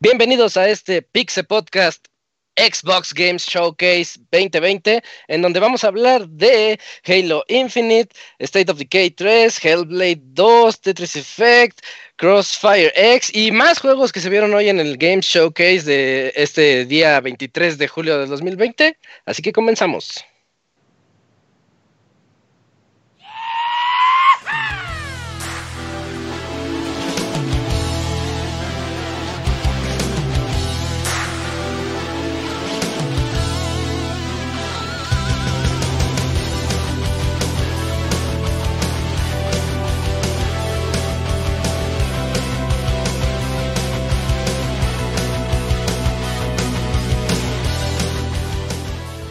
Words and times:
Bienvenidos 0.00 0.56
a 0.56 0.68
este 0.68 1.02
Pixel 1.02 1.46
Podcast 1.46 2.06
Xbox 2.56 3.12
Games 3.14 3.44
Showcase 3.46 4.18
2020, 4.32 5.02
en 5.28 5.42
donde 5.42 5.60
vamos 5.60 5.84
a 5.84 5.88
hablar 5.88 6.26
de 6.28 6.80
Halo 7.04 7.44
Infinite, 7.48 8.14
State 8.40 8.72
of 8.72 8.78
Decay 8.78 9.10
3, 9.10 9.64
Hellblade 9.64 10.20
2, 10.22 10.80
Tetris 10.80 11.16
Effect, 11.16 11.80
Crossfire 12.16 12.92
X 12.96 13.30
y 13.34 13.52
más 13.52 13.78
juegos 13.78 14.10
que 14.10 14.20
se 14.20 14.30
vieron 14.30 14.54
hoy 14.54 14.70
en 14.70 14.80
el 14.80 14.96
Games 14.96 15.26
Showcase 15.26 15.82
de 15.82 16.32
este 16.34 16.84
día 16.86 17.20
23 17.20 17.78
de 17.78 17.88
julio 17.88 18.18
de 18.18 18.26
2020. 18.26 18.98
Así 19.24 19.42
que 19.42 19.52
comenzamos. 19.52 20.24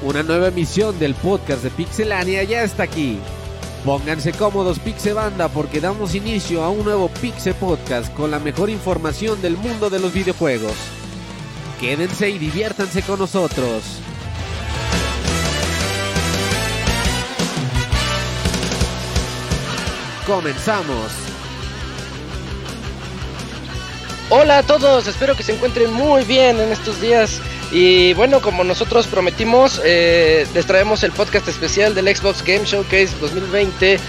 Una 0.06 0.22
nueva 0.22 0.50
emisión 0.50 1.00
del 1.00 1.16
podcast 1.16 1.64
de 1.64 1.72
Pixelania 1.72 2.44
ya 2.44 2.62
está 2.62 2.84
aquí. 2.84 3.18
Pónganse 3.84 4.34
cómodos 4.34 4.78
Pixebanda 4.78 5.50
porque 5.50 5.82
damos 5.82 6.14
inicio 6.14 6.64
a 6.64 6.70
un 6.70 6.86
nuevo 6.86 7.10
Pixel 7.10 7.56
Podcast 7.56 8.14
con 8.14 8.30
la 8.30 8.38
mejor 8.38 8.70
información 8.70 9.42
del 9.42 9.58
mundo 9.58 9.90
de 9.90 9.98
los 9.98 10.14
videojuegos. 10.14 10.76
Quédense 11.80 12.30
y 12.30 12.38
diviértanse 12.38 13.02
con 13.02 13.18
nosotros. 13.18 13.82
Comenzamos. 20.28 21.14
Hola 24.30 24.60
a 24.60 24.64
todos, 24.64 25.08
espero 25.08 25.36
que 25.36 25.42
se 25.42 25.56
encuentren 25.56 25.92
muy 25.92 26.24
bien 26.26 26.60
en 26.60 26.72
estos 26.72 27.02
días. 27.02 27.42
Y 27.72 28.14
bueno, 28.14 28.42
como 28.42 28.64
nosotros 28.64 29.08
prometimos, 29.08 29.82
eh, 29.84 30.46
les 30.54 30.66
traemos 30.66 31.04
el 31.04 31.12
podcast 31.12 31.48
especial 31.48 31.96
del 31.96 32.16
Xbox 32.16 32.44
Game 32.44 32.66
Showcase 32.66 33.10
2020 33.20 34.00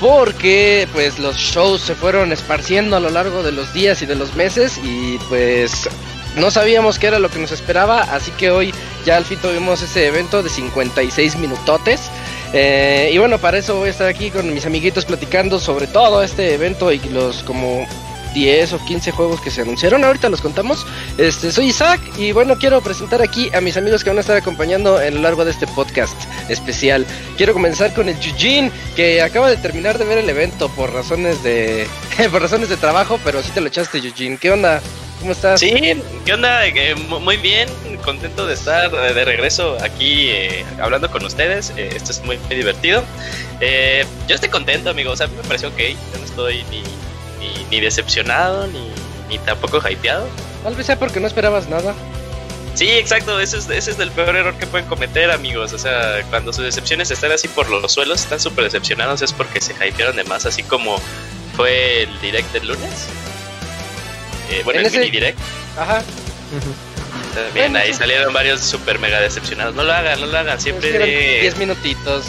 porque 0.00 0.88
pues 0.92 1.18
los 1.18 1.36
shows 1.36 1.82
se 1.82 1.94
fueron 1.94 2.32
esparciendo 2.32 2.96
a 2.96 3.00
lo 3.00 3.10
largo 3.10 3.42
de 3.42 3.52
los 3.52 3.72
días 3.74 4.00
y 4.00 4.06
de 4.06 4.14
los 4.14 4.34
meses 4.34 4.80
y 4.82 5.18
pues 5.28 5.88
no 6.36 6.50
sabíamos 6.50 6.98
qué 6.98 7.08
era 7.08 7.18
lo 7.18 7.28
que 7.28 7.38
nos 7.38 7.52
esperaba, 7.52 8.00
así 8.02 8.30
que 8.32 8.50
hoy 8.50 8.72
ya 9.04 9.16
al 9.16 9.24
fin 9.24 9.38
tuvimos 9.40 9.82
ese 9.82 10.06
evento 10.06 10.42
de 10.42 10.48
56 10.48 11.36
minutotes. 11.36 12.10
Eh, 12.52 13.10
y 13.12 13.18
bueno, 13.18 13.38
para 13.38 13.58
eso 13.58 13.76
voy 13.76 13.88
a 13.88 13.90
estar 13.90 14.08
aquí 14.08 14.30
con 14.30 14.52
mis 14.52 14.66
amiguitos 14.66 15.04
platicando 15.04 15.60
sobre 15.60 15.86
todo 15.86 16.22
este 16.22 16.54
evento 16.54 16.92
y 16.92 16.98
los 17.10 17.42
como 17.42 17.86
10 18.34 18.72
o 18.74 18.84
15 18.84 19.10
juegos 19.12 19.40
que 19.40 19.50
se 19.50 19.62
anunciaron. 19.62 20.04
Ahorita 20.04 20.28
los 20.28 20.40
contamos. 20.40 20.86
Este, 21.18 21.52
soy 21.52 21.66
Isaac 21.66 22.00
y 22.18 22.32
bueno, 22.32 22.56
quiero 22.58 22.80
presentar 22.80 23.22
aquí 23.22 23.50
a 23.54 23.60
mis 23.60 23.76
amigos 23.76 24.04
que 24.04 24.10
van 24.10 24.18
a 24.18 24.20
estar 24.20 24.36
acompañando 24.36 24.96
a 24.96 25.10
lo 25.10 25.20
largo 25.20 25.44
de 25.44 25.50
este 25.50 25.66
podcast 25.66 26.16
especial. 26.48 27.06
Quiero 27.36 27.52
comenzar 27.52 27.92
con 27.94 28.08
el 28.08 28.16
Eugene, 28.16 28.70
que 28.96 29.22
acaba 29.22 29.50
de 29.50 29.56
terminar 29.56 29.98
de 29.98 30.04
ver 30.04 30.18
el 30.18 30.28
evento 30.28 30.68
por 30.70 30.92
razones 30.92 31.42
de 31.42 31.86
por 32.30 32.42
razones 32.42 32.68
de 32.68 32.76
trabajo, 32.76 33.18
pero 33.24 33.42
sí 33.42 33.50
te 33.52 33.60
lo 33.60 33.68
echaste, 33.68 33.98
Eugene. 33.98 34.38
¿Qué 34.38 34.50
onda? 34.50 34.80
¿Cómo 35.20 35.32
estás? 35.32 35.60
Sí, 35.60 35.70
¿qué 36.24 36.32
onda? 36.32 36.66
Eh, 36.66 36.94
muy 36.94 37.36
bien, 37.36 37.68
contento 38.02 38.46
de 38.46 38.54
estar 38.54 38.90
de 38.90 39.24
regreso 39.24 39.76
aquí 39.82 40.30
eh, 40.30 40.64
hablando 40.80 41.10
con 41.10 41.24
ustedes. 41.24 41.74
Eh, 41.76 41.90
esto 41.94 42.12
es 42.12 42.24
muy, 42.24 42.38
muy 42.38 42.56
divertido. 42.56 43.04
yo 44.26 44.34
estoy 44.34 44.48
contento, 44.48 44.88
amigos. 44.88 45.20
a 45.20 45.26
mí 45.26 45.34
me 45.36 45.42
pareció 45.42 45.68
ok. 45.68 45.78
No 46.18 46.24
estoy 46.24 46.64
ni 46.70 46.82
ni, 47.70 47.80
decepcionado, 47.80 48.66
ni, 48.68 48.90
ni 49.28 49.38
tampoco 49.38 49.80
hypeado. 49.88 50.26
Tal 50.62 50.74
vez 50.74 50.86
sea 50.86 50.98
porque 50.98 51.20
no 51.20 51.26
esperabas 51.26 51.68
nada. 51.68 51.94
Sí, 52.74 52.88
exacto, 52.90 53.40
ese 53.40 53.58
es, 53.58 53.68
ese 53.68 53.90
es 53.90 53.98
el 53.98 54.10
peor 54.10 54.36
error 54.36 54.54
que 54.54 54.66
pueden 54.66 54.86
cometer, 54.86 55.30
amigos. 55.30 55.72
O 55.72 55.78
sea, 55.78 56.22
cuando 56.30 56.52
sus 56.52 56.64
decepciones 56.64 57.10
están 57.10 57.32
así 57.32 57.48
por 57.48 57.68
los 57.68 57.92
suelos, 57.92 58.20
están 58.22 58.40
súper 58.40 58.64
decepcionados, 58.64 59.22
es 59.22 59.32
porque 59.32 59.60
se 59.60 59.72
hypearon 59.72 60.16
de 60.16 60.24
más, 60.24 60.46
así 60.46 60.62
como 60.62 61.00
fue 61.56 62.04
el 62.04 62.20
direct 62.20 62.52
del 62.52 62.68
lunes. 62.68 63.06
Eh, 64.50 64.62
bueno, 64.64 64.80
el 64.80 64.90
mini 64.90 65.10
direct. 65.10 65.38
Ajá. 65.76 66.02
También 67.34 67.76
ahí 67.76 67.92
salieron 67.92 68.32
varios 68.32 68.60
súper 68.60 68.98
mega 68.98 69.20
decepcionados. 69.20 69.74
No 69.74 69.84
lo 69.84 69.92
hagan, 69.92 70.20
no 70.20 70.26
lo 70.26 70.38
hagan, 70.38 70.60
siempre. 70.60 71.40
10 71.40 71.58
minutitos. 71.58 72.24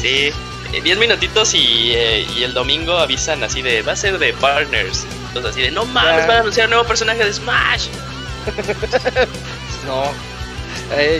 Sí, 0.00 0.32
10 0.72 0.84
eh, 0.84 0.96
minutitos 0.96 1.54
y, 1.54 1.92
eh, 1.94 2.26
y, 2.36 2.44
el 2.44 2.54
domingo 2.54 2.96
avisan 2.96 3.42
así 3.42 3.62
de 3.62 3.82
va 3.82 3.92
a 3.92 3.96
ser 3.96 4.18
de 4.18 4.32
partners. 4.34 5.04
Entonces 5.28 5.52
así 5.52 5.62
de 5.62 5.70
no 5.70 5.84
mames, 5.84 6.26
van 6.26 6.36
a 6.36 6.40
anunciar 6.40 6.66
un 6.66 6.70
nuevo 6.70 6.86
personaje 6.86 7.24
de 7.24 7.32
Smash. 7.32 7.88
no. 9.86 10.04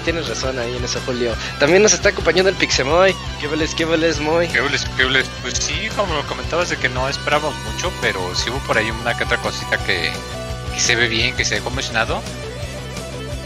tienes 0.04 0.28
razón 0.28 0.58
ahí 0.58 0.76
en 0.76 0.84
eso, 0.84 1.00
Julio. 1.04 1.34
También 1.58 1.82
nos 1.82 1.92
está 1.92 2.10
acompañando 2.10 2.48
el 2.50 2.56
Pixemoy. 2.56 3.14
¿Qué 3.40 3.48
veles, 3.48 3.74
qué 3.74 3.84
veles, 3.84 4.20
Moy? 4.20 4.48
¿Qué 4.48 4.60
veles, 4.60 4.86
qué 4.96 5.04
veles? 5.04 5.28
Pues 5.42 5.54
sí, 5.54 5.88
como 5.96 6.14
lo 6.14 6.26
comentabas 6.26 6.70
de 6.70 6.76
que 6.76 6.88
no 6.88 7.08
esperábamos 7.08 7.54
mucho, 7.72 7.92
pero 8.00 8.34
sí 8.34 8.50
hubo 8.50 8.58
por 8.60 8.78
ahí 8.78 8.90
una 8.90 9.16
que 9.16 9.24
otra 9.24 9.38
cosita 9.38 9.78
que, 9.84 10.12
que 10.72 10.80
se 10.80 10.96
ve 10.96 11.08
bien, 11.08 11.36
que 11.36 11.44
se 11.44 11.56
ve 11.56 11.60
comisionado. 11.60 12.22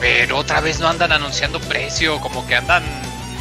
Pero 0.01 0.37
otra 0.37 0.61
vez 0.61 0.81
no 0.81 0.89
andan 0.89 1.13
anunciando 1.13 1.61
precio, 1.61 2.21
como 2.21 2.47
que 2.47 2.57
andan 2.57 2.85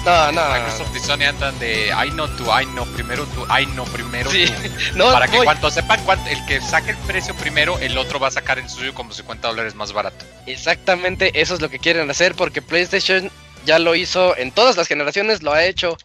no, 0.06 0.32
no. 0.32 0.50
Microsoft 0.54 0.96
y 0.96 1.00
Sony 1.00 1.24
andan 1.28 1.58
de 1.60 1.88
I 1.88 2.10
know 2.12 2.28
tú, 2.38 2.46
I 2.46 2.66
know 2.66 2.86
primero 2.88 3.26
tú, 3.28 3.46
I 3.46 3.66
know 3.68 3.86
primero 3.86 4.30
sí. 4.30 4.46
No, 4.96 5.12
para 5.12 5.28
que 5.28 5.38
cuando 5.38 5.72
sepan 5.72 6.02
cuánto, 6.04 6.30
el 6.30 6.46
que 6.46 6.62
saque 6.62 6.92
el 6.92 6.98
precio 6.98 7.36
primero, 7.36 7.78
el 7.80 7.98
otro 7.98 8.20
va 8.20 8.28
a 8.28 8.32
sacar 8.32 8.60
el 8.60 8.70
suyo 8.70 8.94
como 8.94 9.14
50 9.14 9.48
dólares 9.48 9.76
más 9.76 9.94
barato. 9.94 10.26
Exactamente, 10.46 11.40
eso 11.40 11.54
es 11.54 11.62
lo 11.62 11.70
que 11.70 11.80
quieren 11.80 12.10
hacer 12.10 12.36
porque 12.36 12.62
PlayStation 12.62 13.32
ya 13.66 13.80
lo 13.80 13.96
hizo 13.96 14.38
en 14.38 14.52
todas 14.52 14.78
las 14.78 14.88
generaciones, 14.88 15.42
lo 15.42 15.54
ha 15.54 15.64
hecho. 15.64 15.98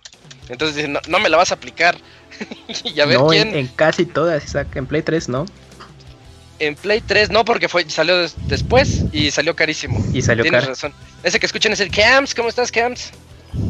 Entonces 0.49 0.77
dicen, 0.77 0.93
no, 0.93 1.01
no 1.09 1.19
me 1.19 1.29
la 1.29 1.37
vas 1.37 1.51
a 1.51 1.57
aplicar. 1.57 1.97
y 2.85 3.01
a 3.01 3.07
ver 3.07 3.19
quién. 3.29 3.49
En, 3.49 3.57
en, 3.57 3.67
casi 3.69 4.07
todas, 4.07 4.55
en 4.55 4.87
Play 4.87 5.03
3, 5.03 5.29
¿no? 5.29 5.47
En 6.59 6.75
Play 6.75 7.01
3 7.01 7.31
no, 7.31 7.45
porque 7.45 7.69
fue 7.69 7.89
salió 7.89 8.17
después 8.47 9.05
y 9.13 9.31
salió 9.31 9.55
carísimo. 9.55 10.05
Y 10.13 10.23
salió 10.23 10.43
Tienes 10.43 10.67
razón. 10.67 10.93
Ese 11.23 11.39
que 11.39 11.47
escuchen 11.47 11.73
es 11.73 11.81
el 11.81 11.91
Camps. 11.91 12.35
¿Cómo 12.35 12.49
estás, 12.49 12.73
Camps? 12.73 13.13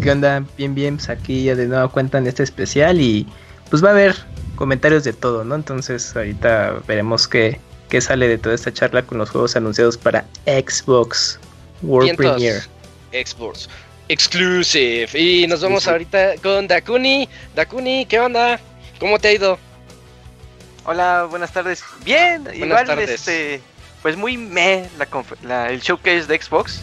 ¿Qué 0.03 0.10
onda? 0.10 0.44
Bien, 0.56 0.75
bien, 0.75 0.97
pues 0.97 1.09
aquí 1.09 1.44
ya 1.44 1.54
de 1.54 1.66
nuevo 1.66 1.91
cuentan 1.91 2.26
este 2.26 2.43
especial 2.43 3.00
y 3.00 3.26
pues 3.71 3.82
va 3.84 3.88
a 3.88 3.93
haber 3.93 4.15
comentarios 4.56 5.04
de 5.04 5.12
todo, 5.12 5.44
¿no? 5.44 5.54
Entonces 5.54 6.15
ahorita 6.15 6.82
veremos 6.87 7.28
qué, 7.28 7.60
qué 7.88 8.00
sale 8.00 8.28
de 8.28 8.38
toda 8.38 8.54
esta 8.54 8.72
charla 8.72 9.03
con 9.03 9.19
los 9.19 9.31
juegos 9.31 9.56
anunciados 9.56 9.97
para 9.97 10.25
Xbox 10.47 11.38
World 11.82 12.16
Premiere. 12.16 12.60
Xbox 13.12 13.69
Exclusive. 14.09 15.09
Y 15.15 15.47
nos 15.47 15.60
vamos 15.60 15.87
ahorita 15.87 16.37
con 16.43 16.66
Dakuni. 16.66 17.28
Dakuni, 17.54 18.06
¿qué 18.06 18.19
onda? 18.19 18.59
¿Cómo 18.98 19.19
te 19.19 19.28
ha 19.28 19.32
ido? 19.32 19.59
Hola, 20.84 21.27
buenas 21.28 21.53
tardes. 21.53 21.84
Bien, 22.04 22.48
igual 22.54 22.88
este 23.00 23.60
pues 24.03 24.16
muy 24.16 24.36
me 24.36 24.89
la, 25.42 25.71
el 25.71 25.80
showcase 25.80 26.27
de 26.27 26.41
Xbox. 26.41 26.80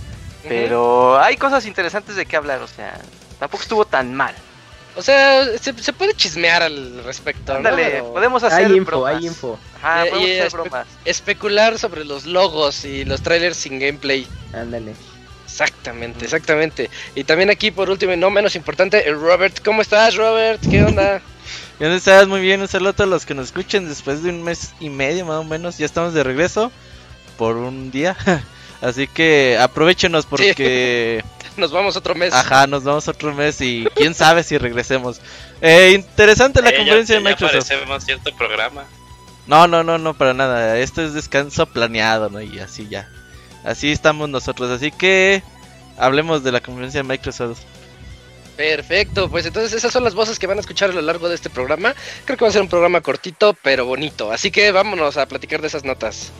Pero 0.48 1.20
hay 1.20 1.38
cosas 1.38 1.66
interesantes 1.66 2.16
de 2.16 2.26
qué 2.26 2.36
hablar, 2.36 2.62
o 2.62 2.68
sea, 2.68 3.00
tampoco 3.40 3.64
estuvo 3.64 3.86
tan 3.86 4.14
mal. 4.14 4.36
O 4.98 5.02
sea, 5.02 5.46
se, 5.60 5.74
puede 5.94 6.14
chismear 6.14 6.64
al 6.64 7.04
respecto. 7.04 7.54
Ándale, 7.54 8.02
podemos 8.02 8.44
hacer 8.44 8.66
hay 8.66 8.78
info, 8.78 9.06
Hay 9.06 9.28
info. 9.28 9.60
Ajá, 9.78 10.06
podemos 10.10 10.30
hacer 10.40 10.52
bromas. 10.52 10.88
Especular 11.04 11.78
sobre 11.78 12.06
los 12.06 12.26
logos 12.26 12.86
y 12.86 13.04
los 13.04 13.22
trailers 13.22 13.58
sin 13.58 13.80
gameplay. 13.80 14.26
Ándale. 14.54 14.94
Exactamente, 15.46 16.26
exactamente. 16.26 16.90
Y 17.14 17.26
también 17.26 17.50
aquí, 17.50 17.72
por 17.72 17.90
último 17.90 18.14
y 18.14 18.18
no 18.18 18.30
menos 18.30 18.56
importante, 18.56 19.08
el 19.08 19.20
Robert. 19.20 19.62
¿Cómo 19.64 19.82
estás, 19.82 20.16
Robert? 20.16 20.62
¿Qué 20.70 20.84
onda? 20.84 21.22
¿Dónde 21.80 21.98
estás? 21.98 22.28
Muy 22.28 22.40
bien, 22.40 22.62
un 22.62 22.68
saludo 22.68 22.92
a 22.92 22.94
todos 22.94 23.10
los 23.10 23.26
que 23.26 23.36
nos 23.36 23.48
escuchen 23.48 23.90
después 23.90 24.24
de 24.24 24.30
un 24.30 24.44
mes 24.44 24.74
y 24.80 24.90
medio 24.90 25.26
más 25.26 25.38
o 25.38 25.44
menos. 25.44 25.78
Ya 25.78 25.86
estamos 25.86 26.14
de 26.14 26.24
regreso 26.24 26.72
por 27.38 27.58
un 27.58 27.92
día. 27.92 28.16
Así 28.86 29.08
que 29.08 29.58
aprovechenos 29.60 30.28
porque... 30.28 31.24
nos 31.58 31.72
vamos 31.72 31.96
otro 31.96 32.14
mes. 32.14 32.32
Ajá, 32.34 32.68
nos 32.68 32.84
vamos 32.84 33.08
otro 33.08 33.34
mes 33.34 33.60
y 33.62 33.88
quién 33.96 34.14
sabe 34.14 34.44
si 34.44 34.60
regresemos. 34.60 35.22
Eh, 35.60 35.94
interesante 35.96 36.62
la 36.62 36.70
eh, 36.70 36.78
conferencia 36.78 37.16
de 37.16 37.22
Microsoft. 37.22 37.68
Ya 37.68 38.00
cierto 38.00 38.36
programa. 38.38 38.84
No, 39.48 39.68
no, 39.68 39.84
no, 39.84 39.98
no, 39.98 40.14
para 40.14 40.36
nada. 40.36 40.78
Esto 40.78 41.02
es 41.02 41.14
descanso 41.14 41.66
planeado, 41.66 42.30
¿no? 42.30 42.42
Y 42.42 42.60
así 42.60 42.88
ya. 42.88 43.10
Así 43.64 43.92
estamos 43.92 44.30
nosotros. 44.30 44.70
Así 44.70 44.92
que 44.92 45.42
hablemos 45.98 46.44
de 46.44 46.52
la 46.52 46.62
conferencia 46.62 47.02
de 47.02 47.08
Microsoft. 47.08 47.62
Perfecto, 48.56 49.30
pues 49.30 49.48
entonces 49.48 49.74
esas 49.74 49.92
son 49.92 50.04
las 50.04 50.14
voces 50.14 50.38
que 50.38 50.48
van 50.48 50.58
a 50.58 50.62
escuchar 50.62 50.92
a 50.92 50.94
lo 50.94 51.02
largo 51.02 51.28
de 51.28 51.36
este 51.36 51.50
programa. 51.50 51.96
Creo 52.24 52.38
que 52.38 52.46
va 52.46 52.50
a 52.50 52.54
ser 52.54 52.62
un 52.62 52.70
programa 52.70 53.02
cortito, 53.02 53.58
pero 53.64 53.86
bonito. 53.86 54.32
Así 54.32 54.52
que 54.52 54.72
vámonos 54.72 55.18
a 55.18 55.28
platicar 55.28 55.60
de 55.62 55.68
esas 55.68 55.84
notas. 55.84 56.32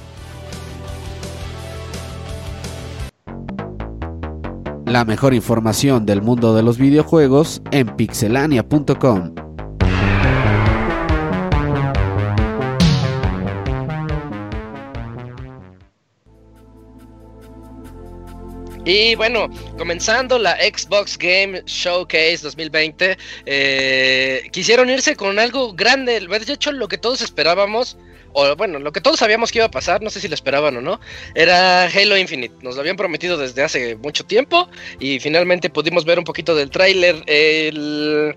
La 4.86 5.04
mejor 5.04 5.34
información 5.34 6.06
del 6.06 6.22
mundo 6.22 6.56
de 6.56 6.62
los 6.62 6.78
videojuegos 6.78 7.62
en 7.72 7.88
pixelania.com. 7.96 9.34
Y 18.86 19.16
bueno, 19.16 19.50
comenzando 19.80 20.38
la 20.38 20.56
Xbox 20.58 21.18
Game 21.18 21.64
Showcase 21.66 22.38
2020, 22.44 23.18
eh, 23.48 24.48
quisieron 24.52 24.92
irse 24.92 25.16
con 25.16 25.40
algo 25.40 25.74
grande, 25.74 26.20
de 26.20 26.54
hecho 26.54 26.72
lo 26.72 26.88
que 26.88 27.00
todos 27.00 27.24
esperábamos, 27.24 27.98
o 28.36 28.56
bueno, 28.56 28.80
lo 28.80 28.92
que 28.92 29.02
todos 29.02 29.20
sabíamos 29.20 29.52
que 29.52 29.60
iba 29.60 29.66
a 29.66 29.72
pasar, 29.72 30.02
no 30.02 30.10
sé 30.10 30.20
si 30.20 30.28
lo 30.28 30.36
esperaban 30.36 30.76
o 30.78 30.82
no, 30.82 31.00
era 31.34 31.86
Halo 31.86 32.18
Infinite. 32.18 32.56
Nos 32.62 32.76
lo 32.76 32.82
habían 32.82 32.98
prometido 32.98 33.38
desde 33.38 33.64
hace 33.64 33.96
mucho 33.96 34.26
tiempo 34.26 34.70
y 35.00 35.20
finalmente 35.20 35.70
pudimos 35.70 36.06
ver 36.06 36.20
un 36.20 36.26
poquito 36.26 36.54
del 36.54 36.70
tráiler. 36.70 37.24
El 37.28 38.36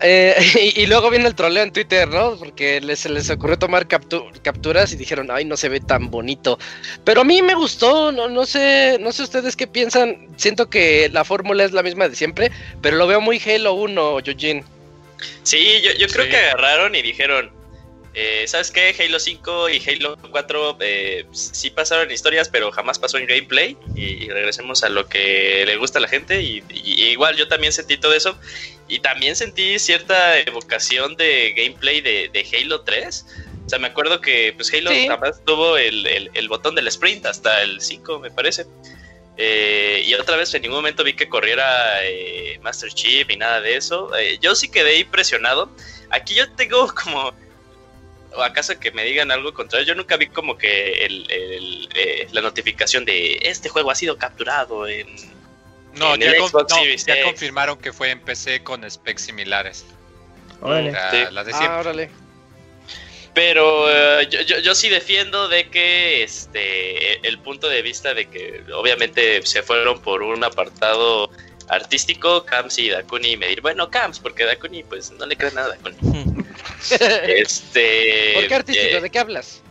eh, 0.00 0.72
y, 0.76 0.86
luego 0.86 1.10
viene 1.10 1.26
el 1.26 1.34
troleo 1.34 1.62
en 1.62 1.72
Twitter, 1.72 2.08
¿no? 2.08 2.36
Porque 2.36 2.80
les, 2.80 3.00
se 3.00 3.08
les 3.08 3.28
ocurrió 3.30 3.58
tomar 3.58 3.86
capturas 3.86 4.92
y 4.92 4.96
dijeron, 4.96 5.30
ay, 5.30 5.44
no 5.44 5.56
se 5.56 5.68
ve 5.68 5.80
tan 5.80 6.10
bonito. 6.10 6.58
Pero 7.04 7.20
a 7.20 7.24
mí 7.24 7.42
me 7.42 7.54
gustó, 7.54 8.12
no, 8.12 8.28
no 8.28 8.46
sé, 8.46 8.98
no 9.00 9.12
sé 9.12 9.24
ustedes 9.24 9.56
qué 9.56 9.66
piensan. 9.66 10.28
Siento 10.36 10.70
que 10.70 11.10
la 11.12 11.24
fórmula 11.24 11.64
es 11.64 11.72
la 11.72 11.82
misma 11.82 12.08
de 12.08 12.16
siempre, 12.16 12.50
pero 12.80 12.96
lo 12.96 13.06
veo 13.06 13.20
muy 13.20 13.40
Halo 13.44 13.74
1, 13.74 14.20
Eugene. 14.20 14.64
Sí, 15.42 15.80
yo, 15.82 15.92
yo 15.98 16.08
creo 16.08 16.28
que 16.28 16.36
agarraron 16.36 16.94
y 16.94 17.02
dijeron, 17.02 17.50
eh, 18.14 18.44
¿Sabes 18.46 18.70
qué? 18.70 18.94
Halo 18.98 19.18
5 19.18 19.70
y 19.70 19.82
Halo 19.88 20.18
4 20.18 20.76
eh, 20.80 21.24
sí 21.32 21.70
pasaron 21.70 22.10
historias, 22.10 22.48
pero 22.48 22.70
jamás 22.70 22.98
pasó 22.98 23.16
en 23.16 23.26
gameplay. 23.26 23.76
Y, 23.94 24.28
regresemos 24.28 24.82
a 24.84 24.90
lo 24.90 25.08
que 25.08 25.64
le 25.66 25.76
gusta 25.76 25.98
a 25.98 26.02
la 26.02 26.08
gente. 26.08 26.42
Y, 26.42 26.62
igual 26.70 27.36
yo 27.36 27.48
también 27.48 27.72
sentí 27.72 27.96
todo 27.96 28.12
eso. 28.12 28.38
Y 28.88 29.00
también 29.00 29.34
sentí 29.34 29.78
cierta 29.78 30.38
evocación 30.40 31.16
de 31.16 31.54
gameplay 31.56 32.00
de, 32.02 32.46
Halo 32.52 32.82
3. 32.82 33.26
O 33.64 33.68
sea, 33.68 33.78
me 33.78 33.88
acuerdo 33.88 34.20
que 34.20 34.52
pues 34.54 34.72
Halo 34.74 34.90
jamás 35.08 35.42
tuvo 35.44 35.78
el, 35.78 36.48
botón 36.48 36.74
del 36.74 36.88
sprint 36.88 37.24
hasta 37.24 37.62
el 37.62 37.80
5, 37.80 38.18
me 38.18 38.30
parece. 38.30 38.66
Eh, 39.38 40.02
y 40.04 40.12
otra 40.12 40.36
vez 40.36 40.52
en 40.52 40.60
ningún 40.60 40.76
momento 40.78 41.02
vi 41.02 41.14
que 41.14 41.26
corriera 41.26 41.64
Master 42.60 42.92
Chief 42.92 43.30
y 43.30 43.36
nada 43.38 43.62
de 43.62 43.76
eso. 43.76 44.10
yo 44.42 44.54
sí 44.54 44.68
quedé 44.68 44.98
impresionado. 44.98 45.70
Aquí 46.10 46.34
yo 46.34 46.50
tengo 46.52 46.92
como 47.04 47.32
o 48.34 48.42
acaso 48.42 48.78
que 48.78 48.90
me 48.90 49.04
digan 49.04 49.30
algo 49.30 49.52
contrario, 49.54 49.86
yo 49.86 49.94
nunca 49.94 50.16
vi 50.16 50.28
como 50.28 50.56
que 50.56 51.04
el, 51.04 51.88
eh, 51.94 52.28
la 52.32 52.40
notificación 52.40 53.04
de 53.04 53.38
este 53.42 53.68
juego 53.68 53.90
ha 53.90 53.94
sido 53.94 54.16
capturado 54.16 54.86
en, 54.88 55.06
no, 55.94 56.16
ya, 56.16 56.32
ya 56.32 57.22
confirmaron 57.24 57.78
que 57.78 57.92
fue 57.92 58.10
en 58.10 58.20
PC 58.20 58.62
con 58.62 58.88
specs 58.90 59.22
similares. 59.22 59.84
Órale. 60.60 60.92
La, 61.30 61.44
de 61.44 61.52
ah, 61.52 61.78
órale. 61.80 62.10
Pero 63.34 63.90
eh, 63.90 64.28
yo, 64.28 64.58
yo, 64.58 64.74
sí 64.74 64.88
defiendo 64.88 65.48
de 65.48 65.68
que 65.68 66.22
este 66.22 67.26
el 67.26 67.38
punto 67.38 67.68
de 67.68 67.82
vista 67.82 68.14
de 68.14 68.26
que 68.26 68.62
obviamente 68.74 69.44
se 69.44 69.62
fueron 69.62 70.00
por 70.00 70.22
un 70.22 70.44
apartado 70.44 71.30
artístico, 71.68 72.44
Camps 72.44 72.78
y 72.78 72.90
Dakuni 72.90 73.36
me 73.36 73.48
dirán, 73.48 73.62
bueno, 73.62 73.90
Camps, 73.90 74.18
porque 74.18 74.44
Dakuni 74.44 74.82
pues 74.84 75.10
no 75.12 75.26
le 75.26 75.36
cree 75.36 75.52
nada 75.52 75.74
a 75.74 75.76
Dakuni. 75.76 75.96
este, 77.26 78.32
¿Por 78.34 78.48
qué 78.48 78.54
artístico? 78.54 78.96
Eh, 78.96 79.00
¿De 79.00 79.10
qué 79.10 79.18
hablas? 79.18 79.62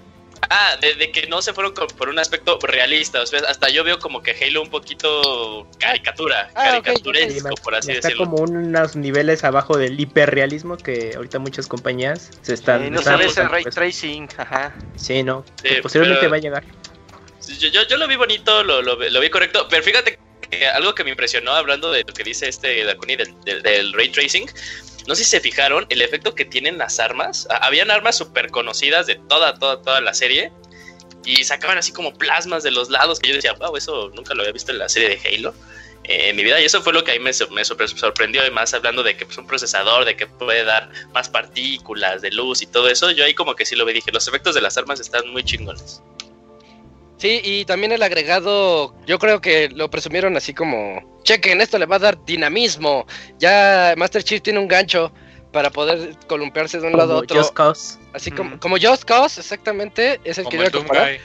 Ah, 0.49 0.75
de, 0.81 1.11
que 1.11 1.27
no 1.27 1.41
se 1.41 1.53
fueron 1.53 1.73
por 1.73 2.09
un 2.09 2.19
aspecto 2.19 2.57
realista. 2.61 3.21
O 3.21 3.25
sea, 3.25 3.41
hasta 3.47 3.69
yo 3.69 3.83
veo 3.83 3.99
como 3.99 4.23
que 4.23 4.31
Halo 4.31 4.63
un 4.63 4.69
poquito 4.69 5.67
caricatura, 5.79 6.49
ah, 6.55 6.81
caricaturesco, 6.81 7.55
por 7.63 7.75
así 7.75 7.91
está 7.91 8.09
decirlo. 8.09 8.25
como 8.25 8.43
unos 8.43 8.95
niveles 8.95 9.43
abajo 9.43 9.77
del 9.77 9.99
hiperrealismo 9.99 10.77
que 10.77 11.13
ahorita 11.15 11.39
muchas 11.39 11.67
compañías 11.67 12.31
se 12.41 12.55
están. 12.55 12.91
no 12.91 13.01
sabes 13.01 13.37
el 13.37 13.49
ray 13.49 13.63
tracing, 13.63 14.27
ajá. 14.37 14.75
Sí, 14.95 15.23
no. 15.23 15.45
posiblemente 15.81 16.27
va 16.27 16.37
a 16.37 16.39
llegar. 16.39 16.63
Yo, 17.59 17.69
yo, 17.69 17.87
yo, 17.87 17.97
lo 17.97 18.07
vi 18.07 18.15
bonito, 18.15 18.63
lo, 18.63 18.81
lo, 18.81 18.95
lo 18.95 19.19
vi 19.19 19.29
correcto, 19.29 19.67
pero 19.69 19.83
fíjate 19.83 20.17
algo 20.73 20.93
que 20.93 21.03
me 21.03 21.11
impresionó 21.11 21.51
hablando 21.51 21.91
de 21.91 22.03
lo 22.05 22.13
que 22.13 22.23
dice 22.23 22.47
este 22.47 22.83
Dakuni 22.83 23.15
del, 23.15 23.93
ray 23.93 24.09
tracing, 24.09 24.47
no 25.07 25.15
sé 25.15 25.23
si 25.23 25.31
se 25.31 25.39
fijaron 25.39 25.85
el 25.89 26.01
efecto 26.01 26.35
que 26.35 26.45
tienen 26.45 26.77
las 26.77 26.99
armas. 26.99 27.47
Habían 27.61 27.91
armas 27.91 28.17
súper 28.17 28.49
conocidas 28.51 29.07
de 29.07 29.15
toda, 29.15 29.55
toda, 29.55 29.81
toda 29.81 30.01
la 30.01 30.13
serie. 30.13 30.51
Y 31.23 31.43
sacaban 31.43 31.77
así 31.77 31.91
como 31.91 32.13
plasmas 32.13 32.63
de 32.63 32.71
los 32.71 32.89
lados 32.89 33.19
que 33.19 33.29
yo 33.29 33.35
decía, 33.35 33.53
wow, 33.53 33.75
eso 33.77 34.09
nunca 34.15 34.33
lo 34.33 34.41
había 34.41 34.53
visto 34.53 34.71
en 34.71 34.79
la 34.79 34.89
serie 34.89 35.09
de 35.09 35.19
Halo. 35.27 35.53
Eh, 36.03 36.29
en 36.29 36.35
mi 36.35 36.43
vida 36.43 36.59
y 36.59 36.65
eso 36.65 36.81
fue 36.81 36.93
lo 36.93 37.03
que 37.03 37.11
a 37.11 37.13
mí 37.13 37.19
me, 37.19 37.31
me 37.51 37.63
sorprendió 37.63 38.41
además 38.41 38.73
hablando 38.73 39.03
de 39.03 39.15
que 39.15 39.23
es 39.23 39.27
pues, 39.27 39.37
un 39.37 39.45
procesador 39.45 40.03
de 40.03 40.15
que 40.15 40.25
puede 40.25 40.63
dar 40.63 40.89
más 41.13 41.29
partículas 41.29 42.23
de 42.23 42.31
luz 42.31 42.63
y 42.63 42.65
todo 42.65 42.89
eso 42.89 43.11
yo 43.11 43.23
ahí 43.23 43.35
como 43.35 43.55
que 43.55 43.67
sí 43.67 43.75
lo 43.75 43.85
vi 43.85 43.93
dije 43.93 44.11
los 44.11 44.27
efectos 44.27 44.55
de 44.55 44.61
las 44.61 44.75
armas 44.77 44.99
están 44.99 45.29
muy 45.29 45.43
chingones 45.43 46.01
Sí, 47.21 47.39
y 47.43 47.65
también 47.65 47.91
el 47.91 48.01
agregado, 48.01 48.95
yo 49.05 49.19
creo 49.19 49.41
que 49.41 49.69
lo 49.69 49.91
presumieron 49.91 50.35
así 50.37 50.55
como, 50.55 51.19
chequen, 51.21 51.61
esto 51.61 51.77
le 51.77 51.85
va 51.85 51.97
a 51.97 51.99
dar 51.99 52.25
dinamismo. 52.25 53.05
Ya 53.37 53.93
Master 53.95 54.23
Chief 54.23 54.41
tiene 54.41 54.57
un 54.57 54.67
gancho 54.67 55.11
para 55.51 55.69
poder 55.69 56.15
columpiarse 56.27 56.79
de 56.79 56.87
un 56.87 56.97
lado 56.97 57.13
a 57.13 57.17
otro. 57.17 57.37
Just 57.37 57.53
Cause. 57.53 57.99
Así 58.13 58.31
como, 58.31 58.59
como 58.59 58.77
Just 58.81 59.03
Cause, 59.03 59.39
exactamente, 59.39 60.19
es 60.23 60.39
el 60.39 60.47
que 60.47 60.57
yo 60.57 60.71
comparar. 60.71 61.19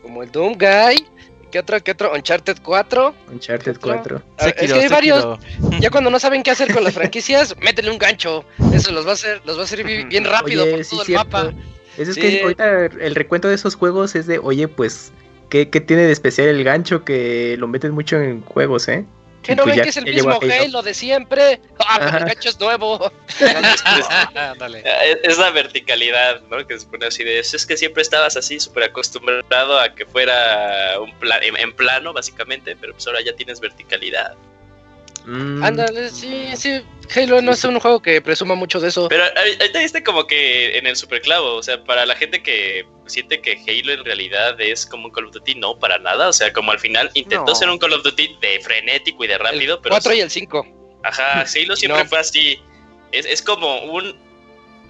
Como 0.00 0.22
el 0.22 0.32
Doom 0.32 0.54
Guy. 0.54 1.06
¿Qué 1.52 1.58
otro? 1.58 1.78
¿Qué 1.84 1.90
otro? 1.90 2.14
Uncharted 2.14 2.56
4. 2.62 3.14
Uncharted 3.30 3.76
4. 3.78 4.22
es 4.38 4.54
que 4.54 4.72
hay 4.72 4.88
varios. 4.88 5.38
Ya 5.78 5.90
cuando 5.90 6.08
no 6.08 6.18
saben 6.18 6.42
qué 6.42 6.52
hacer 6.52 6.72
con 6.72 6.82
las 6.82 6.94
franquicias, 7.00 7.54
métele 7.60 7.90
un 7.90 7.98
gancho. 7.98 8.46
Eso 8.72 8.92
los 8.92 9.04
va 9.06 9.10
a 9.10 9.12
hacer, 9.12 9.42
los 9.44 9.58
va 9.58 9.60
a 9.60 9.64
hacer 9.64 9.84
bien 9.84 10.24
rápido 10.24 10.64
por 10.70 10.86
todo 10.86 11.02
el 11.02 11.12
mapa. 11.12 11.52
Es, 11.98 12.14
que 12.16 12.40
ahorita 12.42 12.86
el 12.86 13.14
recuento 13.14 13.48
de 13.48 13.54
esos 13.54 13.76
juegos 13.76 14.14
es 14.16 14.26
de, 14.26 14.38
oye, 14.38 14.66
pues 14.66 15.12
¿Qué, 15.54 15.66
tiene 15.66 16.02
de 16.02 16.10
especial 16.10 16.48
el 16.48 16.64
gancho 16.64 17.04
que 17.04 17.54
lo 17.60 17.68
meten 17.68 17.92
mucho 17.92 18.20
en 18.20 18.42
juegos, 18.42 18.88
eh? 18.88 19.04
Que 19.44 19.54
no 19.54 19.62
pues 19.62 19.76
ven 19.76 19.84
que 19.84 19.90
es 19.90 19.96
el 19.98 20.04
mismo 20.04 20.40
Halo 20.40 20.82
de 20.82 20.94
siempre. 20.94 21.60
Ah, 21.78 22.18
el 22.18 22.24
gancho 22.24 22.48
es 22.48 22.58
nuevo. 22.58 23.12
es 25.22 25.38
la 25.38 25.50
verticalidad, 25.50 26.40
¿no? 26.50 26.66
Que 26.66 26.76
se 26.76 26.86
pone 26.86 27.06
así 27.06 27.22
de 27.22 27.38
Es 27.38 27.64
que 27.66 27.76
siempre 27.76 28.02
estabas 28.02 28.36
así, 28.36 28.58
súper 28.58 28.82
acostumbrado 28.84 29.78
a 29.78 29.94
que 29.94 30.04
fuera 30.06 30.98
un 30.98 31.12
en, 31.60 31.72
plano, 31.74 32.12
básicamente, 32.12 32.74
pero 32.80 32.94
pues 32.94 33.06
ahora 33.06 33.20
ya 33.20 33.36
tienes 33.36 33.60
verticalidad. 33.60 34.34
Mm. 35.24 35.62
Ándale, 35.62 36.10
sí, 36.10 36.48
sí. 36.56 36.82
Halo 37.14 37.42
no 37.42 37.52
es 37.52 37.64
un 37.64 37.78
juego 37.78 38.00
que 38.00 38.20
presuma 38.20 38.54
mucho 38.54 38.80
de 38.80 38.88
eso. 38.88 39.08
Pero 39.08 39.24
ahorita 39.24 39.78
viste 39.78 40.02
como 40.02 40.26
que 40.26 40.78
en 40.78 40.86
el 40.86 40.96
superclavo, 40.96 41.56
o 41.56 41.62
sea, 41.62 41.82
para 41.84 42.06
la 42.06 42.16
gente 42.16 42.42
que 42.42 42.86
siente 43.06 43.40
que 43.40 43.52
Halo 43.52 43.92
en 43.92 44.04
realidad 44.04 44.60
es 44.60 44.86
como 44.86 45.06
un 45.06 45.12
Call 45.12 45.26
of 45.26 45.32
Duty, 45.32 45.56
no, 45.56 45.78
para 45.78 45.98
nada. 45.98 46.28
O 46.28 46.32
sea, 46.32 46.52
como 46.52 46.72
al 46.72 46.78
final 46.78 47.10
intentó 47.14 47.54
ser 47.54 47.68
un 47.68 47.78
Call 47.78 47.92
of 47.92 48.02
Duty 48.02 48.38
de 48.40 48.60
frenético 48.60 49.24
y 49.24 49.28
de 49.28 49.38
rápido, 49.38 49.80
pero. 49.80 49.94
4 49.94 50.14
y 50.14 50.20
el 50.20 50.30
5. 50.30 50.66
Ajá, 51.04 51.40
Halo 51.42 51.76
siempre 51.76 52.04
fue 52.06 52.18
así. 52.18 52.60
Es, 53.12 53.26
es 53.26 53.42
como 53.42 53.82
un 53.84 54.16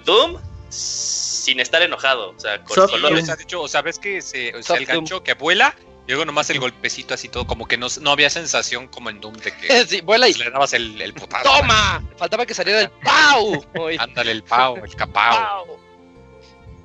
Doom 0.05 0.39
sin 0.69 1.61
estar 1.61 1.83
enojado. 1.83 2.31
O 2.31 2.41
sea, 2.41 2.63
con 2.63 2.89
colores. 2.89 3.29
o 3.55 3.69
sea, 3.69 3.83
ves 3.83 3.99
que 3.99 4.23
se, 4.23 4.51
el 4.51 4.87
gancho 4.87 5.23
que 5.23 5.35
vuela 5.35 5.75
luego 6.07 6.25
nomás 6.25 6.51
el 6.51 6.61
golpecito 6.61 7.15
así 7.15 7.29
todo, 7.29 7.47
como 7.47 7.67
que 7.67 7.77
no, 7.77 7.87
no 8.01 8.11
había 8.11 8.31
sensación 8.31 8.89
como 8.89 9.11
en 9.11 9.21
Doom 9.21 9.35
de 9.35 9.53
que 9.53 9.87
sí, 9.87 10.01
vuela 10.01 10.29
y 10.29 10.35
le 10.35 10.51
dabas 10.51 10.73
el, 10.75 11.01
el 11.01 11.15
¡Toma! 11.15 12.03
Faltaba 12.17 12.47
que 12.47 12.55
saliera 12.55 12.83
el 12.83 12.91
¡Pau! 12.91 13.65
Ándale, 13.99 14.33
el 14.33 14.43
Pau, 14.43 14.77
el 14.77 14.95
Capau. 14.95 15.79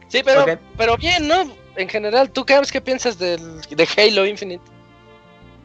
Sí, 0.08 0.22
pero, 0.24 0.46
pero 0.76 0.98
bien, 0.98 1.28
¿no? 1.28 1.54
En 1.76 1.88
general, 1.88 2.32
¿tú 2.32 2.46
qué 2.46 2.82
piensas 2.82 3.20
del, 3.20 3.62
de 3.62 3.88
Halo 3.98 4.26
Infinite? 4.26 4.64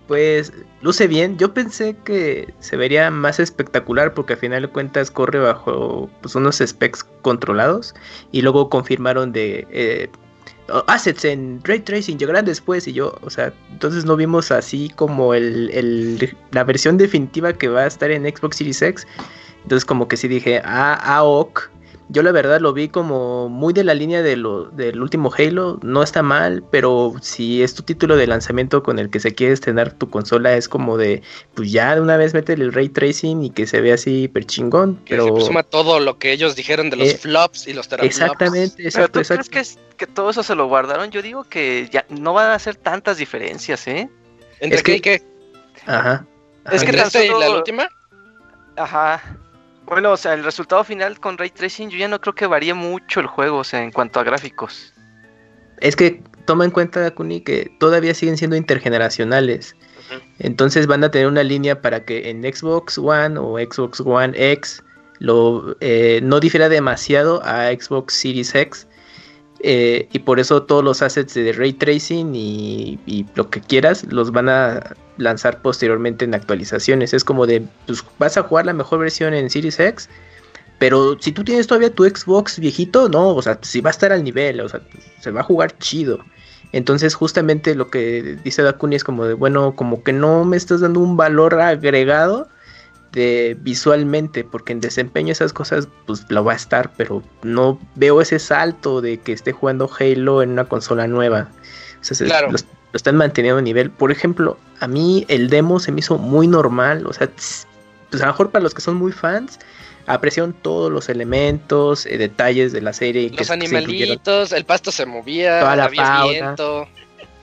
Pues 0.06 0.52
luce 0.82 1.06
bien. 1.06 1.38
Yo 1.38 1.54
pensé 1.54 1.96
que 2.04 2.52
se 2.60 2.76
vería 2.76 3.10
más 3.10 3.40
espectacular 3.40 4.12
porque 4.12 4.34
al 4.34 4.38
final 4.38 4.62
de 4.62 4.68
cuentas 4.68 5.10
corre 5.10 5.38
bajo 5.38 6.10
pues, 6.20 6.34
unos 6.34 6.58
specs 6.58 7.04
controlados 7.22 7.94
y 8.30 8.42
luego 8.42 8.68
confirmaron 8.68 9.32
de 9.32 9.66
eh, 9.70 10.10
assets 10.86 11.24
en 11.24 11.60
ray 11.64 11.80
tracing 11.80 12.18
llegarán 12.18 12.44
después 12.44 12.86
y 12.88 12.92
yo, 12.92 13.18
o 13.22 13.30
sea, 13.30 13.52
entonces 13.70 14.04
no 14.04 14.16
vimos 14.16 14.50
así 14.50 14.90
como 14.96 15.34
el, 15.34 16.36
la 16.52 16.64
versión 16.64 16.96
definitiva 16.96 17.52
que 17.52 17.68
va 17.68 17.82
a 17.82 17.86
estar 17.86 18.10
en 18.10 18.24
Xbox 18.24 18.56
Series 18.56 18.82
X. 18.82 19.06
Entonces 19.62 19.84
como 19.84 20.08
que 20.08 20.16
sí 20.16 20.28
dije, 20.28 20.60
ah, 20.64 20.98
ah, 21.02 21.24
ok. 21.24 21.70
Yo 22.08 22.22
la 22.22 22.32
verdad 22.32 22.60
lo 22.60 22.72
vi 22.72 22.88
como 22.88 23.48
muy 23.48 23.72
de 23.72 23.82
la 23.82 23.94
línea 23.94 24.22
de 24.22 24.36
lo, 24.36 24.66
del 24.66 25.00
último 25.00 25.32
Halo. 25.36 25.78
No 25.82 26.02
está 26.02 26.22
mal, 26.22 26.62
pero 26.70 27.14
si 27.22 27.62
es 27.62 27.74
tu 27.74 27.82
título 27.82 28.16
de 28.16 28.26
lanzamiento 28.26 28.82
con 28.82 28.98
el 28.98 29.10
que 29.10 29.20
se 29.20 29.34
quiere 29.34 29.54
estrenar 29.54 29.92
tu 29.92 30.10
consola, 30.10 30.54
es 30.54 30.68
como 30.68 30.98
de, 30.98 31.22
pues 31.54 31.72
ya 31.72 31.94
de 31.94 32.00
una 32.00 32.16
vez 32.16 32.34
métele 32.34 32.64
el 32.64 32.72
ray 32.72 32.90
tracing 32.90 33.42
y 33.42 33.50
que 33.50 33.66
se 33.66 33.80
vea 33.80 33.94
así 33.94 34.24
hiper 34.24 34.44
chingón. 34.44 35.00
pero 35.08 35.38
se 35.38 35.46
suma 35.46 35.62
todo 35.62 35.98
lo 35.98 36.18
que 36.18 36.32
ellos 36.32 36.56
dijeron 36.56 36.90
de 36.90 36.96
los 36.96 37.08
eh, 37.08 37.16
flops 37.16 37.66
y 37.66 37.72
los 37.72 37.88
teraflops. 37.88 38.16
Exactamente, 38.16 38.82
exacto. 38.82 39.22
¿Tú 39.22 39.28
crees 39.28 39.76
que, 39.76 39.96
que 39.96 40.06
todo 40.06 40.30
eso 40.30 40.42
se 40.42 40.54
lo 40.54 40.66
guardaron? 40.66 41.10
Yo 41.10 41.22
digo 41.22 41.44
que 41.44 41.88
ya 41.90 42.04
no 42.10 42.34
van 42.34 42.50
a 42.50 42.54
hacer 42.54 42.76
tantas 42.76 43.16
diferencias, 43.16 43.86
¿eh? 43.86 44.10
¿Entre 44.60 44.82
qué 44.82 44.96
y 44.96 45.00
qué? 45.00 45.22
Ajá. 45.86 46.26
Es 46.70 46.84
que 46.84 46.92
tan 46.92 47.10
solo... 47.10 47.40
la 47.40 47.50
última? 47.50 47.88
Ajá. 48.76 49.22
Bueno, 49.86 50.12
o 50.12 50.16
sea, 50.16 50.34
el 50.34 50.44
resultado 50.44 50.82
final 50.82 51.20
con 51.20 51.36
Ray 51.36 51.50
Tracing 51.50 51.90
yo 51.90 51.98
ya 51.98 52.08
no 52.08 52.20
creo 52.20 52.34
que 52.34 52.46
varíe 52.46 52.74
mucho 52.74 53.20
el 53.20 53.26
juego, 53.26 53.58
o 53.58 53.64
sea, 53.64 53.82
en 53.82 53.92
cuanto 53.92 54.18
a 54.20 54.24
gráficos. 54.24 54.92
Es 55.80 55.94
que 55.94 56.22
toma 56.46 56.64
en 56.64 56.70
cuenta, 56.70 57.10
Kuni, 57.10 57.40
que 57.42 57.70
todavía 57.78 58.14
siguen 58.14 58.36
siendo 58.36 58.56
intergeneracionales. 58.56 59.76
Entonces 60.38 60.86
van 60.86 61.04
a 61.04 61.10
tener 61.10 61.26
una 61.26 61.42
línea 61.42 61.80
para 61.80 62.04
que 62.04 62.30
en 62.30 62.42
Xbox 62.42 62.98
One 62.98 63.38
o 63.38 63.58
Xbox 63.58 64.00
One 64.00 64.32
X 64.52 64.82
lo, 65.18 65.76
eh, 65.80 66.20
no 66.22 66.40
difiera 66.40 66.68
demasiado 66.68 67.42
a 67.44 67.68
Xbox 67.68 68.14
Series 68.14 68.54
X. 68.54 68.86
Eh, 69.66 70.08
y 70.12 70.18
por 70.18 70.40
eso 70.40 70.64
todos 70.64 70.84
los 70.84 71.00
assets 71.00 71.32
de 71.32 71.50
ray 71.54 71.72
tracing 71.72 72.34
y, 72.34 72.98
y, 73.06 73.24
lo 73.34 73.48
que 73.48 73.62
quieras 73.62 74.04
los 74.12 74.30
van 74.30 74.50
a 74.50 74.94
lanzar 75.16 75.62
posteriormente 75.62 76.26
en 76.26 76.34
actualizaciones. 76.34 77.14
Es 77.14 77.24
como 77.24 77.46
de, 77.46 77.66
pues 77.86 78.04
vas 78.18 78.36
a 78.36 78.42
jugar 78.42 78.66
la 78.66 78.74
mejor 78.74 78.98
versión 78.98 79.32
en 79.32 79.48
Series 79.48 79.80
X, 79.80 80.10
pero 80.78 81.16
si 81.18 81.32
tú 81.32 81.44
tienes 81.44 81.66
todavía 81.66 81.94
tu 81.94 82.04
Xbox 82.04 82.58
viejito, 82.58 83.08
no, 83.08 83.34
o 83.34 83.40
sea, 83.40 83.58
si 83.62 83.80
va 83.80 83.88
a 83.88 83.92
estar 83.92 84.12
al 84.12 84.22
nivel, 84.22 84.60
o 84.60 84.68
sea, 84.68 84.82
se 85.20 85.30
va 85.30 85.40
a 85.40 85.44
jugar 85.44 85.78
chido. 85.78 86.18
Entonces 86.72 87.14
justamente 87.14 87.74
lo 87.74 87.88
que 87.88 88.36
dice 88.44 88.62
Dakuni 88.62 88.96
es 88.96 89.04
como 89.04 89.24
de, 89.24 89.32
bueno, 89.32 89.74
como 89.76 90.02
que 90.02 90.12
no 90.12 90.44
me 90.44 90.58
estás 90.58 90.82
dando 90.82 91.00
un 91.00 91.16
valor 91.16 91.58
agregado 91.58 92.48
de 93.14 93.56
visualmente, 93.60 94.44
porque 94.44 94.72
en 94.72 94.80
desempeño 94.80 95.32
esas 95.32 95.52
cosas 95.52 95.88
pues 96.06 96.26
lo 96.28 96.44
va 96.44 96.52
a 96.52 96.56
estar, 96.56 96.92
pero 96.96 97.22
no 97.42 97.78
veo 97.94 98.20
ese 98.20 98.38
salto 98.38 99.00
de 99.00 99.18
que 99.18 99.32
esté 99.32 99.52
jugando 99.52 99.90
Halo 99.98 100.42
en 100.42 100.50
una 100.50 100.66
consola 100.66 101.06
nueva. 101.06 101.48
O 102.00 102.04
sea, 102.04 102.26
claro 102.26 102.50
lo 102.94 102.98
están 102.98 103.16
manteniendo 103.16 103.58
a 103.58 103.62
nivel. 103.62 103.90
Por 103.90 104.12
ejemplo, 104.12 104.56
a 104.78 104.86
mí 104.86 105.26
el 105.26 105.50
demo 105.50 105.80
se 105.80 105.90
me 105.90 105.98
hizo 105.98 106.16
muy 106.16 106.46
normal. 106.46 107.04
O 107.08 107.12
sea, 107.12 107.28
pues 107.28 107.66
a 108.22 108.26
lo 108.26 108.32
mejor 108.32 108.52
para 108.52 108.62
los 108.62 108.72
que 108.72 108.80
son 108.80 108.94
muy 108.94 109.10
fans, 109.10 109.58
apreciaron 110.06 110.52
todos 110.52 110.92
los 110.92 111.08
elementos, 111.08 112.06
eh, 112.06 112.18
detalles 112.18 112.72
de 112.72 112.80
la 112.80 112.92
serie. 112.92 113.32
Los 113.36 113.50
animalitos, 113.50 114.52
el 114.52 114.64
pasto 114.64 114.92
se 114.92 115.06
movía, 115.06 115.58
toda 115.58 115.74
la 115.74 115.88
viento. 115.88 116.86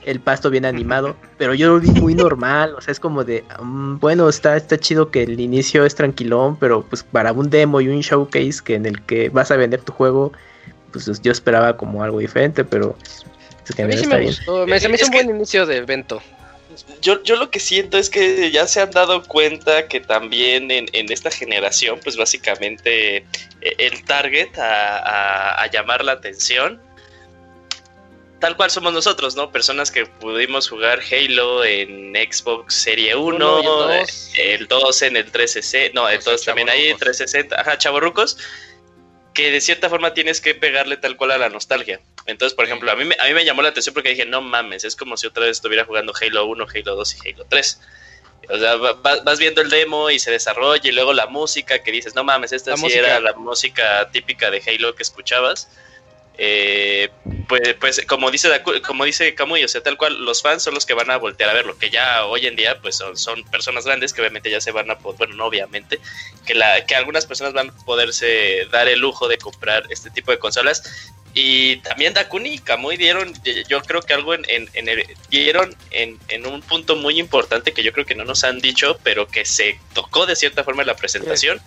El 0.04 0.20
pasto 0.20 0.50
bien 0.50 0.64
animado, 0.64 1.16
pero 1.38 1.54
yo 1.54 1.68
lo 1.68 1.80
vi 1.80 1.90
muy 1.90 2.14
normal, 2.14 2.74
o 2.76 2.80
sea, 2.80 2.92
es 2.92 3.00
como 3.00 3.24
de, 3.24 3.44
mm, 3.60 3.98
bueno, 3.98 4.28
está, 4.28 4.56
está 4.56 4.78
chido 4.78 5.10
que 5.10 5.22
el 5.22 5.38
inicio 5.40 5.84
es 5.84 5.94
tranquilón, 5.94 6.56
pero 6.56 6.82
pues 6.82 7.02
para 7.02 7.32
un 7.32 7.50
demo 7.50 7.80
y 7.80 7.88
un 7.88 8.00
showcase 8.00 8.60
que 8.64 8.74
en 8.74 8.86
el 8.86 9.02
que 9.02 9.28
vas 9.28 9.50
a 9.50 9.56
vender 9.56 9.82
tu 9.82 9.92
juego, 9.92 10.32
pues 10.92 11.20
yo 11.22 11.32
esperaba 11.32 11.76
como 11.76 12.02
algo 12.02 12.18
diferente, 12.18 12.64
pero 12.64 12.96
a 13.78 13.82
mí 13.84 13.96
sí 13.96 14.06
me 14.06 14.22
gustó, 14.22 14.66
me, 14.66 14.78
se 14.80 14.88
me 14.88 14.96
hizo 14.96 15.06
un 15.06 15.12
buen 15.12 15.30
inicio 15.30 15.66
de 15.66 15.78
evento. 15.78 16.22
Yo, 17.00 17.22
yo 17.22 17.36
lo 17.36 17.50
que 17.50 17.60
siento 17.60 17.98
es 17.98 18.08
que 18.08 18.50
ya 18.50 18.66
se 18.66 18.80
han 18.80 18.90
dado 18.90 19.22
cuenta 19.24 19.88
que 19.88 20.00
también 20.00 20.70
en, 20.70 21.12
esta 21.12 21.30
generación, 21.30 22.00
pues 22.02 22.16
básicamente 22.16 23.16
eh, 23.16 23.24
el 23.60 24.04
target 24.04 24.48
a, 24.58 25.68
llamar 25.70 26.04
la 26.04 26.12
atención, 26.12 26.80
tal 28.42 28.56
cual 28.56 28.72
somos 28.72 28.92
nosotros, 28.92 29.36
¿no? 29.36 29.52
Personas 29.52 29.92
que 29.92 30.04
pudimos 30.04 30.68
jugar 30.68 31.00
Halo 31.12 31.64
en 31.64 32.12
Xbox 32.12 32.74
Serie 32.74 33.14
1, 33.14 33.90
el 34.36 34.66
2 34.66 35.02
en 35.02 35.16
el 35.16 35.30
360, 35.30 35.94
no, 35.94 36.10
entonces 36.10 36.44
también 36.44 36.68
ahí 36.68 36.92
360, 36.92 37.60
ajá, 37.60 37.78
chavorrucos 37.78 38.36
que 39.32 39.52
de 39.52 39.60
cierta 39.60 39.88
forma 39.88 40.12
tienes 40.12 40.40
que 40.40 40.56
pegarle 40.56 40.96
tal 40.96 41.16
cual 41.16 41.30
a 41.30 41.38
la 41.38 41.50
nostalgia. 41.50 42.00
Entonces, 42.26 42.54
por 42.56 42.64
ejemplo, 42.64 42.90
a 42.90 42.96
mí, 42.96 43.08
a 43.16 43.28
mí 43.28 43.32
me 43.32 43.44
llamó 43.44 43.62
la 43.62 43.68
atención 43.68 43.94
porque 43.94 44.08
dije, 44.08 44.26
no 44.26 44.40
mames, 44.40 44.82
es 44.82 44.96
como 44.96 45.16
si 45.16 45.28
otra 45.28 45.44
vez 45.44 45.58
estuviera 45.58 45.84
jugando 45.84 46.12
Halo 46.20 46.44
1, 46.46 46.66
Halo 46.74 46.96
2 46.96 47.16
y 47.24 47.30
Halo 47.30 47.46
3. 47.48 47.80
O 48.50 48.58
sea, 48.58 48.74
vas, 48.74 49.38
viendo 49.38 49.60
el 49.60 49.70
demo 49.70 50.10
y 50.10 50.18
se 50.18 50.32
desarrolla 50.32 50.90
y 50.90 50.92
luego 50.92 51.12
la 51.12 51.28
música 51.28 51.80
que 51.84 51.92
dices, 51.92 52.16
no 52.16 52.24
mames, 52.24 52.50
esta 52.50 52.76
sí 52.76 52.92
era 52.92 53.20
la 53.20 53.34
música 53.34 54.10
típica 54.10 54.50
de 54.50 54.60
Halo 54.66 54.96
que 54.96 55.04
escuchabas. 55.04 55.68
Eh, 56.44 57.08
pues, 57.46 57.76
pues 57.78 58.04
como 58.08 58.28
dice 58.32 58.48
como 58.84 59.04
dice 59.04 59.32
Camuy, 59.36 59.62
o 59.62 59.68
sea, 59.68 59.80
tal 59.80 59.96
cual, 59.96 60.24
los 60.24 60.42
fans 60.42 60.64
son 60.64 60.74
los 60.74 60.84
que 60.84 60.92
van 60.92 61.08
a 61.08 61.16
voltear 61.16 61.48
a 61.48 61.52
verlo, 61.52 61.78
que 61.78 61.88
ya 61.88 62.26
hoy 62.26 62.48
en 62.48 62.56
día 62.56 62.80
pues 62.80 62.96
son, 62.96 63.44
personas 63.44 63.84
grandes 63.84 64.12
que 64.12 64.22
obviamente 64.22 64.50
ya 64.50 64.60
se 64.60 64.72
van 64.72 64.90
a 64.90 64.98
poder, 64.98 65.18
bueno, 65.18 65.36
no 65.36 65.46
obviamente, 65.46 66.00
que, 66.44 66.56
la, 66.56 66.84
que 66.84 66.96
algunas 66.96 67.26
personas 67.26 67.52
van 67.52 67.70
a 67.70 67.84
poderse 67.84 68.66
dar 68.72 68.88
el 68.88 68.98
lujo 68.98 69.28
de 69.28 69.38
comprar 69.38 69.84
este 69.90 70.10
tipo 70.10 70.32
de 70.32 70.40
consolas. 70.40 70.82
Y 71.32 71.76
también 71.76 72.12
Dakuni 72.12 72.54
y 72.54 72.58
Kamui 72.58 72.96
dieron, 72.96 73.32
yo 73.68 73.80
creo 73.82 74.02
que 74.02 74.12
algo 74.12 74.34
en, 74.34 74.44
en, 74.48 74.68
dieron 75.30 75.76
en, 75.92 76.18
en, 76.26 76.44
un 76.44 76.60
punto 76.60 76.96
muy 76.96 77.20
importante 77.20 77.72
que 77.72 77.84
yo 77.84 77.92
creo 77.92 78.04
que 78.04 78.16
no 78.16 78.24
nos 78.24 78.42
han 78.42 78.58
dicho, 78.58 78.98
pero 79.04 79.28
que 79.28 79.44
se 79.44 79.78
tocó 79.94 80.26
de 80.26 80.34
cierta 80.34 80.64
forma 80.64 80.82
en 80.82 80.88
la 80.88 80.96
presentación. 80.96 81.60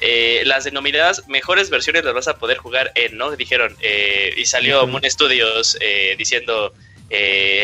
Eh, 0.00 0.42
las 0.44 0.64
denominadas 0.64 1.26
mejores 1.28 1.70
versiones 1.70 2.04
las 2.04 2.14
vas 2.14 2.28
a 2.28 2.36
poder 2.38 2.58
jugar 2.58 2.92
en, 2.94 3.16
¿no? 3.16 3.30
Dijeron, 3.36 3.76
eh, 3.80 4.34
y 4.36 4.44
salió 4.46 4.86
Moon 4.86 5.02
Studios 5.08 5.78
eh, 5.80 6.14
diciendo, 6.18 6.72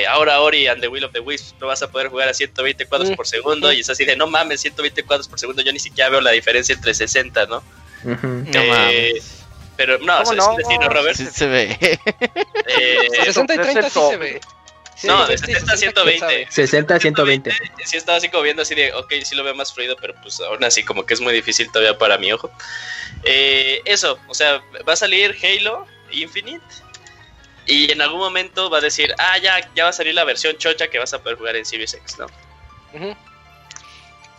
ahora 0.08 0.40
Ori 0.40 0.68
and 0.68 0.80
the 0.80 0.88
Will 0.88 1.04
of 1.04 1.12
the 1.12 1.20
Wisps 1.20 1.56
no 1.60 1.66
vas 1.66 1.82
a 1.82 1.90
poder 1.90 2.08
jugar 2.08 2.28
a 2.28 2.34
120 2.34 2.86
cuadros 2.86 3.10
por 3.10 3.26
segundo, 3.26 3.72
y 3.72 3.80
es 3.80 3.90
así 3.90 4.04
de, 4.04 4.16
no 4.16 4.28
mames, 4.28 4.60
120 4.60 5.02
cuadros 5.02 5.26
por 5.28 5.40
segundo, 5.40 5.62
yo 5.62 5.72
ni 5.72 5.80
siquiera 5.80 6.08
veo 6.08 6.20
la 6.20 6.30
diferencia 6.30 6.74
entre 6.74 6.94
60, 6.94 7.46
¿no? 7.46 7.62
No 8.04 8.64
mames. 8.64 9.36
Pero 9.76 9.98
no, 9.98 10.22
no? 10.22 10.56
Robert. 10.88 11.16
Sí 11.16 11.26
se 11.26 11.46
ve. 11.46 11.78
60 13.24 13.54
y 13.54 13.58
30 13.58 13.90
sí 13.90 14.00
se 14.10 14.16
ve 14.18 14.40
no, 15.04 15.26
de 15.26 15.38
60 15.38 15.72
a 15.72 15.76
120. 15.76 16.46
60 16.50 16.94
a 16.94 17.00
120. 17.00 17.50
Sí, 17.84 17.96
estaba 17.96 18.18
así 18.18 18.28
como 18.28 18.42
viendo 18.42 18.62
así 18.62 18.74
de, 18.74 18.92
ok, 18.92 19.12
sí 19.22 19.34
lo 19.34 19.44
veo 19.44 19.54
más 19.54 19.72
fluido, 19.72 19.96
pero 20.00 20.14
pues 20.22 20.40
aún 20.40 20.62
así 20.64 20.82
como 20.82 21.06
que 21.06 21.14
es 21.14 21.20
muy 21.20 21.32
difícil 21.32 21.70
todavía 21.70 21.96
para 21.96 22.18
mi 22.18 22.32
ojo. 22.32 22.50
Eh, 23.24 23.80
eso, 23.84 24.18
o 24.28 24.34
sea, 24.34 24.62
va 24.88 24.92
a 24.92 24.96
salir 24.96 25.36
Halo 25.42 25.86
Infinite 26.10 26.64
y 27.66 27.90
en 27.92 28.02
algún 28.02 28.18
momento 28.18 28.68
va 28.68 28.78
a 28.78 28.80
decir, 28.80 29.14
ah, 29.18 29.38
ya, 29.38 29.60
ya 29.74 29.84
va 29.84 29.90
a 29.90 29.92
salir 29.92 30.14
la 30.14 30.24
versión 30.24 30.56
chocha 30.56 30.88
que 30.88 30.98
vas 30.98 31.14
a 31.14 31.22
poder 31.22 31.38
jugar 31.38 31.56
en 31.56 31.64
Series 31.64 31.94
X, 31.94 32.16
¿no? 32.18 32.26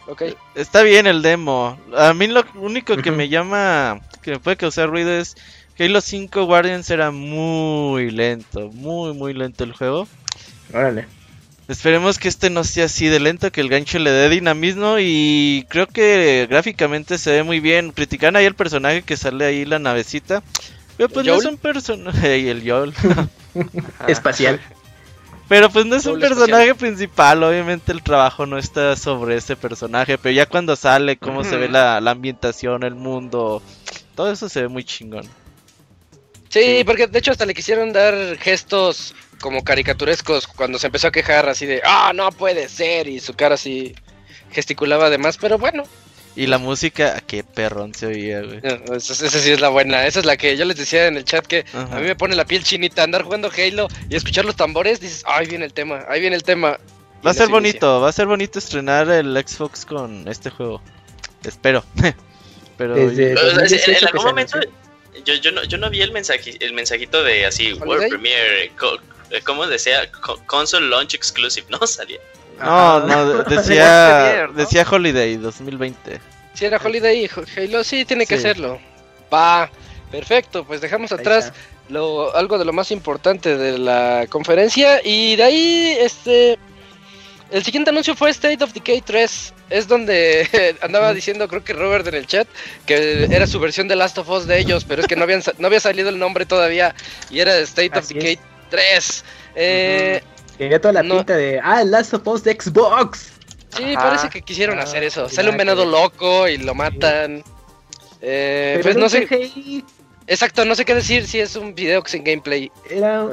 Okay. 0.07 0.35
Está 0.55 0.81
bien 0.81 1.07
el 1.07 1.21
demo. 1.21 1.79
A 1.95 2.13
mí 2.13 2.27
lo 2.27 2.43
único 2.55 2.97
que 2.97 3.11
me 3.11 3.29
llama, 3.29 4.01
que 4.21 4.31
me 4.31 4.39
puede 4.39 4.57
causar 4.57 4.89
ruido 4.89 5.11
es 5.11 5.35
Halo 5.79 6.01
5 6.01 6.43
Guardians 6.45 6.89
era 6.89 7.11
muy 7.11 8.11
lento, 8.11 8.69
muy, 8.73 9.13
muy 9.13 9.33
lento 9.33 9.63
el 9.63 9.73
juego. 9.73 10.07
Órale. 10.73 11.05
Esperemos 11.67 12.19
que 12.19 12.27
este 12.27 12.49
no 12.49 12.63
sea 12.63 12.85
así 12.85 13.07
de 13.07 13.19
lento, 13.19 13.51
que 13.51 13.61
el 13.61 13.69
gancho 13.69 13.97
le 13.97 14.11
dé 14.11 14.27
dinamismo 14.27 14.97
y 14.99 15.65
creo 15.69 15.87
que 15.87 16.47
gráficamente 16.49 17.17
se 17.17 17.31
ve 17.31 17.43
muy 17.43 17.59
bien. 17.59 17.91
Critican 17.91 18.35
ahí 18.35 18.45
el 18.45 18.55
personaje 18.55 19.03
que 19.03 19.15
sale 19.15 19.45
ahí 19.45 19.63
la 19.63 19.79
navecita. 19.79 20.43
Pero 20.97 21.09
pues 21.09 21.25
no 21.25 21.35
es 21.35 21.45
un 21.45 21.57
personaje. 21.57 22.39
Y 22.39 22.49
el 22.49 22.63
Yol. 22.63 22.93
Espacial. 24.07 24.59
Pero 25.47 25.69
pues 25.69 25.85
no 25.85 25.95
es 25.95 26.05
un 26.05 26.19
personaje 26.19 26.75
principal, 26.75 27.43
obviamente 27.43 27.91
el 27.91 28.01
trabajo 28.01 28.45
no 28.45 28.57
está 28.57 28.95
sobre 28.95 29.35
ese 29.35 29.57
personaje, 29.57 30.17
pero 30.17 30.33
ya 30.33 30.45
cuando 30.45 30.77
sale, 30.77 31.17
cómo 31.17 31.43
se 31.43 31.57
ve 31.57 31.67
la, 31.67 31.99
la, 31.99 32.11
ambientación, 32.11 32.83
el 32.83 32.95
mundo, 32.95 33.61
todo 34.15 34.31
eso 34.31 34.47
se 34.47 34.61
ve 34.61 34.67
muy 34.69 34.85
chingón. 34.85 35.27
Sí, 36.47 36.83
porque 36.85 37.07
de 37.07 37.19
hecho 37.19 37.31
hasta 37.31 37.45
le 37.45 37.53
quisieron 37.53 37.91
dar 37.91 38.37
gestos 38.37 39.13
como 39.41 39.63
caricaturescos 39.63 40.47
cuando 40.47 40.79
se 40.79 40.87
empezó 40.87 41.07
a 41.07 41.11
quejar 41.11 41.49
así 41.49 41.65
de, 41.65 41.81
ah, 41.83 42.13
no 42.15 42.31
puede 42.31 42.69
ser, 42.69 43.07
y 43.07 43.19
su 43.19 43.33
cara 43.33 43.55
así 43.55 43.93
gesticulaba 44.51 45.07
además, 45.07 45.37
pero 45.39 45.57
bueno. 45.57 45.83
Y 46.33 46.47
la 46.47 46.59
música, 46.59 47.19
qué 47.27 47.43
perrón 47.43 47.93
se 47.93 48.05
oía, 48.05 48.41
güey. 48.41 48.61
Esa, 48.95 49.15
sí 49.15 49.51
es 49.51 49.59
la 49.59 49.67
buena, 49.67 50.07
esa 50.07 50.19
es 50.19 50.25
la 50.25 50.37
que 50.37 50.55
yo 50.55 50.63
les 50.63 50.77
decía 50.77 51.07
en 51.07 51.17
el 51.17 51.25
chat 51.25 51.45
que 51.45 51.65
a 51.73 51.99
mí 51.99 52.07
me 52.07 52.15
pone 52.15 52.35
la 52.35 52.45
piel 52.45 52.63
chinita 52.63 53.03
andar 53.03 53.23
jugando 53.23 53.51
Halo 53.51 53.89
y 54.09 54.15
escuchar 54.15 54.45
los 54.45 54.55
tambores, 54.55 55.01
dices, 55.01 55.23
ahí 55.25 55.47
viene 55.47 55.65
el 55.65 55.73
tema, 55.73 56.05
ahí 56.07 56.21
viene 56.21 56.37
el 56.37 56.43
tema. 56.43 56.79
Va 57.25 57.31
a 57.31 57.33
ser 57.33 57.49
bonito, 57.49 57.99
va 57.99 58.09
a 58.09 58.13
ser 58.13 58.27
bonito 58.27 58.59
estrenar 58.59 59.09
el 59.09 59.35
Xbox 59.45 59.85
con 59.85 60.27
este 60.29 60.49
juego. 60.49 60.81
Espero. 61.43 61.83
pero 62.77 62.95
en, 62.95 63.37
algún 64.07 64.23
momento 64.23 64.59
yo, 65.25 65.35
yo, 65.35 65.51
no, 65.51 65.63
yo 65.63 65.77
no 65.77 65.89
vi 65.89 66.01
el, 66.01 66.11
mensaje, 66.11 66.55
el 66.59 66.73
mensajito 66.73 67.23
de 67.23 67.45
así, 67.45 67.73
World 67.73 68.09
Premiere, 68.09 68.65
eh, 68.65 68.71
¿cómo 69.45 69.67
decía? 69.67 70.09
Console 70.45 70.87
Launch 70.87 71.13
Exclusive, 71.13 71.67
¿no? 71.69 71.85
Salía. 71.87 72.19
No, 72.59 72.99
no, 73.07 73.43
decía, 73.43 74.47
decía 74.53 74.85
Holiday 74.89 75.37
2020. 75.37 76.19
Si 76.53 76.65
era 76.65 76.77
Holiday, 76.77 77.29
Halo 77.57 77.83
sí 77.83 78.05
tiene 78.05 78.25
que 78.25 78.37
serlo. 78.37 78.79
Va. 79.33 79.69
Perfecto, 80.11 80.65
pues 80.65 80.81
dejamos 80.81 81.13
atrás 81.13 81.53
lo, 81.87 82.35
algo 82.35 82.57
de 82.57 82.65
lo 82.65 82.73
más 82.73 82.91
importante 82.91 83.57
de 83.57 83.77
la 83.77 84.25
conferencia 84.29 84.99
y 85.05 85.37
de 85.37 85.43
ahí 85.43 85.95
este 85.99 86.59
el 87.51 87.63
siguiente 87.63 87.89
anuncio 87.89 88.15
fue 88.15 88.29
State 88.29 88.63
of 88.63 88.73
Decay 88.73 89.01
3. 89.01 89.53
Es 89.69 89.87
donde 89.87 90.77
andaba 90.81 91.13
diciendo, 91.13 91.47
creo 91.47 91.63
que 91.63 91.73
Robert 91.73 92.07
en 92.07 92.15
el 92.15 92.25
chat, 92.25 92.47
que 92.85 93.25
era 93.25 93.45
su 93.45 93.59
versión 93.59 93.87
de 93.87 93.95
Last 93.95 94.17
of 94.17 94.29
Us 94.29 94.47
de 94.47 94.59
ellos, 94.59 94.85
pero 94.85 95.01
es 95.01 95.07
que 95.07 95.15
no, 95.17 95.23
habían, 95.23 95.43
no 95.57 95.67
había 95.67 95.81
salido 95.81 96.09
el 96.09 96.17
nombre 96.17 96.45
todavía 96.45 96.95
y 97.29 97.39
era 97.39 97.57
State 97.57 97.97
of 97.97 98.07
Decay 98.07 98.39
3. 98.71 99.23
Eh, 99.55 100.21
toda 100.81 100.93
la 100.93 101.01
pinta 101.01 101.35
de, 101.35 101.59
ah, 101.63 101.83
Last 101.83 102.13
of 102.15 102.27
Us 102.27 102.43
de 102.43 102.57
Xbox. 102.59 103.33
Sí, 103.77 103.93
parece 103.95 104.29
que 104.29 104.41
quisieron 104.41 104.79
ah, 104.79 104.83
hacer 104.83 105.03
eso. 105.03 105.29
Sale 105.29 105.51
un 105.51 105.57
venado 105.57 105.85
loco 105.85 106.47
y 106.47 106.57
lo 106.57 106.73
matan. 106.73 107.43
Eh, 108.21 108.79
pues 108.81 108.95
no 108.95 109.07
sé. 109.07 109.27
Exacto, 110.27 110.63
no 110.65 110.75
sé 110.75 110.85
qué 110.85 110.95
decir 110.95 111.27
si 111.27 111.39
es 111.39 111.55
un 111.55 111.75
video 111.75 112.03
sin 112.05 112.23
gameplay. 112.23 112.71
Era, 112.89 113.25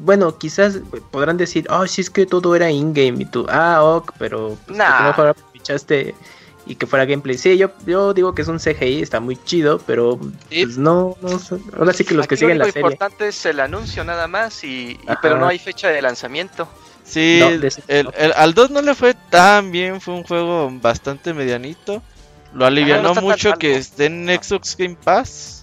bueno, 0.00 0.36
quizás 0.36 0.80
podrán 1.10 1.36
decir, 1.36 1.66
oh, 1.70 1.86
si 1.86 2.02
es 2.02 2.10
que 2.10 2.26
todo 2.26 2.54
era 2.54 2.70
in-game 2.70 3.22
y 3.22 3.24
tú, 3.24 3.46
ah, 3.48 3.82
ok, 3.82 4.12
pero 4.18 4.58
pues, 4.66 4.78
mejor 4.78 5.36
fichaste 5.52 6.14
y 6.66 6.76
que 6.76 6.86
fuera 6.86 7.04
gameplay. 7.04 7.36
Sí, 7.36 7.56
yo, 7.56 7.70
yo 7.86 8.14
digo 8.14 8.34
que 8.34 8.42
es 8.42 8.48
un 8.48 8.58
CGI, 8.58 9.02
está 9.02 9.20
muy 9.20 9.36
chido, 9.36 9.80
pero 9.86 10.18
pues 10.48 10.78
no, 10.78 11.16
no 11.20 11.40
ahora 11.78 11.92
sí 11.92 12.04
que 12.04 12.14
los 12.14 12.26
que 12.26 12.36
siguen 12.36 12.58
la 12.58 12.66
serie. 12.66 12.82
Lo 12.82 12.88
importante 12.88 13.28
es 13.28 13.46
el 13.46 13.60
anuncio 13.60 14.04
nada 14.04 14.28
más, 14.28 14.62
y, 14.64 14.98
pero 15.20 15.38
no 15.38 15.46
hay 15.46 15.58
fecha 15.58 15.88
de 15.88 16.02
lanzamiento. 16.02 16.68
Sí, 17.04 17.40
el, 17.88 18.12
al 18.36 18.54
2 18.54 18.70
no 18.70 18.80
le 18.80 18.94
fue 18.94 19.14
tan 19.28 19.72
bien, 19.72 20.00
fue 20.00 20.14
un 20.14 20.22
juego 20.22 20.70
bastante 20.70 21.34
medianito. 21.34 22.02
Lo 22.54 22.66
alivianó 22.66 23.14
mucho 23.14 23.54
que 23.54 23.76
esté 23.76 24.06
en 24.06 24.28
Xbox 24.28 24.76
Game 24.76 24.96
Pass. 25.02 25.61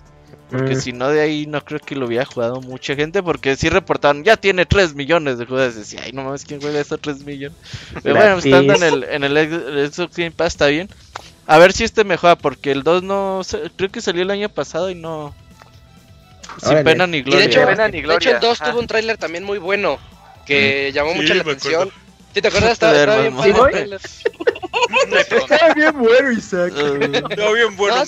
Porque 0.49 0.75
mm. 0.75 0.81
si 0.81 0.93
no, 0.93 1.09
de 1.09 1.21
ahí 1.21 1.45
no 1.45 1.63
creo 1.63 1.79
que 1.79 1.95
lo 1.95 2.07
hubiera 2.07 2.25
jugado 2.25 2.59
mucha 2.61 2.95
gente. 2.95 3.21
Porque 3.21 3.55
si 3.55 3.69
reportaron, 3.69 4.23
ya 4.23 4.35
tiene 4.35 4.65
3 4.65 4.95
millones 4.95 5.37
de 5.37 5.45
jugadores. 5.45 5.75
Decía, 5.75 6.01
ay, 6.03 6.11
no 6.11 6.23
mames, 6.23 6.43
¿quién 6.45 6.59
juega 6.59 6.79
esos 6.79 6.99
3 6.99 7.23
millones? 7.23 7.57
Pero 8.01 8.15
bueno, 8.15 8.37
estando 8.39 8.73
en 8.73 8.83
el, 8.83 9.03
en 9.03 9.23
el 9.23 9.91
Xbox 9.91 10.15
Game 10.17 10.31
Pass 10.31 10.53
está 10.53 10.67
bien. 10.67 10.89
A 11.45 11.57
ver 11.57 11.73
si 11.73 11.83
este 11.83 12.03
mejora, 12.03 12.35
porque 12.35 12.71
el 12.71 12.83
2 12.83 13.03
no. 13.03 13.41
Creo 13.75 13.89
que 13.89 14.01
salió 14.01 14.23
el 14.23 14.31
año 14.31 14.49
pasado 14.49 14.89
y 14.89 14.95
no. 14.95 15.35
Sin 16.63 16.83
pena 16.83 17.05
ni 17.05 17.21
gloria. 17.21 17.41
de, 17.41 17.97
hecho, 17.97 18.31
el 18.31 18.39
2 18.39 18.59
tuvo 18.59 18.79
un 18.79 18.87
tráiler 18.87 19.17
también 19.17 19.43
muy 19.43 19.59
bueno. 19.59 19.99
Que 20.45 20.89
mm. 20.89 20.95
llamó 20.95 21.13
mucho 21.13 21.33
la 21.35 21.41
atención. 21.41 21.91
¿Sí 22.33 22.41
te 22.41 22.47
acuerdas? 22.47 22.73
Estaba, 22.73 22.93
bien 22.93 23.33
Estaba 25.31 25.73
bien 25.73 25.97
bueno, 25.97 26.31
Isaac. 26.31 26.73
Estaba 26.75 27.53
bien 27.53 27.75
bueno. 27.75 28.03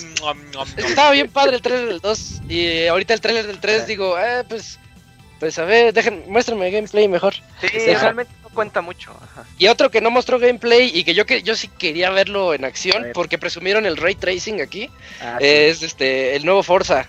estaba 0.76 1.10
bien 1.10 1.28
padre 1.28 1.56
el 1.56 1.62
trailer 1.62 1.88
del 1.88 2.00
2. 2.00 2.42
Y 2.48 2.86
ahorita 2.86 3.14
el 3.14 3.20
trailer 3.20 3.46
del 3.46 3.58
3 3.58 3.86
digo, 3.86 4.18
eh, 4.18 4.44
pues. 4.48 4.78
Pues 5.40 5.58
a 5.58 5.64
ver, 5.64 5.92
dejen, 5.92 6.22
muéstrame 6.28 6.70
gameplay 6.70 7.08
mejor. 7.08 7.34
Sí, 7.60 7.66
realmente 7.68 8.32
no 8.44 8.48
cuenta 8.50 8.80
mucho. 8.80 9.12
Y 9.58 9.66
otro 9.66 9.90
que 9.90 10.00
no 10.00 10.08
mostró 10.08 10.38
gameplay 10.38 10.92
y 10.94 11.02
que 11.02 11.14
yo 11.14 11.26
que 11.26 11.42
yo 11.42 11.56
sí 11.56 11.66
quería 11.66 12.10
verlo 12.10 12.54
en 12.54 12.64
acción 12.64 13.08
porque 13.12 13.38
presumieron 13.38 13.84
el 13.84 13.96
ray 13.96 14.14
tracing 14.14 14.60
aquí 14.60 14.88
ah, 15.20 15.38
es 15.40 15.82
este 15.82 16.36
el 16.36 16.44
nuevo 16.44 16.62
Forza. 16.62 17.08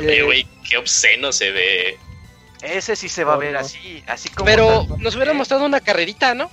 Eh, 0.00 0.22
güey, 0.22 0.46
qué 0.68 0.76
obsceno 0.76 1.32
se 1.32 1.50
ve. 1.50 1.98
Ese 2.62 2.96
sí 2.96 3.08
se 3.08 3.24
va 3.24 3.34
a 3.34 3.38
ver 3.38 3.56
así, 3.56 4.02
así 4.06 4.28
como. 4.28 4.46
Pero 4.46 4.86
nos 4.98 5.14
hubieran 5.16 5.36
mostrado 5.36 5.64
una 5.64 5.80
carrerita, 5.80 6.34
¿no? 6.34 6.48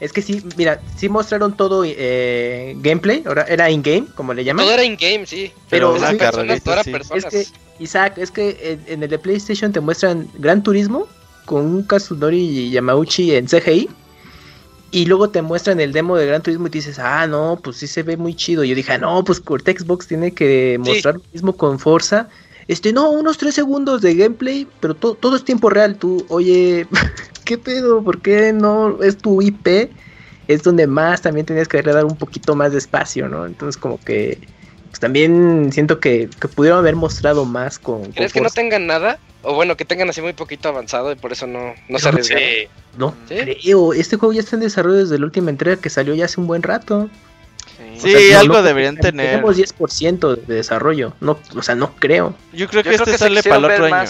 Es 0.00 0.12
que 0.12 0.22
sí, 0.22 0.42
mira, 0.56 0.80
sí 0.96 1.08
mostraron 1.08 1.56
todo 1.56 1.84
eh, 1.86 2.74
gameplay, 2.78 3.22
ahora 3.26 3.46
era 3.48 3.70
in-game, 3.70 4.06
como 4.14 4.34
le 4.34 4.44
llaman. 4.44 4.64
Todo 4.64 4.74
era 4.74 4.84
in-game, 4.84 5.24
sí. 5.26 5.52
Pero, 5.70 5.94
personas, 5.94 6.62
Es 7.14 7.24
que, 7.24 7.46
Isaac, 7.78 8.18
es 8.18 8.30
que 8.30 8.78
en, 8.86 9.02
el 9.02 9.08
de 9.08 9.18
PlayStation 9.18 9.72
te 9.72 9.80
muestran 9.80 10.28
Gran 10.34 10.62
Turismo 10.62 11.08
con 11.44 11.64
un 11.64 11.82
Kazunori 11.84 12.70
Yamauchi 12.70 13.34
en 13.34 13.46
CGI. 13.46 13.88
Y 14.90 15.06
luego 15.06 15.30
te 15.30 15.42
muestran 15.42 15.80
el 15.80 15.92
demo 15.92 16.16
de 16.16 16.26
Gran 16.26 16.42
Turismo 16.42 16.68
y 16.68 16.70
dices, 16.70 17.00
ah, 17.00 17.26
no, 17.26 17.58
pues 17.62 17.78
sí 17.78 17.88
se 17.88 18.04
ve 18.04 18.16
muy 18.16 18.34
chido. 18.34 18.62
Y 18.62 18.68
yo 18.68 18.76
dije, 18.76 18.92
ah, 18.92 18.98
no, 18.98 19.24
pues 19.24 19.40
Cortex 19.40 19.82
Xbox 19.82 20.06
tiene 20.06 20.32
que 20.32 20.76
mostrar 20.78 21.16
lo 21.16 21.22
mismo 21.32 21.56
con 21.56 21.80
Forza. 21.80 22.28
Este, 22.68 22.92
no, 22.92 23.10
unos 23.10 23.38
tres 23.38 23.54
segundos 23.54 24.00
de 24.00 24.14
gameplay, 24.14 24.66
pero 24.80 24.94
todo 24.94 25.36
es 25.36 25.44
tiempo 25.44 25.70
real. 25.70 25.96
Tú, 25.96 26.24
oye, 26.28 26.86
¿qué 27.44 27.58
pedo? 27.58 28.02
¿Por 28.02 28.20
qué 28.22 28.52
no 28.52 29.02
es 29.02 29.18
tu 29.18 29.42
IP? 29.42 29.90
Es 30.48 30.62
donde 30.62 30.86
más 30.86 31.22
también 31.22 31.46
tenías 31.46 31.68
que 31.68 31.82
dar 31.82 32.04
un 32.04 32.16
poquito 32.16 32.54
más 32.54 32.72
de 32.72 32.78
espacio, 32.78 33.28
¿no? 33.28 33.46
Entonces 33.46 33.80
como 33.80 33.98
que 33.98 34.38
pues 34.94 35.00
también 35.00 35.72
siento 35.72 35.98
que, 35.98 36.28
pudieron 36.54 36.78
haber 36.78 36.94
mostrado 36.94 37.44
más 37.44 37.80
con... 37.80 38.12
¿Crees 38.12 38.32
que 38.32 38.40
no 38.40 38.48
tengan 38.48 38.86
nada? 38.86 39.18
O 39.42 39.52
bueno, 39.52 39.76
que 39.76 39.84
tengan 39.84 40.08
así 40.08 40.22
muy 40.22 40.34
poquito 40.34 40.68
avanzado 40.68 41.10
y 41.10 41.16
por 41.16 41.32
eso 41.32 41.48
no, 41.48 41.74
no 41.88 41.98
se 41.98 42.08
arriesgaron. 42.10 42.48
No 42.96 43.12
creo, 43.26 43.92
este 43.92 44.14
juego 44.14 44.32
ya 44.32 44.38
está 44.38 44.54
en 44.54 44.62
desarrollo 44.62 44.98
desde 44.98 45.18
la 45.18 45.24
última 45.24 45.50
entrega 45.50 45.82
que 45.82 45.90
salió 45.90 46.14
ya 46.14 46.26
hace 46.26 46.40
un 46.40 46.46
buen 46.46 46.62
rato. 46.62 47.10
Sí, 47.98 48.32
algo 48.32 48.62
deberían 48.62 48.96
tener. 48.96 49.30
Tenemos 49.30 49.56
10% 49.56 50.36
de 50.36 50.54
desarrollo, 50.54 51.14
no, 51.20 51.38
o 51.54 51.62
sea, 51.62 51.74
no 51.74 51.94
creo. 51.96 52.34
Yo 52.52 52.68
creo 52.68 52.82
que 52.82 52.94
este 52.94 53.18
sale 53.18 53.42
para 53.42 53.56
el 53.56 53.64
otro 53.64 53.84
año 53.86 54.08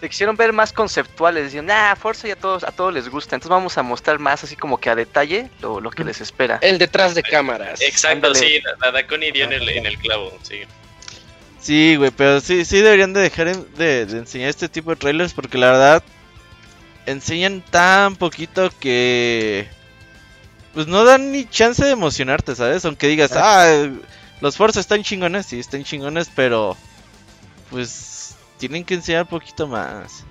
se 0.00 0.08
quisieron 0.08 0.36
ver 0.36 0.52
más 0.52 0.72
conceptuales, 0.72 1.44
decían, 1.44 1.66
nah, 1.66 1.94
Forza 1.94 2.26
ya 2.26 2.34
a 2.34 2.36
todos, 2.36 2.64
a 2.64 2.72
todos 2.72 2.92
les 2.92 3.08
gusta, 3.08 3.36
entonces 3.36 3.50
vamos 3.50 3.76
a 3.76 3.82
mostrar 3.82 4.18
más 4.18 4.42
así 4.42 4.56
como 4.56 4.78
que 4.78 4.88
a 4.88 4.94
detalle 4.94 5.50
lo, 5.60 5.80
lo 5.80 5.90
que 5.90 6.04
les 6.04 6.20
espera. 6.20 6.58
El 6.62 6.78
detrás 6.78 7.14
de 7.14 7.22
cámaras. 7.22 7.80
Exacto, 7.82 8.34
sí, 8.34 8.60
la, 8.80 8.92
Daconi 8.92 9.30
dio 9.30 9.44
en 9.44 9.52
el, 9.52 9.68
en 9.68 9.86
el 9.86 9.98
clavo, 9.98 10.32
sí. 10.42 10.62
Sí, 11.60 11.96
güey, 11.96 12.10
pero 12.10 12.40
sí, 12.40 12.64
sí 12.64 12.80
deberían 12.80 13.12
de 13.12 13.20
dejar 13.20 13.54
de, 13.54 14.02
enseñar 14.02 14.48
este 14.48 14.70
tipo 14.70 14.90
de 14.90 14.96
trailers 14.96 15.34
porque 15.34 15.58
la 15.58 15.72
verdad 15.72 16.02
enseñan 17.04 17.62
tan 17.70 18.16
poquito 18.16 18.70
que 18.80 19.68
pues 20.74 20.86
no 20.86 21.04
dan 21.04 21.32
ni 21.32 21.46
chance 21.46 21.84
de 21.84 21.90
emocionarte, 21.90 22.54
¿sabes? 22.54 22.84
Aunque 22.84 23.08
digas, 23.08 23.32
ah, 23.34 23.88
los 24.40 24.56
Forza 24.56 24.80
están 24.80 25.02
chingones, 25.02 25.46
sí, 25.46 25.58
están 25.58 25.84
chingones, 25.84 26.30
pero 26.34 26.76
pues 27.70 28.34
tienen 28.58 28.84
que 28.84 28.94
enseñar 28.94 29.22
un 29.22 29.28
poquito 29.28 29.66
más. 29.66 30.24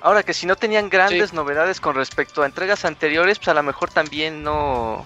Ahora 0.00 0.22
que 0.22 0.34
si 0.34 0.46
no 0.46 0.56
tenían 0.56 0.88
grandes 0.88 1.32
novedades 1.32 1.80
con 1.80 1.94
respecto 1.96 2.42
a 2.42 2.46
entregas 2.46 2.84
anteriores, 2.84 3.38
pues 3.38 3.48
a 3.48 3.54
lo 3.54 3.62
mejor 3.62 3.90
también 3.90 4.42
no 4.42 5.04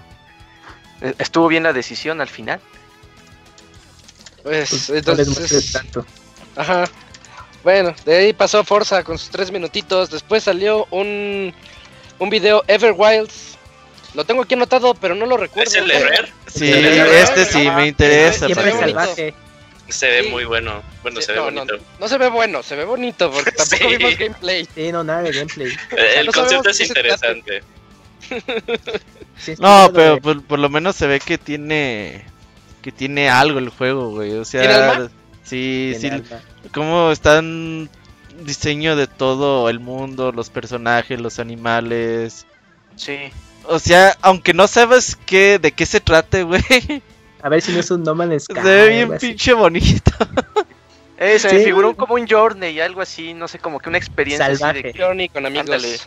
eh, 1.01 1.15
estuvo 1.19 1.49
bien 1.49 1.63
la 1.63 1.73
decisión 1.73 2.21
al 2.21 2.29
final. 2.29 2.61
Pues, 4.43 4.69
pues 4.69 4.91
entonces 4.91 5.73
tanto. 5.73 6.05
Ajá. 6.57 6.85
Bueno, 7.63 7.95
de 8.05 8.17
ahí 8.17 8.33
pasó 8.33 8.65
Forza 8.65 9.05
con 9.05 9.19
sus 9.19 9.31
tres 9.31 9.51
minutitos. 9.51 10.11
Después 10.11 10.45
salió 10.45 10.87
un 10.91 11.55
un 12.19 12.31
video 12.31 12.63
Everwilds. 12.69 13.59
Lo 14.15 14.25
tengo 14.25 14.43
aquí 14.43 14.55
anotado, 14.55 14.95
pero 14.95 15.15
no 15.15 15.27
lo 15.27 15.37
recuerdo. 15.37 15.71
¿Es 15.71 15.77
el 15.77 15.89
de 15.89 16.29
Sí, 16.47 16.71
este 16.71 17.45
sí 17.45 17.71
me 17.71 17.87
interesa. 17.87 18.47
Se 19.89 20.09
ve 20.09 20.31
muy 20.31 20.45
bueno. 20.45 20.83
Bueno, 21.03 21.21
se 21.21 21.33
ve 21.33 21.41
bonito. 21.41 21.79
No, 21.99 22.09
se 22.09 22.19
ve 22.19 22.29
bueno, 22.29 22.63
se 22.63 22.77
ve 22.77 22.85
bonito 22.85 23.31
porque 23.31 23.51
tampoco 23.57 23.89
vimos 23.89 24.19
gameplay. 24.19 24.69
Sí, 24.75 24.93
no, 24.93 25.03
nada 25.03 25.23
de 25.23 25.33
gameplay. 25.33 25.73
El 26.17 26.33
concepto 26.33 26.71
es 26.71 26.81
interesante. 26.81 27.63
no, 29.59 29.91
pero 29.93 30.21
por, 30.21 30.59
lo 30.59 30.69
menos 30.69 30.97
se 30.97 31.07
ve 31.07 31.21
que 31.21 31.39
tiene 31.39 32.25
que 32.83 32.93
tiene 32.93 33.29
algo 33.29 33.59
el 33.59 33.69
juego, 33.69 34.11
güey. 34.11 34.33
O 34.35 34.45
sea, 34.45 35.09
sí, 35.43 35.95
sí. 36.01 36.11
Cómo 36.73 37.11
están 37.11 37.91
diseño 38.45 38.97
de 38.97 39.07
todo 39.07 39.69
el 39.69 39.81
mundo, 39.81 40.33
los 40.33 40.51
personajes, 40.51 41.21
los 41.21 41.39
animales. 41.39 42.47
Sí. 42.97 43.33
O 43.71 43.79
sea, 43.79 44.17
aunque 44.21 44.53
no 44.53 44.67
sabes 44.67 45.17
qué 45.27 45.61
de 45.61 45.71
qué 45.71 45.87
se 45.87 46.01
trate, 46.01 46.43
güey. 46.43 46.61
A 47.41 47.49
ver 47.49 47.63
si 47.63 47.73
no 47.73 47.79
es 47.79 47.91
un 47.93 48.03
No 48.03 48.17
Man's 48.17 48.45
Sky. 48.45 48.55
Se 48.55 48.63
ve 48.63 48.89
bien 48.89 49.19
pinche 49.19 49.55
bonito. 49.55 50.13
Eh, 51.23 51.39
se 51.39 51.53
me 51.53 51.63
figuró 51.63 51.95
como 51.95 52.15
un 52.15 52.27
Journey 52.27 52.77
y 52.77 52.81
algo 52.81 53.03
así, 53.03 53.35
no 53.35 53.47
sé, 53.47 53.59
como 53.59 53.79
que 53.79 53.91
una 53.91 53.99
experiencia 53.99 54.47
Salvaje. 54.47 54.79
Así 54.89 54.99
de 54.99 55.05
Journey 55.05 55.29
con 55.29 55.45
amigos. 55.45 55.67
Ándale. 55.67 55.99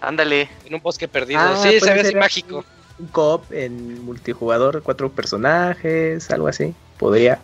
Ándale. 0.00 0.48
En 0.64 0.74
un 0.74 0.82
bosque 0.82 1.06
perdido. 1.06 1.38
Ah, 1.38 1.56
sí, 1.62 1.78
se 1.78 1.94
ve 1.94 2.00
así 2.00 2.16
mágico. 2.16 2.64
Un 2.98 3.06
co-op 3.06 3.52
en 3.52 4.04
multijugador, 4.04 4.82
cuatro 4.82 5.12
personajes, 5.12 6.28
algo 6.32 6.48
así. 6.48 6.74
Podría. 6.98 7.38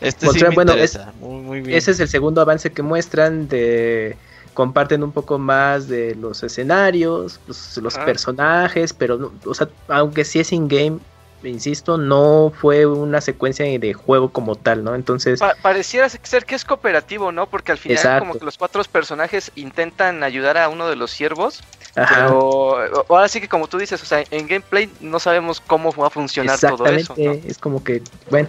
Este 0.00 0.26
sí 0.30 0.42
me 0.42 0.48
bueno, 0.50 0.72
interesa. 0.72 1.12
muy, 1.20 1.42
muy 1.42 1.60
bien. 1.60 1.78
ese 1.78 1.92
es 1.92 2.00
el 2.00 2.08
segundo 2.08 2.40
avance 2.40 2.72
que 2.72 2.82
muestran 2.82 3.46
de 3.46 4.16
comparten 4.54 5.02
un 5.02 5.12
poco 5.12 5.38
más 5.38 5.88
de 5.88 6.14
los 6.14 6.42
escenarios, 6.42 7.40
los, 7.46 7.96
ah. 7.96 8.04
personajes, 8.04 8.92
pero 8.92 9.32
o 9.44 9.54
sea, 9.54 9.68
aunque 9.88 10.24
sí 10.24 10.40
es 10.40 10.52
in 10.52 10.68
game, 10.68 10.98
insisto, 11.42 11.96
no 11.96 12.52
fue 12.60 12.86
una 12.86 13.20
secuencia 13.20 13.64
de 13.64 13.94
juego 13.94 14.30
como 14.30 14.56
tal, 14.56 14.84
¿no? 14.84 14.94
Entonces... 14.94 15.40
pareciera 15.62 16.08
ser 16.08 16.44
que 16.44 16.54
es 16.54 16.64
cooperativo, 16.64 17.32
¿no? 17.32 17.46
Porque 17.46 17.72
al 17.72 17.78
final 17.78 18.18
como 18.18 18.38
que 18.38 18.44
los 18.44 18.58
cuatro 18.58 18.82
personajes 18.84 19.50
intentan 19.54 20.22
ayudar 20.22 20.58
a 20.58 20.68
uno 20.68 20.88
de 20.88 20.96
los 20.96 21.10
siervos. 21.10 21.62
Pero 21.94 22.78
ahora 23.08 23.28
sí 23.28 23.40
que 23.40 23.48
como 23.48 23.66
tú 23.66 23.78
dices, 23.78 24.00
o 24.02 24.06
sea, 24.06 24.22
en 24.30 24.46
gameplay 24.46 24.88
no 25.00 25.18
sabemos 25.18 25.60
cómo 25.60 25.92
va 25.92 26.06
a 26.06 26.10
funcionar 26.10 26.58
todo 26.58 26.86
eso. 26.86 27.14
Es 27.16 27.58
como 27.58 27.82
que, 27.82 28.02
bueno. 28.30 28.48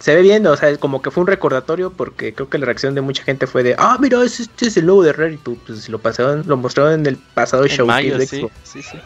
Se 0.00 0.14
ve 0.14 0.22
bien, 0.22 0.46
o 0.46 0.56
sea, 0.56 0.74
como 0.78 1.02
que 1.02 1.10
fue 1.10 1.20
un 1.20 1.26
recordatorio 1.26 1.92
porque 1.92 2.32
creo 2.32 2.48
que 2.48 2.56
la 2.56 2.64
reacción 2.64 2.94
de 2.94 3.02
mucha 3.02 3.22
gente 3.22 3.46
fue 3.46 3.62
de, 3.62 3.76
ah, 3.78 3.98
mira, 4.00 4.24
este, 4.24 4.66
es 4.66 4.76
el 4.78 4.86
nuevo 4.86 5.02
de 5.02 5.12
Rare 5.12 5.34
y 5.34 5.36
tú, 5.36 5.58
pues 5.66 5.90
lo 5.90 5.98
pasaron, 5.98 6.42
lo 6.46 6.56
mostraron 6.56 7.00
en 7.00 7.06
el 7.06 7.18
pasado 7.18 7.68
show 7.68 7.86
de 7.86 8.26
sí, 8.26 8.48
sí, 8.64 8.82
sí. 8.82 8.98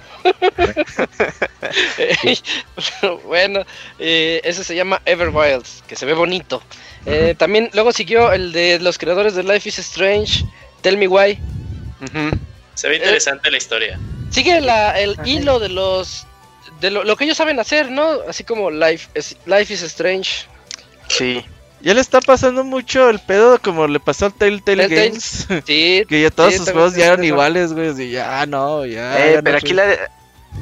bueno, 3.27 3.65
eh, 3.99 4.41
ese 4.45 4.63
se 4.63 4.77
llama 4.77 5.03
Everwilds, 5.05 5.83
que 5.89 5.97
se 5.97 6.07
ve 6.07 6.15
bonito. 6.15 6.63
Eh, 7.07 7.35
también 7.37 7.71
luego 7.75 7.91
siguió 7.91 8.33
el 8.33 8.53
de 8.53 8.79
los 8.79 8.97
creadores 8.97 9.35
de 9.35 9.43
Life 9.43 9.69
is 9.69 9.81
Strange, 9.81 10.45
Tell 10.81 10.97
Me 10.97 11.09
Why. 11.09 11.41
Se 12.75 12.89
ve 12.89 12.97
interesante 12.97 13.51
la 13.51 13.57
historia. 13.57 13.99
Sigue 14.31 14.61
la, 14.61 14.93
el 15.01 15.17
hilo 15.25 15.59
de 15.59 15.71
los 15.71 16.25
de 16.81 16.91
lo, 16.91 17.17
que 17.17 17.25
ellos 17.25 17.37
saben 17.37 17.59
hacer, 17.59 17.91
¿no? 17.91 18.21
Así 18.29 18.45
como 18.45 18.71
Life 18.71 19.09
is, 19.19 19.37
Life 19.47 19.73
is 19.73 19.83
Strange. 19.83 20.47
Sí. 21.17 21.45
Ya 21.81 21.93
le 21.93 22.01
está 22.01 22.21
pasando 22.21 22.65
mucho 22.65 23.11
el 23.11 23.19
pedo 23.19 23.61
como 23.61 23.87
le 23.87 24.01
pasó 24.01 24.27
al 24.27 24.33
Telltale 24.33 24.89
Games. 24.89 25.47
Sí, 25.67 26.05
que 26.09 26.23
ya 26.23 26.31
todos 26.31 26.55
sus 26.55 26.71
juegos 26.71 26.95
ya 26.95 27.09
eran 27.09 27.25
iguales, 27.25 27.75
güey. 27.75 27.91
Y 28.01 28.13
ya 28.13 28.47
no, 28.47 28.87
ya. 28.87 29.29
Eh, 29.29 29.43
pero 29.43 29.59
aquí 29.59 29.75
la, 29.75 29.85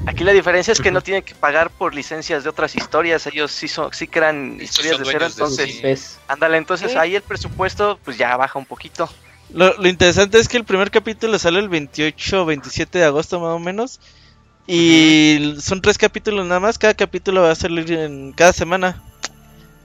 aquí 0.06 0.24
la 0.24 0.32
diferencia 0.32 0.72
es 0.72 0.80
que 0.80 0.90
no 0.90 1.00
tienen 1.00 1.22
que 1.22 1.36
pagar 1.36 1.70
por 1.70 1.94
licencias 1.94 2.42
de 2.42 2.50
otras 2.50 2.74
historias. 2.74 3.24
Ellos 3.28 3.52
sí 3.52 3.68
son, 3.68 3.92
sí 3.92 4.08
crean 4.08 4.58
historias 4.60 4.98
de 4.98 5.04
cero, 5.04 5.26
entonces. 5.26 6.18
Ándale, 6.26 6.56
entonces 6.56 6.96
ahí 6.96 7.14
el 7.14 7.22
presupuesto 7.22 8.00
pues 8.04 8.18
ya 8.18 8.36
baja 8.36 8.58
un 8.58 8.66
poquito. 8.66 9.08
Lo, 9.54 9.76
lo, 9.76 9.88
interesante 9.88 10.38
es 10.38 10.48
que 10.48 10.56
el 10.56 10.64
primer 10.64 10.90
capítulo 10.90 11.38
sale 11.38 11.60
el 11.60 11.68
28 11.68 12.42
o 12.42 12.46
27 12.46 12.98
de 12.98 13.04
agosto 13.04 13.38
más 13.38 13.50
o 13.50 13.58
menos. 13.60 14.00
Y 14.66 15.54
son 15.60 15.82
tres 15.82 15.98
capítulos 15.98 16.46
nada 16.46 16.58
más. 16.58 16.78
Cada 16.78 16.94
capítulo 16.94 17.42
va 17.42 17.52
a 17.52 17.54
salir 17.54 17.92
en 17.92 18.32
cada 18.32 18.52
semana. 18.52 19.02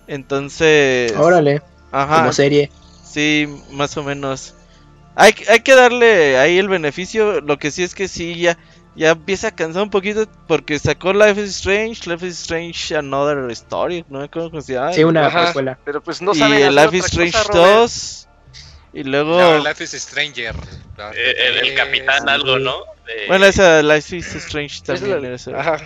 Entonces. 0.08 1.14
Órale. 1.18 1.62
Ajá. 1.92 2.18
Como 2.20 2.34
serie. 2.34 2.72
Sí, 3.04 3.48
más 3.72 3.96
o 3.98 4.04
menos. 4.04 4.54
Hay, 5.16 5.34
hay 5.50 5.62
que 5.62 5.76
darle 5.76 6.38
ahí 6.38 6.58
el 6.58 6.70
beneficio. 6.70 7.42
Lo 7.42 7.58
que 7.58 7.72
sí 7.72 7.84
es 7.84 7.96
que 7.96 8.08
sí, 8.08 8.36
ya, 8.36 8.58
ya 8.96 9.12
empieza 9.12 9.50
a 9.50 9.56
cansar 9.56 9.84
un 9.84 9.90
poquito. 9.90 10.28
Porque 10.48 10.78
sacó 10.80 11.14
Life 11.14 11.42
is 11.42 11.58
Strange, 11.58 12.10
Life 12.10 12.26
is 12.26 12.40
Strange 12.40 12.96
Another 12.96 13.50
Story. 13.52 14.06
No 14.10 14.20
me 14.20 14.26
acuerdo 14.26 14.52
cómo 14.52 14.62
se 14.62 14.74
llama. 14.74 14.94
Sí, 14.94 15.04
una 15.04 15.28
escuela. 15.28 15.78
Pero 15.84 16.02
pues 16.02 16.22
no 16.22 16.34
Y 16.34 16.70
Life 16.70 16.98
is 16.98 17.06
Strange 17.06 17.38
2. 17.52 18.28
Y 18.94 19.04
luego. 19.04 19.60
Life 19.60 19.84
is 19.84 19.92
Stranger. 19.92 20.56
Eh, 21.14 21.62
el, 21.62 21.76
capitán, 21.76 22.28
algo, 22.30 22.58
¿no? 22.58 22.76
Bueno, 23.28 23.46
esa 23.46 23.82
Life 23.84 24.16
is 24.16 24.34
Strange 24.36 24.82
también. 24.84 25.36
Ajá. 25.56 25.78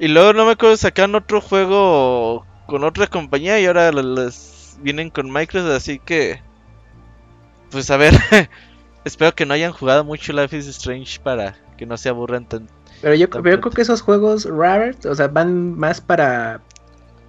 Y 0.00 0.08
luego 0.08 0.32
no 0.32 0.46
me 0.46 0.52
acuerdo, 0.52 0.76
sacaron 0.76 1.14
otro 1.14 1.40
juego 1.40 2.46
con 2.68 2.84
otra 2.84 3.06
compañía 3.06 3.58
y 3.58 3.64
ahora 3.64 3.90
les 3.90 4.76
vienen 4.82 5.08
con 5.08 5.32
Microsoft, 5.32 5.72
así 5.72 5.98
que 5.98 6.38
pues 7.70 7.90
a 7.90 7.96
ver, 7.96 8.12
espero 9.06 9.34
que 9.34 9.46
no 9.46 9.54
hayan 9.54 9.72
jugado 9.72 10.04
mucho 10.04 10.34
Life 10.34 10.54
is 10.54 10.66
Strange 10.66 11.18
para 11.18 11.56
que 11.78 11.86
no 11.86 11.96
se 11.96 12.10
aburran 12.10 12.46
tanto. 12.46 12.70
Pero 13.00 13.14
yo, 13.14 13.30
creo 13.30 13.60
que 13.60 13.80
esos 13.80 14.02
juegos 14.02 14.44
rares, 14.44 15.06
o 15.06 15.14
sea, 15.14 15.28
van 15.28 15.78
más 15.78 16.02
para 16.02 16.60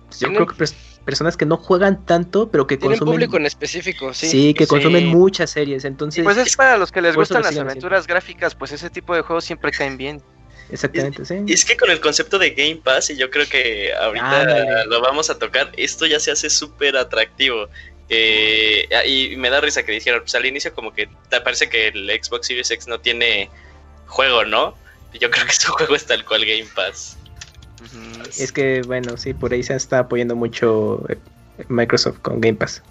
pues, 0.08 0.20
yo 0.20 0.28
creo 0.28 0.46
que 0.46 0.66
personas 1.06 1.38
que 1.38 1.46
no 1.46 1.56
juegan 1.56 2.06
tanto, 2.06 2.52
pero 2.52 2.68
que 2.68 2.76
Tienen 2.76 3.00
consumen 3.00 3.14
público 3.14 3.38
en 3.38 3.46
específico, 3.46 4.14
sí. 4.14 4.28
Sí, 4.28 4.54
que 4.54 4.68
consumen 4.68 5.08
muchas 5.08 5.52
series, 5.52 5.86
entonces 5.86 6.22
Pues 6.22 6.36
es 6.36 6.58
para 6.58 6.76
los 6.76 6.92
que 6.92 7.02
les 7.02 7.16
gustan 7.16 7.44
las 7.44 7.58
aventuras 7.58 8.08
gráficas, 8.08 8.56
pues 8.56 8.74
ese 8.74 8.90
tipo 8.90 9.16
de 9.16 9.22
juegos 9.22 9.46
siempre 9.46 9.72
caen 9.72 9.96
bien. 9.96 10.22
Exactamente, 10.72 11.26
sí. 11.26 11.36
Y 11.48 11.54
es 11.54 11.66
que 11.66 11.76
con 11.76 11.90
el 11.90 12.00
concepto 12.00 12.38
de 12.38 12.52
Game 12.52 12.82
Pass, 12.84 13.10
y 13.10 13.18
yo 13.18 13.30
creo 13.30 13.48
que 13.48 13.94
ahorita 13.94 14.86
lo 14.86 15.02
vamos 15.02 15.30
a 15.30 15.40
tocar, 15.40 15.72
esto 15.78 16.06
ya 16.06 16.20
se 16.20 16.32
hace 16.32 16.50
súper 16.50 16.96
atractivo. 16.98 17.68
Eh, 18.10 18.88
y 19.06 19.36
me 19.38 19.50
da 19.50 19.62
risa 19.62 19.84
que 19.84 19.92
dijeron, 19.92 20.22
pues 20.22 20.34
al 20.34 20.46
inicio 20.46 20.74
como 20.74 20.94
que 20.94 21.10
te 21.30 21.42
parece 21.42 21.70
que 21.70 21.90
el 21.90 22.10
Xbox 22.10 22.48
Series 22.48 22.72
X 22.72 22.88
no 22.88 23.00
tiene 23.00 23.50
juego, 24.08 24.46
¿no? 24.46 24.76
Yo 25.20 25.30
creo 25.30 25.46
que 25.46 25.54
su 25.54 25.72
juego 25.74 25.96
es 25.96 26.06
tal 26.06 26.26
cual 26.26 26.46
Game 26.46 26.68
Pass. 26.76 27.18
Es 28.38 28.52
que, 28.52 28.82
bueno, 28.86 29.16
sí, 29.18 29.34
por 29.34 29.54
ahí 29.54 29.64
se 29.64 29.76
está 29.76 30.00
apoyando 30.00 30.36
mucho 30.36 31.04
eh, 31.10 31.18
Microsoft 31.70 32.20
con 32.20 32.42
Game 32.42 32.58
Pass. 32.58 32.82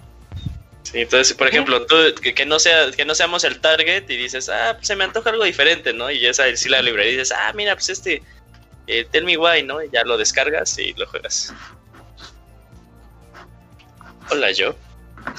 Sí, 0.91 1.01
entonces, 1.01 1.35
por 1.35 1.47
ejemplo, 1.47 1.85
tú, 1.85 1.95
que, 2.19 2.45
no 2.47 2.57
sea, 2.57 2.89
que 2.89 3.05
no 3.05 3.13
seamos 3.13 3.43
el 3.43 3.59
target 3.59 4.09
y 4.09 4.17
dices, 4.17 4.49
ah, 4.49 4.73
pues 4.75 4.87
se 4.87 4.95
me 4.95 5.03
antoja 5.03 5.29
algo 5.29 5.43
diferente, 5.43 5.93
¿no? 5.93 6.09
Y 6.09 6.19
ya 6.19 6.33
sabes, 6.33 6.61
si 6.61 6.69
la 6.69 6.81
librería 6.81 7.11
y 7.11 7.17
dices, 7.17 7.31
ah, 7.31 7.53
mira, 7.53 7.75
pues 7.75 7.89
este, 7.89 8.23
eh, 8.87 9.05
Tell 9.11 9.23
Me 9.23 9.37
Why, 9.37 9.61
¿no? 9.61 9.83
Y 9.83 9.91
ya 9.91 10.03
lo 10.03 10.17
descargas 10.17 10.79
y 10.79 10.93
lo 10.93 11.05
juegas. 11.05 11.53
Hola, 14.31 14.51
yo. 14.51 14.75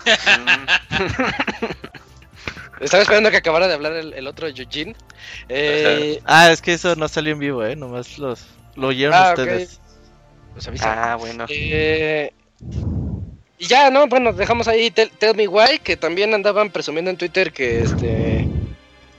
Estaba 2.80 3.02
esperando 3.02 3.32
que 3.32 3.38
acabara 3.38 3.66
de 3.66 3.74
hablar 3.74 3.94
el, 3.94 4.26
otro 4.28 4.46
Eugene. 4.46 4.94
Eh, 5.48 6.22
ah, 6.26 6.52
es 6.52 6.62
que 6.62 6.74
eso 6.74 6.94
no 6.94 7.08
salió 7.08 7.32
en 7.32 7.40
vivo, 7.40 7.64
¿eh? 7.64 7.74
Nomás 7.74 8.18
los, 8.18 8.46
lo 8.76 8.86
oyeron 8.86 9.14
ah, 9.16 9.34
ustedes. 9.36 9.80
ah, 10.82 11.16
bueno. 11.18 11.46
Eh, 11.48 12.32
y 13.60 13.66
ya, 13.66 13.90
¿no? 13.90 14.06
Bueno, 14.08 14.32
dejamos 14.32 14.66
ahí 14.68 14.90
Tell, 14.90 15.36
Me 15.36 15.46
Why, 15.46 15.80
que 15.84 15.94
también 15.96 16.32
andaban 16.32 16.70
presumiendo 16.70 17.10
en 17.10 17.18
Twitter 17.18 17.52
que 17.52 17.82
este... 17.82 18.48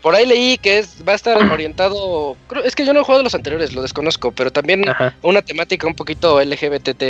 Por 0.01 0.15
ahí 0.15 0.25
leí 0.25 0.57
que 0.57 0.79
es, 0.79 1.07
va 1.07 1.13
a 1.13 1.15
estar 1.15 1.37
orientado... 1.37 2.35
Es 2.65 2.75
que 2.75 2.83
yo 2.83 2.91
no 2.91 3.01
he 3.01 3.03
jugado 3.03 3.23
los 3.23 3.35
anteriores, 3.35 3.73
lo 3.73 3.83
desconozco, 3.83 4.31
pero 4.31 4.51
también 4.51 4.83
una 5.21 5.43
temática 5.43 5.85
un 5.85 5.93
poquito 5.93 6.43
LGBT. 6.43 7.03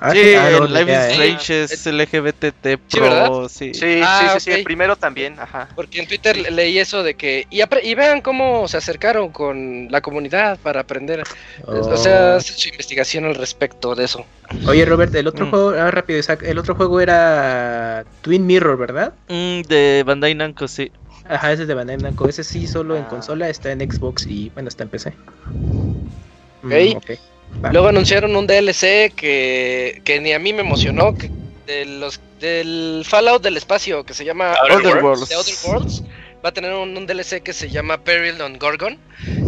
Ah, 0.00 0.12
sí, 0.12 0.20
el 0.20 0.72
Life 0.72 0.92
is 0.92 0.98
Strange 0.98 1.62
es 1.64 1.86
LGBTT 1.86 2.78
Pro, 2.90 3.48
sí. 3.48 3.74
Sí, 3.74 4.00
ah, 4.02 4.34
sí, 4.34 4.40
sí, 4.40 4.50
el 4.52 4.62
primero 4.62 4.94
también, 4.94 5.38
ajá. 5.40 5.68
Porque 5.74 6.00
en 6.00 6.06
Twitter 6.06 6.52
leí 6.52 6.78
eso 6.78 7.02
de 7.02 7.14
que... 7.14 7.46
Y, 7.50 7.60
y 7.82 7.94
vean 7.94 8.20
cómo 8.20 8.68
se 8.68 8.76
acercaron 8.76 9.30
con 9.30 9.88
la 9.90 10.00
comunidad 10.00 10.58
para 10.60 10.80
aprender. 10.80 11.24
O 11.66 11.96
sea, 11.96 12.34
oh. 12.34 12.36
hacer 12.36 12.42
su 12.42 12.68
investigación 12.68 13.24
al 13.24 13.34
respecto 13.34 13.94
de 13.96 14.04
eso. 14.04 14.24
Oye, 14.66 14.84
Robert, 14.84 15.12
el 15.14 15.26
otro 15.26 15.46
mm. 15.46 15.50
juego... 15.50 15.70
Ah, 15.70 15.90
rápido, 15.90 16.18
Isaac. 16.18 16.42
El 16.44 16.58
otro 16.58 16.76
juego 16.76 17.00
era 17.00 18.04
Twin 18.22 18.46
Mirror, 18.46 18.78
¿verdad? 18.78 19.14
Mm, 19.28 19.62
de 19.62 20.04
Bandai 20.06 20.34
Namco, 20.34 20.68
sí. 20.68 20.92
Ajá, 21.28 21.52
ese 21.52 21.62
es 21.62 21.68
de 21.68 21.74
Bandai 21.74 21.96
Namco. 21.96 22.28
Ese 22.28 22.44
sí, 22.44 22.68
solo 22.68 22.96
en 22.96 23.04
consola, 23.04 23.48
está 23.48 23.72
en 23.72 23.80
Xbox 23.80 24.26
y, 24.26 24.50
bueno, 24.50 24.68
está 24.68 24.84
en 24.84 24.90
PC. 24.90 25.12
Mm, 26.62 26.70
ok. 27.62 27.72
Luego 27.72 27.88
anunciaron 27.88 28.36
un 28.36 28.46
DLC 28.46 29.12
que, 29.14 30.00
que 30.04 30.20
ni 30.20 30.32
a 30.32 30.38
mí 30.38 30.52
me 30.52 30.60
emocionó, 30.60 31.14
que 31.14 31.30
de 31.66 31.84
los, 31.84 32.20
del 32.40 33.04
Fallout 33.06 33.42
del 33.42 33.56
espacio, 33.56 34.04
que 34.04 34.14
se 34.14 34.24
llama 34.24 34.54
Other, 34.70 35.02
Worlds. 35.02 35.64
Worlds. 35.64 36.02
Va 36.44 36.50
a 36.50 36.52
tener 36.52 36.72
un, 36.72 37.06
DLC 37.06 37.42
que 37.42 37.52
se 37.52 37.68
llama 37.68 37.98
Peril 37.98 38.40
on 38.40 38.58
Gorgon. 38.58 38.98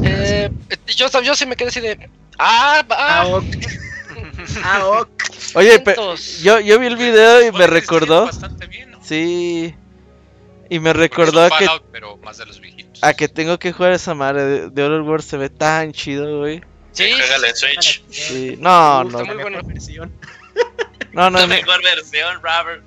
Eh, 0.05 0.51
yo, 0.87 1.07
yo 1.23 1.35
sí 1.35 1.47
me 1.47 1.57
quedé 1.57 1.69
así 1.69 1.81
de... 1.81 2.11
Ah, 2.39 2.85
ah, 2.91 3.41
ah 4.65 5.05
Oye, 5.55 5.83
yo, 6.43 6.61
yo 6.61 6.79
vi 6.79 6.87
el 6.87 6.97
video 6.97 7.47
y 7.47 7.53
me 7.53 7.67
recordó. 7.67 8.29
Sí. 9.03 9.75
Y 10.69 10.79
me 10.79 10.93
recordó 10.93 11.45
a 11.45 11.51
que. 11.51 11.67
Pero 11.91 12.17
más 12.19 12.39
de 12.39 12.47
los 12.47 12.61
viejitos. 12.61 13.03
A 13.03 13.15
que 13.15 13.29
tengo 13.29 13.59
que 13.59 13.73
jugar 13.73 13.93
esa 13.93 14.15
madre 14.15 14.45
de, 14.45 14.71
de 14.71 14.85
Other 14.85 15.01
Worlds. 15.01 15.27
Se 15.27 15.37
ve 15.37 15.49
tan 15.49 15.93
chido, 15.93 16.39
güey. 16.39 16.63
Sí, 16.93 17.05
en 17.05 17.57
Switch. 17.57 18.03
Sí. 18.11 18.57
No, 18.59 19.05
no. 19.05 19.25
Muy 19.25 19.37
buena 19.37 19.63
versión. 19.63 20.13
No, 21.13 21.29
no. 21.29 21.41
La 21.41 21.47
mejor 21.49 21.83
versión, 21.83 22.41
Robert. 22.41 22.85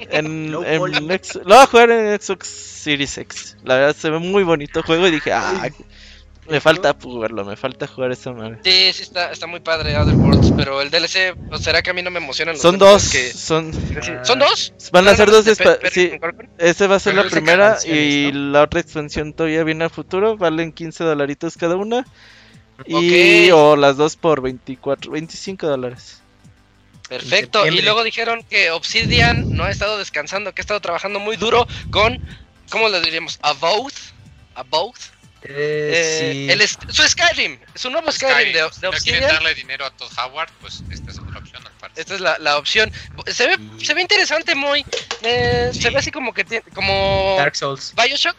En, 0.00 0.26
en 0.26 0.50
lo 0.50 0.60
voy 0.62 1.56
a 1.56 1.66
jugar 1.66 1.90
en 1.92 2.20
Xbox 2.20 2.48
Series 2.48 3.16
X. 3.18 3.56
La 3.62 3.76
verdad 3.76 3.96
se 3.96 4.10
ve 4.10 4.18
muy 4.18 4.42
bonito 4.42 4.80
el 4.80 4.84
juego 4.84 5.06
y 5.06 5.12
dije, 5.12 5.32
ah, 5.32 5.68
me 6.48 6.60
falta 6.60 6.96
jugarlo, 7.00 7.44
me 7.44 7.56
falta 7.56 7.86
jugar 7.86 8.10
esa 8.10 8.32
madre. 8.32 8.58
Sí, 8.64 8.92
sí 8.92 9.02
está, 9.02 9.30
está 9.30 9.46
muy 9.46 9.60
padre 9.60 9.96
Other 9.96 10.14
Worlds, 10.14 10.52
pero 10.56 10.80
el 10.80 10.90
DLC, 10.90 11.36
¿o 11.50 11.58
será 11.58 11.80
que 11.82 11.90
a 11.90 11.92
mí 11.92 12.02
no 12.02 12.10
me 12.10 12.18
emocionan 12.18 12.54
los 12.54 12.62
Son 12.62 12.76
dos, 12.78 13.10
que... 13.10 13.32
son... 13.32 13.72
¿Son 14.24 14.38
dos? 14.38 14.72
Van 14.90 15.06
a 15.06 15.14
ser 15.14 15.30
dos, 15.30 15.44
sí, 15.92 16.10
ese 16.58 16.86
va 16.88 16.96
a 16.96 17.00
ser 17.00 17.14
la 17.14 17.24
primera 17.24 17.78
y 17.84 18.32
la 18.32 18.62
otra 18.62 18.80
expansión 18.80 19.32
todavía 19.32 19.62
viene 19.62 19.84
a 19.84 19.90
futuro, 19.90 20.36
valen 20.36 20.72
15 20.72 21.04
dolaritos 21.04 21.56
cada 21.56 21.76
una. 21.76 22.04
Y 22.86 23.50
o 23.50 23.76
las 23.76 23.96
dos 23.96 24.16
por 24.16 24.40
24, 24.40 25.10
25 25.10 25.66
dólares. 25.66 26.20
Perfecto. 27.08 27.66
Y 27.66 27.82
luego 27.82 28.04
dijeron 28.04 28.44
que 28.48 28.70
Obsidian 28.70 29.50
no 29.50 29.64
ha 29.64 29.70
estado 29.70 29.98
descansando, 29.98 30.52
que 30.54 30.60
ha 30.60 30.64
estado 30.64 30.80
trabajando 30.80 31.18
muy 31.18 31.36
duro 31.36 31.66
con, 31.90 32.20
¿cómo 32.70 32.88
le 32.88 33.00
diríamos? 33.00 33.38
A 33.42 33.52
both. 33.52 33.94
A 34.54 34.62
both. 34.62 35.10
Eh, 35.42 36.46
eh, 36.48 36.52
el, 36.52 36.68
su 36.68 37.02
Skyrim, 37.02 37.58
su 37.74 37.88
nuevo 37.88 38.12
Skyrim, 38.12 38.52
de, 38.52 38.60
de, 38.80 38.86
Obsidian. 38.88 39.22
darle 39.22 39.54
dinero 39.54 39.86
a 39.86 39.90
Todd 39.90 40.10
Howard, 40.18 40.50
pues 40.60 40.82
esta 40.90 41.10
es 41.10 41.18
una 41.18 41.38
opción 41.38 41.62
Esta 41.96 42.14
es 42.14 42.20
la, 42.20 42.38
la 42.38 42.58
opción. 42.58 42.92
Se 43.26 43.46
ve, 43.46 43.56
se 43.82 43.94
ve 43.94 44.02
interesante, 44.02 44.54
muy. 44.54 44.84
Eh, 45.22 45.70
se 45.72 45.88
ve 45.90 45.98
así 45.98 46.10
como 46.10 46.34
que 46.34 46.44
tiene, 46.44 46.64
como 46.74 47.36
Dark 47.38 47.56
Souls. 47.56 47.94
Bioshock. 47.96 48.36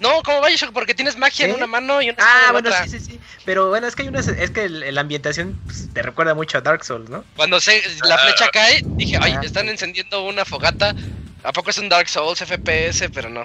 No, 0.00 0.22
como 0.22 0.44
Bioshock, 0.44 0.72
porque 0.72 0.94
tienes 0.94 1.16
magia 1.16 1.46
en 1.46 1.54
una 1.54 1.66
mano 1.66 2.02
y 2.02 2.10
una 2.10 2.18
Ah, 2.18 2.52
bueno, 2.52 2.70
sí, 2.82 2.90
sí, 2.90 3.00
sí. 3.00 3.20
Pero 3.44 3.68
bueno, 3.68 3.86
es 3.86 3.94
que 3.94 4.02
hay 4.02 4.08
una, 4.08 4.20
es 4.20 4.50
que 4.50 4.68
la 4.68 5.00
ambientación 5.00 5.58
pues, 5.64 5.88
te 5.92 6.02
recuerda 6.02 6.34
mucho 6.34 6.58
a 6.58 6.60
Dark 6.60 6.84
Souls, 6.84 7.08
¿no? 7.08 7.24
Cuando 7.36 7.60
se, 7.60 7.82
la 8.02 8.18
flecha 8.18 8.48
cae, 8.48 8.82
dije, 8.96 9.16
ay, 9.20 9.36
están 9.42 9.68
encendiendo 9.68 10.24
una 10.24 10.44
fogata. 10.44 10.94
¿A 11.44 11.52
poco 11.52 11.70
es 11.70 11.78
un 11.78 11.88
Dark 11.88 12.08
Souls 12.08 12.40
FPS? 12.40 13.08
Pero 13.12 13.28
no. 13.28 13.44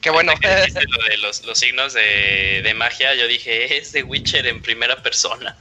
Qué 0.00 0.10
bueno. 0.10 0.32
Que 0.40 0.48
lo 0.48 1.04
de 1.04 1.16
los, 1.18 1.44
los 1.44 1.58
signos 1.58 1.92
de, 1.92 2.62
de, 2.62 2.74
magia, 2.74 3.14
yo 3.14 3.26
dije, 3.26 3.76
es 3.76 3.92
The 3.92 4.04
Witcher 4.04 4.46
en 4.46 4.62
primera 4.62 5.02
persona. 5.02 5.56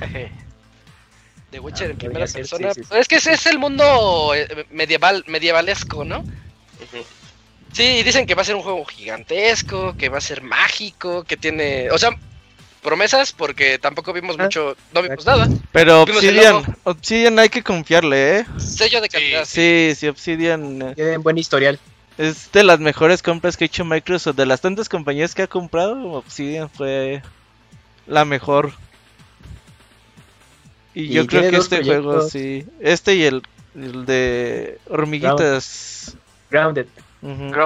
The 1.50 1.60
Witcher 1.60 1.90
en 1.90 1.96
ah, 1.96 1.98
primera 1.98 2.26
persona. 2.26 2.72
Es 2.90 3.08
que 3.08 3.16
ese 3.16 3.32
es 3.32 3.46
el 3.46 3.58
mundo 3.58 4.34
eh, 4.34 4.66
medieval, 4.70 5.24
medievalesco, 5.26 6.04
¿no? 6.04 6.24
Sí, 7.72 8.02
dicen 8.02 8.26
que 8.26 8.34
va 8.34 8.42
a 8.42 8.44
ser 8.44 8.56
un 8.56 8.62
juego 8.62 8.84
gigantesco, 8.84 9.94
que 9.96 10.08
va 10.08 10.18
a 10.18 10.22
ser 10.22 10.42
mágico, 10.42 11.24
que 11.24 11.36
tiene, 11.36 11.90
o 11.90 11.98
sea, 11.98 12.10
promesas 12.82 13.32
porque 13.32 13.78
tampoco 13.78 14.12
vimos 14.12 14.36
ah, 14.38 14.44
mucho, 14.44 14.76
no 14.92 15.02
vimos 15.02 15.24
nada. 15.26 15.48
Pero 15.72 16.02
Obsidian, 16.02 16.62
Obsidian 16.84 17.38
hay 17.38 17.48
que 17.48 17.62
confiarle, 17.62 18.38
¿eh? 18.38 18.46
Sello 18.58 19.00
de 19.00 19.08
calidad. 19.08 19.44
Sí, 19.44 19.92
sí, 19.96 20.08
Obsidian. 20.08 20.82
Eh, 20.82 20.92
Tiene 20.94 21.18
buen 21.18 21.38
historial. 21.38 21.78
Es 22.16 22.50
de 22.50 22.64
las 22.64 22.80
mejores 22.80 23.22
compras 23.22 23.56
que 23.56 23.64
ha 23.64 23.66
hecho 23.66 23.84
Microsoft. 23.84 24.36
De 24.36 24.46
las 24.46 24.60
tantas 24.60 24.88
compañías 24.88 25.34
que 25.34 25.42
ha 25.42 25.46
comprado, 25.46 26.12
Obsidian 26.12 26.68
fue 26.68 27.22
la 28.06 28.24
mejor. 28.24 28.72
Y, 30.94 31.10
yo 31.10 31.26
creo 31.26 31.50
que 31.50 31.56
este 31.58 31.84
juego, 31.84 32.28
sí. 32.28 32.66
Este 32.80 33.14
y 33.14 33.22
el, 33.22 33.42
el 33.76 34.04
de 34.04 34.78
hormiguitas. 34.88 36.16
Grounded 36.50 36.86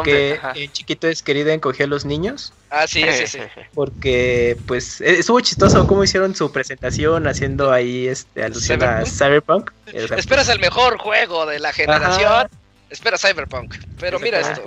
que 0.04 0.40
el 0.54 0.72
chiquito 0.72 1.08
es 1.08 1.22
querido 1.22 1.50
encoger 1.50 1.84
a 1.84 1.88
los 1.88 2.04
niños. 2.04 2.52
Ah, 2.70 2.86
sí, 2.86 3.04
sí, 3.12 3.26
sí. 3.26 3.38
Porque, 3.74 4.58
pues, 4.66 5.00
e, 5.00 5.18
estuvo 5.18 5.40
chistoso 5.40 5.86
cómo 5.86 6.04
hicieron 6.04 6.34
su 6.34 6.50
presentación 6.52 7.26
haciendo 7.26 7.72
ahí 7.72 8.08
este, 8.08 8.44
alusión 8.44 8.82
a 8.82 9.04
Cyberpunk. 9.04 9.70
Esperas 9.86 10.48
el 10.48 10.58
mejor 10.58 10.98
juego 10.98 11.46
de 11.46 11.58
la 11.58 11.72
generación. 11.72 12.48
Espera 12.92 13.16
Cyberpunk. 13.16 13.74
Pero 13.98 14.20
mira 14.20 14.40
esto. 14.40 14.62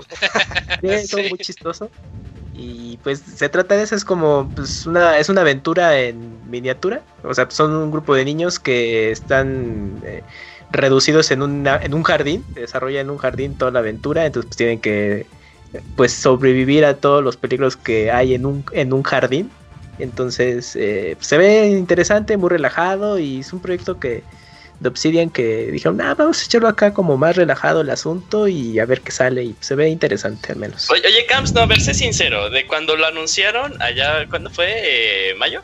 Sí, 1.06 1.30
muy 1.30 1.38
chistoso. 1.38 1.90
Y 2.58 2.98
pues 3.04 3.20
se 3.20 3.50
trata 3.50 3.76
de 3.76 3.84
eso, 3.84 3.96
es 3.96 4.06
como 4.06 4.50
pues, 4.56 4.86
una, 4.86 5.20
es 5.20 5.30
una 5.30 5.42
aventura 5.42 6.00
en 6.00 6.50
miniatura. 6.50 7.02
O 7.24 7.34
sea, 7.34 7.50
son 7.52 7.76
un 7.76 7.92
grupo 7.92 8.16
de 8.16 8.26
niños 8.26 8.60
que 8.60 9.12
están 9.12 10.02
eh, 10.06 10.24
reducidos 10.76 11.32
en, 11.32 11.42
una, 11.42 11.78
en 11.78 11.94
un 11.94 12.04
jardín, 12.04 12.44
se 12.54 12.62
desarrolla 12.62 13.02
en 13.02 13.10
un 13.10 13.18
jardín 13.18 13.58
toda 13.58 13.72
la 13.72 13.80
aventura, 13.80 14.26
entonces 14.26 14.50
pues, 14.50 14.58
tienen 14.58 14.80
que 14.80 15.26
pues 15.96 16.14
sobrevivir 16.14 16.86
a 16.86 16.96
todos 16.96 17.24
los 17.24 17.38
peligros 17.38 17.76
que 17.76 18.12
hay 18.12 18.34
en 18.34 18.46
un, 18.46 18.66
en 18.72 18.94
un 18.94 19.04
jardín. 19.04 19.52
Entonces 20.00 20.76
eh, 20.76 21.16
se 21.20 21.38
ve 21.38 21.68
interesante, 21.68 22.38
muy 22.38 22.50
relajado 22.50 23.18
y 23.18 23.40
es 23.40 23.54
un 23.54 23.62
proyecto 23.62 24.00
que 24.00 24.24
de 24.80 24.90
Obsidian 24.90 25.30
que 25.30 25.72
dijeron, 25.72 26.02
ah, 26.02 26.16
vamos 26.16 26.42
a 26.42 26.46
echarlo 26.46 26.68
acá 26.68 26.94
como 26.94 27.18
más 27.18 27.36
relajado 27.36 27.82
el 27.82 27.90
asunto 27.90 28.48
y 28.48 28.78
a 28.80 28.86
ver 28.86 29.02
qué 29.02 29.12
sale 29.12 29.44
y 29.44 29.56
se 29.62 29.76
ve 29.76 29.90
interesante 29.90 30.52
al 30.52 30.58
menos. 30.58 30.90
Oye, 30.90 31.02
oye 31.06 31.26
Camps, 31.28 31.54
no, 31.54 31.62
a 31.62 31.66
ver, 31.66 31.80
sé 31.80 31.94
sincero, 31.94 32.50
de 32.50 32.68
cuando 32.68 32.96
lo 32.98 33.06
anunciaron 33.06 33.82
allá, 33.82 34.28
¿cuándo 34.30 34.50
fue? 34.50 34.68
Eh, 34.70 35.36
¿Mayo? 35.36 35.62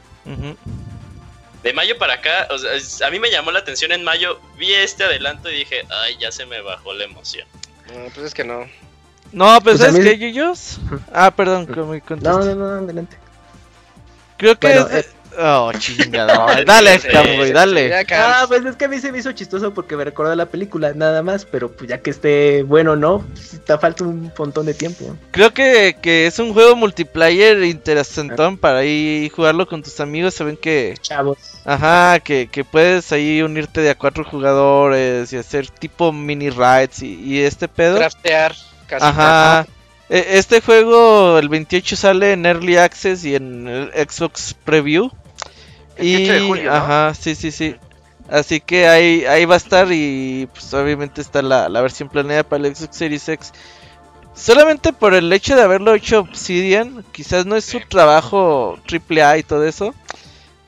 De 1.64 1.74
mayo 1.74 1.98
para 1.98 2.16
acá, 2.16 2.48
o 2.50 2.58
sea, 2.58 3.08
a 3.08 3.12
mí 3.12 3.20
me 3.20 3.30
llamó 3.30 3.52
la 3.52 3.60
atención 3.60 3.92
en 3.92 4.04
mayo, 4.04 4.40
vi 4.58 4.74
este 4.74 5.04
adelanto 5.04 5.50
y 5.50 5.56
dije, 5.56 5.86
ay, 6.04 6.18
ya 6.20 6.32
se 6.32 6.46
me 6.46 6.62
bajó 6.62 6.94
la 6.94 7.06
emoción. 7.06 7.48
No, 7.88 8.10
pues 8.14 8.28
es 8.28 8.34
que 8.34 8.44
no. 8.44 8.68
No, 9.32 9.60
pues, 9.62 9.80
es 9.80 9.98
que 9.98 10.12
ellos. 10.26 10.80
Ah, 11.14 11.32
perdón, 11.32 11.66
que 11.66 11.74
me 11.82 12.02
No, 12.22 12.40
no, 12.44 12.56
no, 12.56 12.66
adelante. 12.66 13.18
Creo 14.38 14.58
que 14.60 14.74
es, 14.74 15.14
Oh, 15.38 15.72
chingada. 15.78 16.64
dale, 16.66 17.00
Camboy, 17.00 17.52
dale. 17.52 18.06
Ah, 18.12 18.46
pues 18.48 18.66
es 18.66 18.76
que 18.76 18.86
a 18.86 18.88
mí 18.88 19.00
se 19.00 19.12
me 19.12 19.20
hizo 19.20 19.32
chistoso 19.32 19.74
porque 19.74 19.96
me 19.96 20.04
recordó 20.04 20.36
la 20.36 20.48
película, 20.48 20.94
nada 20.94 21.24
más. 21.24 21.46
Pero 21.46 21.72
pues 21.72 21.90
ya 21.90 22.00
que 22.00 22.10
esté 22.10 22.64
bueno, 22.64 22.96
¿no? 22.96 23.26
Está 23.36 23.78
falta 23.78 24.04
un 24.04 24.32
montón 24.38 24.66
de 24.66 24.74
tiempo. 24.74 25.16
Creo 25.32 25.54
que, 25.54 25.96
que 26.02 26.28
es 26.28 26.40
un 26.40 26.54
juego 26.54 26.76
multiplayer 26.76 27.64
interesantón 27.64 28.58
para 28.58 28.80
ahí 28.80 29.32
jugarlo 29.36 29.68
con 29.68 29.84
tus 29.84 30.00
amigos. 30.00 30.34
Saben 30.34 30.58
que. 30.58 30.96
Chavos. 31.02 31.38
Ajá, 31.66 32.20
que, 32.20 32.48
que 32.52 32.64
puedes 32.64 33.12
ahí 33.12 33.42
unirte 33.42 33.82
de 33.82 33.92
a 33.92 33.96
cuatro 33.96 34.24
jugadores 34.24 35.32
y 35.32 35.38
hacer 35.38 35.70
tipo 35.70 36.12
mini 36.12 36.50
rides 36.50 37.04
y, 37.04 37.22
y 37.22 37.40
este 37.42 37.68
pedo. 37.68 37.98
Craftear. 37.98 38.56
Casi 38.88 39.06
Ajá. 39.06 39.66
E, 40.10 40.38
este 40.38 40.60
juego 40.60 41.40
el 41.40 41.48
28 41.48 41.96
sale 41.96 42.34
en 42.34 42.46
Early 42.46 42.76
Access 42.76 43.24
y 43.24 43.36
en 43.36 43.90
Xbox 43.94 44.54
Preview 44.66 45.10
y, 46.00 46.30
ajá, 46.68 47.14
sí, 47.14 47.36
sí, 47.36 47.52
sí. 47.52 47.76
Así 48.30 48.62
que 48.62 48.88
ahí, 48.88 49.26
ahí 49.26 49.44
va 49.46 49.56
a 49.56 49.58
estar 49.58 49.92
y 49.92 50.48
pues 50.54 50.74
obviamente 50.74 51.20
está 51.20 51.42
la, 51.42 51.68
versión 51.82 52.08
planeada 52.08 52.44
para 52.44 52.66
el 52.66 52.76
Xbox 52.76 52.96
Series 52.96 53.28
X. 53.28 53.52
Solamente 54.34 54.94
por 54.94 55.14
el 55.14 55.32
hecho 55.34 55.56
de 55.56 55.64
haberlo 55.64 55.94
hecho 55.94 56.22
Obsidian, 56.22 57.04
quizás 57.12 57.46
no 57.46 57.58
es 57.58 57.66
su 57.66 57.82
trabajo 57.82 58.80
triple 58.88 59.22
A 59.22 59.38
y 59.38 59.44
todo 59.44 59.66
eso. 59.66 59.94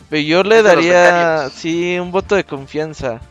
Pero 0.09 0.21
yo 0.21 0.43
le 0.43 0.61
daría, 0.61 1.49
sí, 1.49 1.97
un 1.97 2.11
voto 2.11 2.35
de 2.35 2.43
confianza. 2.43 3.21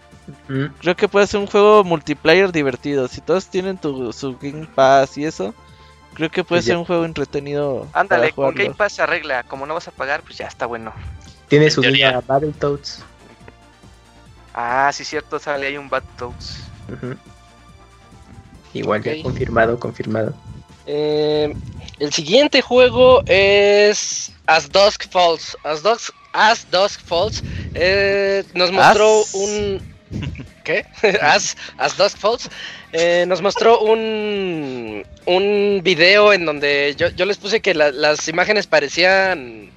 Creo 0.80 0.96
que 0.96 1.08
puede 1.08 1.26
ser 1.26 1.40
un 1.40 1.46
juego 1.46 1.84
multiplayer 1.84 2.52
divertido. 2.52 3.08
Si 3.08 3.20
todos 3.20 3.48
tienen 3.48 3.76
tu, 3.76 4.12
su 4.12 4.38
Game 4.38 4.66
Pass 4.74 5.18
y 5.18 5.24
eso, 5.24 5.54
creo 6.14 6.30
que 6.30 6.42
puede 6.42 6.62
ser 6.62 6.76
un 6.76 6.84
juego 6.84 7.04
entretenido. 7.04 7.86
Ándale, 7.92 8.32
con 8.32 8.54
Game 8.54 8.74
Pass 8.74 8.94
se 8.94 9.02
arregla. 9.02 9.42
Como 9.42 9.66
no 9.66 9.74
vas 9.74 9.88
a 9.88 9.92
pagar, 9.92 10.22
pues 10.22 10.38
ya 10.38 10.46
está 10.46 10.66
bueno. 10.66 10.92
Tiene 11.52 11.70
su 11.70 11.82
guía 11.82 12.22
Battletoads. 12.26 13.04
Ah, 14.54 14.90
sí, 14.90 15.04
cierto, 15.04 15.38
sale 15.38 15.66
ahí 15.66 15.76
un 15.76 15.86
Battletoads. 15.86 16.62
Igual 18.72 19.02
ya 19.02 19.22
confirmado, 19.22 19.78
confirmado. 19.78 20.32
Eh, 20.86 21.54
el 21.98 22.10
siguiente 22.10 22.62
juego 22.62 23.22
es 23.26 24.32
As 24.46 24.72
Dusk 24.72 25.10
Falls. 25.10 25.54
As 25.62 25.82
Dusk, 25.82 26.14
As 26.32 26.70
Dusk 26.70 27.02
Falls 27.02 27.42
eh, 27.74 28.44
nos 28.54 28.72
mostró 28.72 29.22
un. 29.34 29.82
¿Qué? 30.64 30.86
As, 31.20 31.54
As 31.76 31.98
Dusk 31.98 32.16
Falls. 32.16 32.48
Eh, 32.94 33.26
nos 33.28 33.42
mostró 33.42 33.78
un, 33.80 35.04
un 35.26 35.80
video 35.84 36.32
en 36.32 36.46
donde 36.46 36.94
yo, 36.96 37.08
yo 37.10 37.26
les 37.26 37.36
puse 37.36 37.60
que 37.60 37.74
las 37.74 38.26
imágenes 38.26 38.66
parecían 38.66 39.70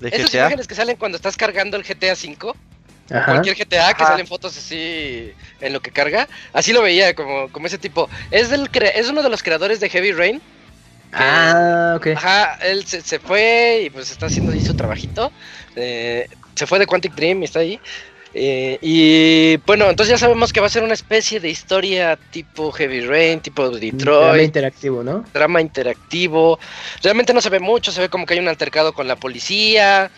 esas 0.00 0.34
imágenes 0.34 0.66
que 0.66 0.74
salen 0.74 0.96
cuando 0.96 1.16
estás 1.16 1.36
cargando 1.36 1.76
el 1.76 1.82
GTA 1.82 2.12
V. 2.12 2.54
Cualquier 3.08 3.56
GTA 3.56 3.94
que 3.94 4.04
salen 4.04 4.26
fotos 4.26 4.56
así 4.58 5.32
en 5.60 5.72
lo 5.72 5.80
que 5.80 5.90
carga. 5.90 6.28
Así 6.52 6.72
lo 6.72 6.82
veía 6.82 7.14
como, 7.14 7.50
como 7.52 7.66
ese 7.66 7.78
tipo. 7.78 8.10
Es, 8.30 8.50
del 8.50 8.68
es 8.94 9.08
uno 9.08 9.22
de 9.22 9.28
los 9.28 9.42
creadores 9.42 9.80
de 9.80 9.88
Heavy 9.88 10.12
Rain. 10.12 10.42
ah, 11.12 11.94
ok. 11.96 12.08
Ajá, 12.16 12.58
él 12.62 12.84
se, 12.84 13.18
fue 13.20 13.82
y 13.86 13.90
pues 13.90 14.10
está 14.10 14.26
haciendo 14.26 14.52
ahí 14.52 14.60
su 14.60 14.74
trabajito. 14.74 15.30
Eh, 15.76 16.28
se 16.54 16.66
fue 16.66 16.78
de 16.78 16.86
Quantic 16.86 17.14
Dream 17.14 17.42
y 17.42 17.44
está 17.44 17.60
ahí. 17.60 17.80
Eh, 18.34 18.78
y 18.82 19.56
bueno, 19.66 19.88
entonces 19.88 20.12
ya 20.14 20.18
sabemos 20.18 20.52
que 20.52 20.60
va 20.60 20.66
a 20.66 20.70
ser 20.70 20.82
una 20.82 20.94
especie 20.94 21.40
de 21.40 21.48
historia 21.48 22.18
tipo 22.30 22.70
Heavy 22.72 23.00
Rain, 23.00 23.40
tipo 23.40 23.70
Detroit. 23.70 24.00
Drama 24.00 24.42
interactivo, 24.42 25.02
¿no? 25.02 25.24
Drama 25.32 25.60
interactivo. 25.60 26.58
Realmente 27.02 27.32
no 27.32 27.40
se 27.40 27.50
ve 27.50 27.60
mucho, 27.60 27.92
se 27.92 28.00
ve 28.00 28.08
como 28.08 28.26
que 28.26 28.34
hay 28.34 28.40
un 28.40 28.48
altercado 28.48 28.92
con 28.92 29.08
la 29.08 29.16
policía, 29.16 30.10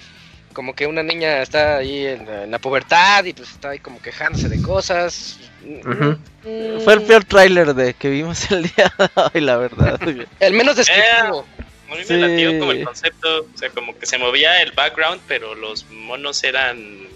como 0.53 0.75
que 0.75 0.87
una 0.87 1.03
niña 1.03 1.43
está 1.43 1.77
ahí 1.77 2.07
en, 2.07 2.51
la 2.51 2.59
pubertad 2.59 3.25
y 3.25 3.33
pues 3.33 3.51
está 3.51 3.71
ahí 3.71 3.79
como 3.79 4.03
quejándose 4.03 4.49
de 4.49 4.61
cosas. 4.63 5.39
Mm. 5.63 6.83
Fue 6.83 6.95
el 6.95 7.03
peor 7.03 7.25
tráiler 7.25 7.75
de 7.75 7.95
que 7.95 8.11
vimos 8.11 8.51
el 8.51 8.65
día 8.65 8.93
de 8.99 9.09
hoy, 9.15 9.41
la 9.41 9.59
verdad. 9.59 10.01
el 10.41 10.53
menos 10.55 10.77
descriptivo. 10.77 11.47
muy 11.89 12.05
me 12.19 12.59
como 12.59 12.73
el 12.73 12.85
concepto, 12.85 13.43
o 13.43 13.59
sea, 13.59 13.71
como 13.71 13.97
que 13.97 14.07
se 14.07 14.19
movía 14.19 14.61
el 14.63 14.73
background, 14.73 15.21
pero 15.29 15.55
los 15.55 15.87
monos 15.91 16.43
eran 16.43 17.07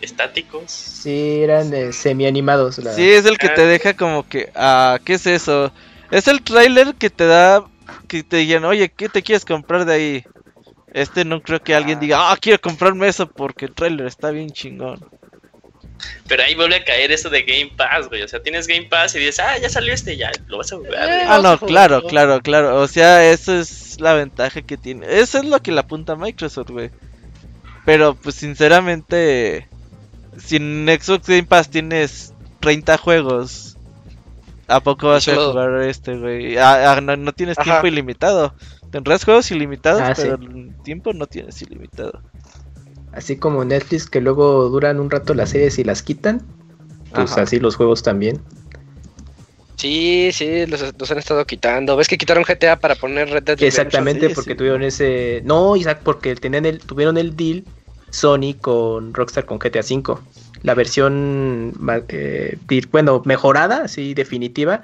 estáticos. 0.00 0.70
Sí, 0.70 1.42
eran 1.42 1.70
de 1.70 1.92
semi-animados. 1.92 2.76
Sí, 2.76 3.10
es 3.10 3.26
el 3.26 3.38
que 3.38 3.48
te 3.48 3.62
ah. 3.62 3.66
deja 3.66 3.94
como 3.94 4.28
que, 4.28 4.50
ah, 4.54 4.98
¿qué 5.04 5.14
es 5.14 5.26
eso? 5.26 5.72
Es 6.10 6.28
el 6.28 6.42
trailer 6.42 6.94
que 6.94 7.10
te 7.10 7.26
da, 7.26 7.64
que 8.06 8.22
te 8.22 8.38
digan, 8.38 8.64
oye, 8.64 8.88
¿qué 8.88 9.08
te 9.08 9.22
quieres 9.22 9.44
comprar 9.44 9.84
de 9.84 9.94
ahí? 9.94 10.24
Este 10.92 11.24
no 11.24 11.42
creo 11.42 11.62
que 11.62 11.74
alguien 11.74 12.00
diga, 12.00 12.32
ah, 12.32 12.36
quiero 12.40 12.60
comprarme 12.60 13.08
eso 13.08 13.26
porque 13.26 13.66
el 13.66 13.74
trailer 13.74 14.06
está 14.06 14.30
bien 14.30 14.50
chingón. 14.50 15.04
Pero 16.28 16.42
ahí 16.42 16.54
vuelve 16.54 16.76
a 16.76 16.84
caer 16.84 17.12
eso 17.12 17.30
de 17.30 17.42
Game 17.42 17.72
Pass, 17.76 18.08
güey. 18.08 18.22
O 18.22 18.28
sea, 18.28 18.42
tienes 18.42 18.66
Game 18.66 18.84
Pass 18.84 19.14
y 19.14 19.18
dices, 19.18 19.40
ah, 19.40 19.58
ya 19.58 19.68
salió 19.68 19.92
este, 19.92 20.16
ya 20.16 20.30
lo 20.46 20.58
vas 20.58 20.72
a 20.72 20.76
jugar. 20.76 20.94
ah, 21.26 21.40
no, 21.42 21.58
claro, 21.58 22.02
claro, 22.02 22.40
claro. 22.40 22.80
O 22.80 22.86
sea, 22.86 23.30
eso 23.30 23.58
es 23.58 24.00
la 24.00 24.14
ventaja 24.14 24.62
que 24.62 24.76
tiene. 24.76 25.06
Eso 25.08 25.38
es 25.38 25.44
lo 25.44 25.60
que 25.60 25.72
le 25.72 25.80
apunta 25.80 26.16
Microsoft, 26.16 26.70
güey. 26.70 26.90
Pero, 27.84 28.14
pues, 28.14 28.36
sinceramente, 28.36 29.67
si 30.38 30.56
en 30.56 30.86
Xbox 30.86 31.26
Game 31.26 31.44
Pass 31.44 31.70
tienes 31.70 32.34
30 32.60 32.98
juegos, 32.98 33.76
¿a 34.66 34.80
poco 34.80 35.08
vas 35.08 35.28
a 35.28 35.34
jugar 35.34 35.82
este, 35.82 36.16
güey? 36.16 36.56
Ah, 36.56 36.96
ah, 36.96 37.00
no, 37.00 37.32
tienes 37.32 37.56
tiempo 37.58 37.86
ilimitado. 37.86 38.54
Tendrás 38.90 39.24
juegos 39.24 39.50
ilimitados, 39.50 40.00
ah, 40.02 40.14
pero 40.16 40.34
el 40.34 40.74
tiempo 40.82 41.12
no 41.12 41.26
tienes 41.26 41.60
ilimitado. 41.62 42.22
Así 43.12 43.36
como 43.36 43.64
Netflix 43.64 44.08
que 44.08 44.20
luego 44.20 44.68
duran 44.68 45.00
un 45.00 45.10
rato 45.10 45.34
las 45.34 45.50
series 45.50 45.78
y 45.78 45.84
las 45.84 46.02
quitan, 46.02 46.42
pues 47.12 47.36
así 47.36 47.58
los 47.58 47.76
juegos 47.76 48.02
también. 48.02 48.40
Sí, 49.76 50.30
sí, 50.32 50.66
los, 50.66 51.10
han 51.10 51.18
estado 51.18 51.44
quitando. 51.46 51.96
¿Ves 51.96 52.08
que 52.08 52.18
quitaron 52.18 52.42
GTA 52.42 52.80
para 52.80 52.96
poner 52.96 53.30
Red 53.30 53.44
Dead 53.44 53.62
Exactamente, 53.62 54.30
porque 54.30 54.56
tuvieron 54.56 54.82
ese... 54.82 55.40
No, 55.44 55.76
Isaac, 55.76 56.00
porque 56.02 56.34
tenían 56.34 56.66
el, 56.66 56.80
tuvieron 56.80 57.16
el 57.16 57.36
deal 57.36 57.64
Sony 58.10 58.54
con 58.60 59.14
Rockstar 59.14 59.44
con 59.44 59.58
GTA 59.58 59.80
V. 59.80 60.20
La 60.62 60.74
versión, 60.74 61.72
eh, 62.08 62.58
bueno, 62.90 63.22
mejorada, 63.24 63.84
así 63.84 64.14
definitiva, 64.14 64.82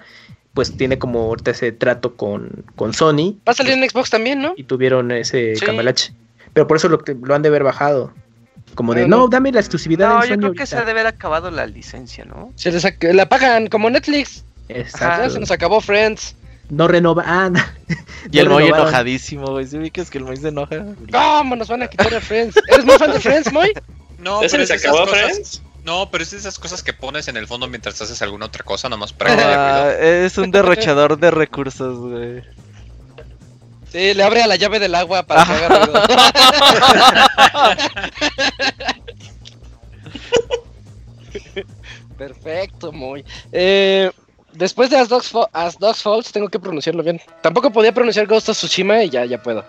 pues 0.53 0.77
tiene 0.77 0.99
como 0.99 1.21
ahorita 1.21 1.51
ese 1.51 1.73
trato 1.73 2.15
con, 2.15 2.65
con 2.77 2.95
Sony. 2.95 3.37
Va 3.47 3.53
a 3.53 3.55
salir 3.55 3.73
en 3.73 3.89
Xbox 3.89 4.11
también, 4.11 4.41
¿no? 4.41 4.55
Y 4.57 4.65
tuvieron 4.65 5.11
ese 5.11 5.55
cambalache. 5.65 6.13
Pero 6.53 6.69
por 6.69 6.77
eso 6.77 6.89
lo, 6.89 7.03
lo 7.23 7.35
han 7.35 7.43
de 7.43 7.49
haber 7.49 7.65
bajado. 7.65 8.13
Como 8.77 8.95
de, 8.95 9.07
no, 9.07 9.29
dame 9.29 9.53
la 9.53 9.61
exclusividad. 9.61 10.09
No, 10.09 10.25
yo 10.25 10.37
creo 10.37 10.53
que 10.53 10.67
se 10.67 10.77
ha 10.77 10.85
de 10.85 10.91
haber 10.91 11.07
acabado 11.07 11.51
la 11.51 11.67
licencia, 11.67 12.25
¿no? 12.25 12.53
Se 12.57 12.73
les 12.73 12.85
la 13.01 13.29
pagan 13.29 13.69
como 13.69 13.91
Netflix. 13.91 14.45
Exacto. 14.69 15.31
se 15.31 15.41
nos 15.41 15.51
acabó 15.51 15.81
Friends. 15.81 16.37
No 16.71 16.89
renova. 16.89 17.23
Ah, 17.27 17.51
y 18.31 18.39
el 18.39 18.49
Moy 18.49 18.67
enojadísimo, 18.67 19.47
güey. 19.49 19.67
¿Sí 19.67 19.91
que 19.91 20.01
es 20.01 20.11
que 20.11 20.19
el 20.19 20.25
Moy 20.25 20.37
se 20.37 20.49
enoja? 20.49 20.85
¿Cómo 21.13 21.57
nos 21.57 21.69
van 21.69 21.83
a 21.83 21.89
quitar 21.89 22.15
a 22.15 22.21
Friends? 22.21 22.57
¿Eres 22.69 22.85
muy 22.85 22.97
fan 22.97 23.13
de 23.13 23.21
Friends, 23.21 23.53
Moy? 23.53 23.73
No, 24.19 24.41
pero 24.41 24.67
se 24.67 24.75
acabó 24.75 25.07
Friends? 25.07 25.63
No, 25.85 26.11
pero 26.11 26.25
es 26.25 26.33
esas 26.33 26.59
cosas 26.59 26.83
que 26.83 26.95
pones 26.95 27.29
en 27.29 27.37
el 27.37 27.47
fondo 27.47 27.67
mientras 27.67 28.01
haces 28.01 28.23
alguna 28.23 28.47
otra 28.47 28.65
cosa, 28.65 28.89
nomás 28.89 29.13
para 29.13 29.37
que 29.37 29.43
ah, 29.43 29.93
Es 30.01 30.39
un 30.39 30.51
derrochador 30.51 31.19
de 31.19 31.31
recursos, 31.31 31.99
güey. 31.99 32.43
Sí, 33.93 34.15
le 34.15 34.23
abre 34.23 34.43
a 34.43 34.47
la 34.47 34.57
llave 34.57 34.81
del 34.81 34.95
agua 34.95 35.25
para 35.25 35.45
que 35.45 35.53
haga 35.53 35.87
ruido. 35.87 36.03
Perfecto, 42.19 42.93
muy. 42.93 43.25
Eh, 43.53 44.11
después 44.55 44.91
de 44.91 44.97
As 44.97 45.09
Dogs, 45.09 45.33
As 45.53 45.79
Dogs 45.79 46.03
Falls, 46.03 46.33
tengo 46.33 46.49
que 46.49 46.59
pronunciarlo 46.59 47.03
bien. 47.03 47.21
Tampoco 47.43 47.71
podía 47.71 47.93
pronunciar 47.93 48.27
Ghost 48.27 48.49
of 48.49 48.57
Tsushima 48.57 49.05
y 49.05 49.11
ya, 49.11 49.25
ya 49.25 49.43
puedo. 49.43 49.65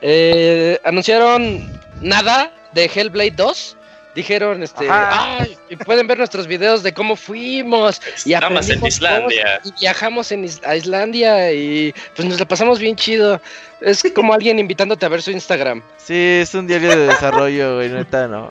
Eh, 0.00 0.78
anunciaron 0.84 1.70
nada 2.00 2.52
de 2.72 2.90
Hellblade 2.92 3.32
2. 3.32 3.76
Dijeron, 4.12 4.60
este, 4.64 4.88
ay, 4.90 5.56
pueden 5.84 6.08
ver 6.08 6.18
nuestros 6.18 6.48
videos 6.48 6.82
de 6.82 6.92
cómo 6.92 7.14
fuimos 7.14 8.02
y 8.26 8.32
en 8.32 8.84
Islandia. 8.84 9.60
Y 9.64 9.72
viajamos 9.80 10.32
en 10.32 10.50
a 10.64 10.74
Islandia 10.74 11.52
y 11.52 11.94
pues 12.16 12.26
nos 12.26 12.40
la 12.40 12.46
pasamos 12.46 12.80
bien 12.80 12.96
chido. 12.96 13.40
Es 13.80 14.02
como 14.12 14.34
alguien 14.34 14.58
invitándote 14.58 15.06
a 15.06 15.08
ver 15.08 15.22
su 15.22 15.30
Instagram. 15.30 15.80
Sí, 15.96 16.40
es 16.42 16.52
un 16.54 16.66
diario 16.66 16.90
de 16.90 17.06
desarrollo, 17.06 17.76
güey, 17.76 17.88
neta, 17.88 18.26
no. 18.26 18.50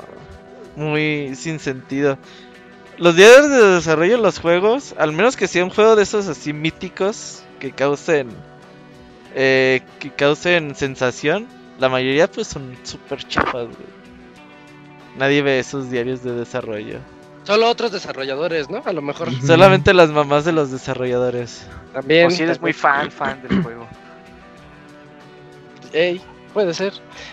Muy 0.78 1.36
sin 1.36 1.60
sentido. 1.60 2.18
Los 3.00 3.16
diarios 3.16 3.50
de 3.50 3.76
desarrollo 3.76 4.18
de 4.18 4.22
los 4.22 4.40
juegos, 4.40 4.94
al 4.98 5.14
menos 5.14 5.38
que 5.38 5.48
sea 5.48 5.64
un 5.64 5.70
juego 5.70 5.96
de 5.96 6.04
esos 6.04 6.28
así 6.28 6.52
míticos 6.52 7.44
que 7.60 7.72
causen 7.72 8.30
eh, 9.36 9.82
que 10.00 10.12
causen 10.12 10.76
sensación, 10.76 11.48
la 11.80 11.88
mayoría 11.88 12.30
pues 12.30 12.48
son 12.48 12.76
súper 12.84 13.26
chafas, 13.28 13.68
Nadie 15.18 15.42
ve 15.42 15.60
esos 15.60 15.90
diarios 15.90 16.24
de 16.24 16.34
desarrollo. 16.34 17.00
Solo 17.44 17.68
otros 17.68 17.92
desarrolladores, 17.92 18.70
¿no? 18.70 18.82
A 18.86 18.94
lo 18.94 19.02
mejor. 19.02 19.30
Solamente 19.46 19.94
las 19.94 20.10
mamás 20.12 20.46
de 20.46 20.52
los 20.52 20.72
desarrolladores. 20.72 21.66
También. 21.94 22.28
O 22.28 22.30
si 22.30 22.44
eres 22.44 22.62
muy 22.62 22.74
fan, 22.74 23.10
fan 23.12 23.42
del 23.42 23.64
juego. 23.64 23.88
Ey. 25.92 26.22
Puede 26.60 26.74
ser. 26.74 26.92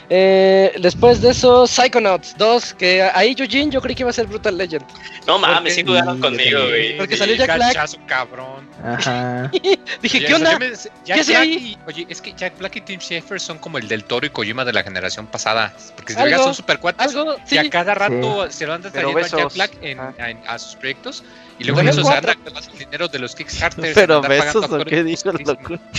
Eh, 0.08 0.72
después 0.78 1.20
de 1.20 1.30
eso, 1.30 1.66
Psychonauts 1.66 2.36
2, 2.38 2.74
que 2.74 3.02
ahí 3.02 3.34
Eugene 3.36 3.72
yo 3.72 3.80
creí 3.80 3.96
que 3.96 4.04
iba 4.04 4.10
a 4.10 4.12
ser 4.12 4.28
Brutal 4.28 4.56
Legend. 4.56 4.84
No 5.26 5.36
mames, 5.36 5.74
sí 5.74 5.82
jugaron 5.84 6.20
conmigo, 6.20 6.60
güey. 6.68 6.96
Porque 6.96 7.16
salió 7.16 7.34
Jack 7.34 7.56
Black. 7.56 8.06
cabrón. 8.06 8.70
Ajá. 8.84 9.50
Dije, 10.00 10.24
¿qué 10.24 10.32
onda? 10.32 10.56
¿Qué 11.04 11.12
hace 11.12 11.36
ahí? 11.36 11.76
oye, 11.88 12.06
es 12.08 12.20
que 12.20 12.34
Jack 12.34 12.56
Black 12.56 12.76
y 12.76 12.80
Tim 12.82 13.00
Schafer 13.00 13.40
son 13.40 13.58
como 13.58 13.78
el 13.78 13.88
del 13.88 14.04
Toro 14.04 14.24
y 14.24 14.30
Kojima 14.30 14.64
de 14.64 14.72
la 14.72 14.84
generación 14.84 15.26
pasada. 15.26 15.74
Porque 15.96 16.14
si 16.14 16.20
son 16.20 16.54
super 16.54 16.78
cuates. 16.78 17.12
Y 17.50 17.58
a 17.58 17.68
cada 17.68 17.96
rato 17.96 18.48
se 18.48 18.64
lo 18.64 18.74
andan 18.74 18.92
trayendo 18.92 19.18
a 19.18 19.26
Jack 19.26 19.54
Black 19.54 19.72
en, 19.80 19.98
a 20.46 20.58
sus 20.60 20.76
proyectos. 20.76 21.24
Y 21.58 21.64
luego 21.64 21.80
eso 21.80 22.04
se 22.04 22.14
anda 22.14 22.36
con 22.36 22.56
el 22.56 22.78
dinero 22.78 23.08
de 23.08 23.18
los 23.18 23.34
Kickstarters. 23.34 23.92
Pero 23.92 24.20
besos 24.20 24.70
o 24.70 24.84
qué 24.84 25.02
dijo 25.02 25.30
el 25.30 25.44
loco. 25.44 25.80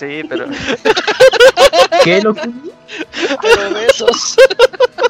Sí, 0.00 0.22
pero. 0.26 0.46
¿Qué, 2.04 2.22
loco? 2.22 2.40
Pero 3.42 3.70
besos. 3.74 4.36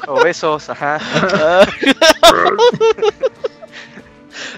O 0.05 0.21
besos, 0.21 0.69
ajá. 0.69 0.99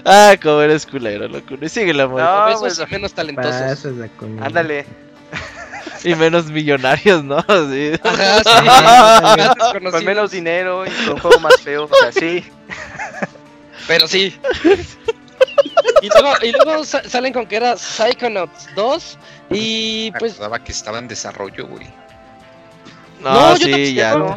ah, 0.04 0.34
como 0.42 0.60
eres 0.62 0.84
culero, 0.86 1.28
loco. 1.28 1.54
Y 1.60 1.68
sigue 1.68 1.94
la 1.94 2.08
No, 2.08 2.46
besos 2.46 2.78
pues, 2.78 2.90
menos 2.90 3.14
talentosos. 3.14 3.86
Ándale. 4.40 4.86
Y 6.02 6.16
menos 6.16 6.46
millonarios, 6.46 7.22
¿no? 7.22 7.36
Sí. 7.70 7.92
Ajá, 8.02 9.54
sí. 9.72 9.78
con 9.88 10.04
menos 10.04 10.32
dinero 10.32 10.84
y 10.84 10.90
con 10.90 11.14
un 11.14 11.20
juego 11.20 11.38
más 11.38 11.60
feo. 11.60 11.84
O 11.84 11.90
sea, 11.94 12.10
sí. 12.10 12.44
Pero 13.86 14.08
sí. 14.08 14.36
Y 16.02 16.08
luego, 16.08 16.34
y 16.42 16.52
luego 16.52 16.84
salen 16.84 17.32
con 17.32 17.46
que 17.46 17.56
era 17.56 17.76
Psychonauts 17.76 18.68
2 18.74 19.18
y 19.50 20.10
Me 20.12 20.18
pues... 20.18 20.32
acordaba 20.32 20.58
que 20.62 20.72
estaba 20.72 20.98
en 20.98 21.08
desarrollo, 21.08 21.66
güey. 21.66 21.86
No, 23.20 23.56
sí, 23.56 23.94
ya. 23.94 24.36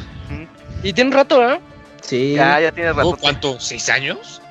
Y 0.84 0.94
tiene 0.94 1.10
un 1.10 1.16
rato, 1.16 1.50
¿eh? 1.50 1.60
Sí. 2.02 2.34
Ya, 2.34 2.60
ya 2.60 2.72
tiene 2.72 2.94
rato. 2.94 3.18
¿Cuánto? 3.20 3.60
¿Seis 3.60 3.90
años? 3.90 4.42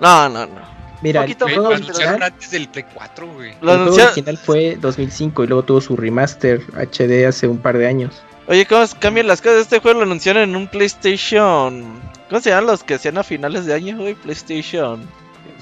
No, 0.00 0.28
no, 0.28 0.46
no. 0.46 0.74
Mira, 1.02 1.20
Poquito 1.20 1.46
lo 1.48 1.68
anunciaron 1.68 2.22
antes 2.22 2.50
del 2.50 2.68
Play 2.68 2.86
4, 2.94 3.26
güey. 3.34 3.54
Lo 3.60 3.74
el 3.74 3.88
original 3.88 4.38
fue 4.38 4.78
2005 4.80 5.44
y 5.44 5.46
luego 5.46 5.62
tuvo 5.62 5.80
su 5.82 5.96
remaster 5.96 6.62
HD 6.72 7.26
hace 7.26 7.46
un 7.46 7.58
par 7.58 7.76
de 7.76 7.86
años. 7.86 8.22
Oye, 8.46 8.64
¿cómo 8.66 8.84
cambian 8.98 9.26
las 9.26 9.42
cosas? 9.42 9.62
Este 9.62 9.80
juego 9.80 9.98
lo 9.98 10.06
anunciaron 10.06 10.44
en 10.44 10.56
un 10.56 10.66
PlayStation. 10.66 12.00
¿Cómo 12.28 12.40
se 12.40 12.50
llaman 12.50 12.66
los 12.66 12.84
que 12.84 12.94
hacían 12.94 13.18
a 13.18 13.22
finales 13.22 13.66
de 13.66 13.74
año, 13.74 13.98
güey? 13.98 14.14
PlayStation. 14.14 15.06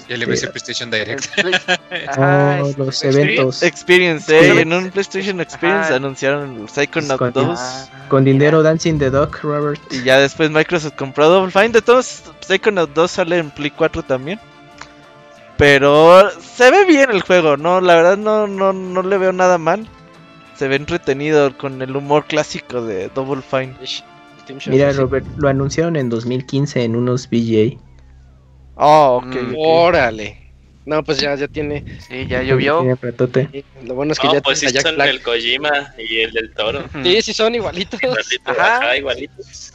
El 0.08 0.26
MC 0.26 0.50
PlayStation 0.50 0.90
Direct. 0.90 1.26
oh, 2.18 2.72
los 2.76 3.04
eventos. 3.04 3.62
Experience, 3.62 4.32
eh, 4.34 4.60
en 4.60 4.72
un 4.72 4.90
PlayStation 4.90 5.40
Experience 5.40 5.92
anunciaron 5.92 6.68
Psychonaut 6.68 7.20
2. 7.32 7.60
Con 8.08 8.24
dinero 8.24 8.62
Dancing 8.62 8.98
the 8.98 9.10
Dog, 9.10 9.38
Robert. 9.42 9.80
Y 9.90 10.02
ya 10.02 10.18
después 10.18 10.50
Microsoft 10.50 10.94
compró 10.96 11.28
Double 11.28 11.50
Fine. 11.50 11.70
De 11.70 11.82
todos, 11.82 12.24
Psychonaut 12.40 12.92
2 12.92 13.10
sale 13.10 13.38
en 13.38 13.50
Play 13.50 13.70
4 13.70 14.02
también. 14.02 14.38
Pero 15.56 16.28
se 16.40 16.70
ve 16.70 16.84
bien 16.84 17.10
el 17.10 17.22
juego, 17.22 17.56
¿no? 17.56 17.80
La 17.80 17.94
verdad 17.94 18.16
no, 18.16 18.46
no, 18.46 18.72
no 18.72 19.02
le 19.02 19.18
veo 19.18 19.32
nada 19.32 19.58
mal. 19.58 19.86
Se 20.56 20.68
ve 20.68 20.76
entretenido 20.76 21.56
con 21.56 21.80
el 21.82 21.94
humor 21.96 22.26
clásico 22.26 22.82
de 22.82 23.08
Double 23.14 23.42
Fine. 23.42 23.74
Mira, 24.66 24.92
Robert, 24.92 25.26
lo 25.36 25.48
anunciaron 25.48 25.96
en 25.96 26.08
2015 26.08 26.84
en 26.84 26.96
unos 26.96 27.28
VJ. 27.30 27.78
Oh, 28.76 29.22
ok. 29.22 29.35
Mm, 29.35 29.54
Órale. 29.56 30.42
No, 30.85 31.04
pues 31.04 31.18
ya, 31.18 31.35
ya 31.37 31.46
tiene. 31.46 31.85
Sí, 32.08 32.26
ya 32.26 32.42
llovió. 32.42 32.82
lo 32.82 33.94
bueno 33.94 34.12
es 34.12 34.18
que 34.18 34.26
no, 34.26 34.35
ya 34.35 34.42
pues 34.42 34.58
sí 34.58 34.68
son 34.68 35.00
el 35.00 35.22
Kojima 35.22 35.94
y 35.96 36.20
el 36.20 36.32
del 36.32 36.52
Toro. 36.54 36.85
Sí, 37.04 37.22
sí 37.22 37.32
son 37.32 37.54
igualitos. 37.54 38.00
Ajá. 38.44 38.96
igualitos. 38.96 39.72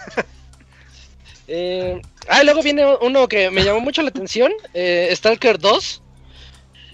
eh, 1.47 2.01
ah, 2.27 2.43
luego 2.43 2.61
viene 2.61 2.85
uno 3.01 3.27
que 3.27 3.49
me 3.51 3.63
llamó 3.63 3.79
mucho 3.79 4.01
la 4.01 4.09
atención, 4.09 4.51
eh, 4.73 5.09
Stalker 5.13 5.59
2. 5.59 6.03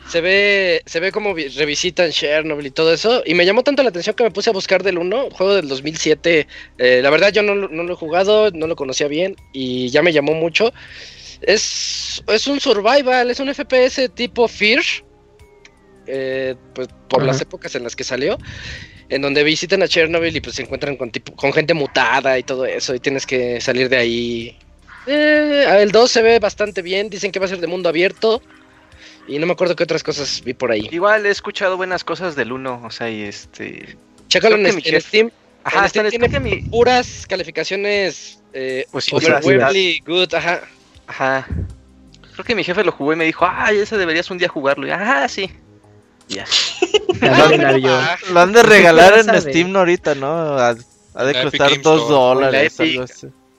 Se 0.10 0.20
ve, 0.20 0.84
se 0.86 1.00
ve 1.00 1.12
como 1.14 1.34
revisitan 1.34 2.12
Chernobyl 2.12 2.68
y 2.68 2.72
todo 2.72 2.94
eso. 2.94 3.24
Y 3.26 3.34
me 3.34 3.46
llamó 3.46 3.64
tanto 3.64 3.82
la 3.82 3.90
atención 3.90 4.16
que 4.16 4.26
me 4.26 4.32
puse 4.32 4.50
a 4.50 4.54
buscar 4.54 4.84
del 4.84 5.00
1, 5.00 5.30
juego 5.32 5.56
del 5.56 5.70
2007. 5.70 6.46
Eh, 6.78 7.00
la 7.02 7.10
verdad 7.10 7.32
yo 7.32 7.42
no, 7.42 7.56
no 7.56 7.84
lo 7.84 7.94
he 7.94 7.96
jugado, 7.96 8.52
no 8.52 8.68
lo 8.68 8.76
conocía 8.76 9.08
bien 9.08 9.38
y 9.54 9.90
ya 9.90 10.04
me 10.04 10.14
llamó 10.14 10.34
mucho. 10.36 10.72
Es, 11.46 12.24
es 12.28 12.48
un 12.48 12.60
survival, 12.60 13.30
es 13.30 13.40
un 13.40 13.54
FPS 13.54 14.10
tipo 14.14 14.48
Fear. 14.48 14.84
Eh, 16.06 16.56
pues 16.74 16.90
por 17.08 17.24
las 17.24 17.40
épocas 17.42 17.76
en 17.76 17.84
las 17.84 17.96
que 17.96 18.04
salió. 18.04 18.38
En 19.10 19.22
donde 19.22 19.44
visitan 19.44 19.84
a 19.84 19.88
Chernobyl 19.88 20.36
y 20.36 20.42
pues 20.42 20.56
se 20.56 20.64
encuentran 20.64 20.96
con, 20.96 21.12
tipo, 21.12 21.36
con 21.36 21.54
gente 21.54 21.74
mutada 21.74 22.38
y 22.40 22.44
todo 22.44 22.66
eso. 22.66 22.96
Y 22.96 23.00
tienes 23.00 23.26
que 23.26 23.62
salir 23.62 23.90
de 23.90 23.98
ahí. 23.98 24.58
Eh, 25.06 25.66
el 25.82 25.92
2 25.92 26.12
se 26.12 26.22
ve 26.22 26.40
bastante 26.40 26.82
bien. 26.82 27.10
Dicen 27.10 27.32
que 27.32 27.40
va 27.40 27.46
a 27.46 27.50
ser 27.50 27.60
de 27.60 27.68
mundo 27.68 27.90
abierto. 27.90 28.42
Y 29.28 29.40
no 29.40 29.46
me 29.46 29.54
acuerdo 29.54 29.76
qué 29.76 29.84
otras 29.84 30.04
cosas 30.04 30.42
vi 30.44 30.54
por 30.54 30.72
ahí. 30.72 30.90
Igual 30.92 31.26
he 31.26 31.30
escuchado 31.30 31.78
buenas 31.78 32.04
cosas 32.04 32.36
del 32.36 32.52
1. 32.52 32.82
O 32.84 32.92
sea, 32.92 33.10
y 33.10 33.24
este. 33.24 33.98
Chécalo 34.28 34.58
en, 34.58 35.02
Steam. 35.02 35.32
Ajá, 35.64 35.84
en 35.84 35.90
Steam 35.90 36.30
tiene 36.30 36.70
puras 36.70 37.26
calificaciones. 37.28 38.40
Eh, 38.54 38.86
pues, 38.92 39.10
good, 39.10 40.34
ajá. 40.34 40.62
Ajá. 41.14 41.48
Creo 42.34 42.44
que 42.44 42.56
mi 42.56 42.64
jefe 42.64 42.84
lo 42.84 42.92
jugó 42.92 43.14
y 43.14 43.16
me 43.16 43.26
dijo, 43.26 43.46
ay, 43.48 43.78
ese 43.78 43.98
deberías 43.98 44.32
un 44.32 44.40
día 44.40 44.50
jugarlo. 44.50 44.88
Y, 44.88 44.90
ajá, 44.90 45.28
sí. 45.28 45.52
Ya. 46.28 46.46
Lo 48.32 48.40
han 48.40 48.52
de 48.52 48.64
regalar 48.64 49.20
en 49.20 49.42
Steam 49.42 49.76
ahorita, 49.76 50.16
¿no? 50.16 50.58
Ha, 50.58 50.74
de 50.74 51.44
costar 51.44 51.80
2 51.80 52.10
dólares. 52.10 52.78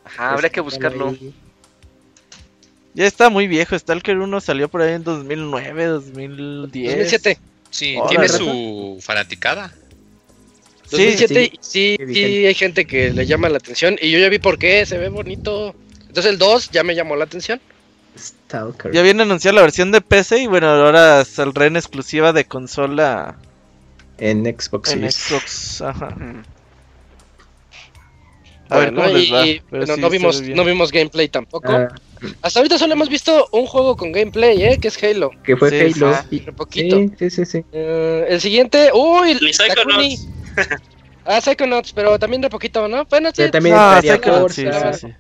Ajá, 0.05 0.33
habría 0.33 0.51
que 0.51 0.61
buscarlo. 0.61 1.17
Ya 2.95 3.07
está 3.07 3.31
muy 3.31 3.47
viejo. 3.47 3.79
Stalker 3.79 4.19
1 4.19 4.41
salió 4.41 4.69
por 4.69 4.83
ahí 4.83 4.95
en 4.95 5.05
2009, 5.05 5.87
2010. 5.87 6.97
2007. 6.97 7.39
Sí, 7.71 7.97
tiene 8.09 8.29
su 8.29 8.99
fanaticada. 9.01 9.73
Sí, 10.87 11.17
sí, 11.17 11.27
sí, 11.61 11.97
sí, 12.13 12.47
hay 12.47 12.55
gente 12.55 12.85
que 12.85 13.11
le 13.11 13.27
llama 13.27 13.49
la 13.49 13.59
atención. 13.59 13.97
Y 14.01 14.11
yo 14.11 14.19
ya 14.19 14.29
vi 14.29 14.39
por 14.39 14.59
qué, 14.59 14.85
se 14.87 14.99
ve 14.99 15.09
bonito. 15.09 15.75
Entonces 16.15 16.31
el 16.31 16.39
2 16.39 16.71
ya 16.71 16.85
me 16.85 16.95
llamó 16.95 17.17
la 17.17 17.25
atención. 17.25 17.61
Stalker. 18.17 18.93
Ya 18.93 19.03
viene 19.03 19.25
anunciada 19.25 19.57
la 19.57 19.63
versión 19.63 19.91
de 19.91 20.01
PC 20.01 20.43
y 20.43 20.47
bueno, 20.47 20.69
ahora 20.69 21.25
saldrá 21.25 21.67
en 21.67 21.75
exclusiva 21.75 22.33
de 22.33 22.45
consola. 22.45 23.35
En 24.19 24.45
Xbox. 24.45 24.93
En 24.93 25.11
Xbox, 25.11 25.81
ajá. 25.81 26.17
A 28.69 28.79
ver 28.79 28.95
cómo 28.95 29.09
les 29.09 29.33
va. 29.33 29.43
Pero 29.69 29.97
no, 29.97 30.09
vimos, 30.09 30.41
no 30.41 30.65
vimos 30.65 30.93
gameplay 30.93 31.29
tampoco. 31.29 31.73
Ah. 31.73 31.89
Hasta 32.43 32.61
ahorita 32.61 32.79
solo 32.79 32.93
hemos 32.93 33.09
visto 33.09 33.49
un 33.51 33.67
juego 33.67 33.97
con 33.97 34.13
gameplay, 34.13 34.63
¿eh? 34.63 34.79
Que 34.81 34.87
es 34.87 35.03
Halo. 35.03 35.33
Que 35.43 35.57
fue 35.57 35.69
Halo. 35.81 36.15
Ah, 36.15 36.25
poquito. 36.57 36.97
Sí, 37.19 37.29
sí, 37.29 37.45
sí. 37.45 37.65
Uh, 37.73 38.25
el 38.29 38.41
siguiente. 38.41 38.93
¡Uy! 38.95 39.35
Psychonauts. 39.53 40.29
ah, 41.25 41.41
Psychonauts, 41.41 41.93
pero 41.93 42.21
también 42.21 42.41
de 42.41 42.51
poquito, 42.51 42.87
¿no? 42.87 43.05
Bueno, 43.07 43.31
sí. 43.35 43.51
también 43.51 43.75
no, 43.75 44.01
Psychonauts, 44.01 44.55
sí, 44.55 44.65
sí, 44.65 44.99
sí. 45.01 45.15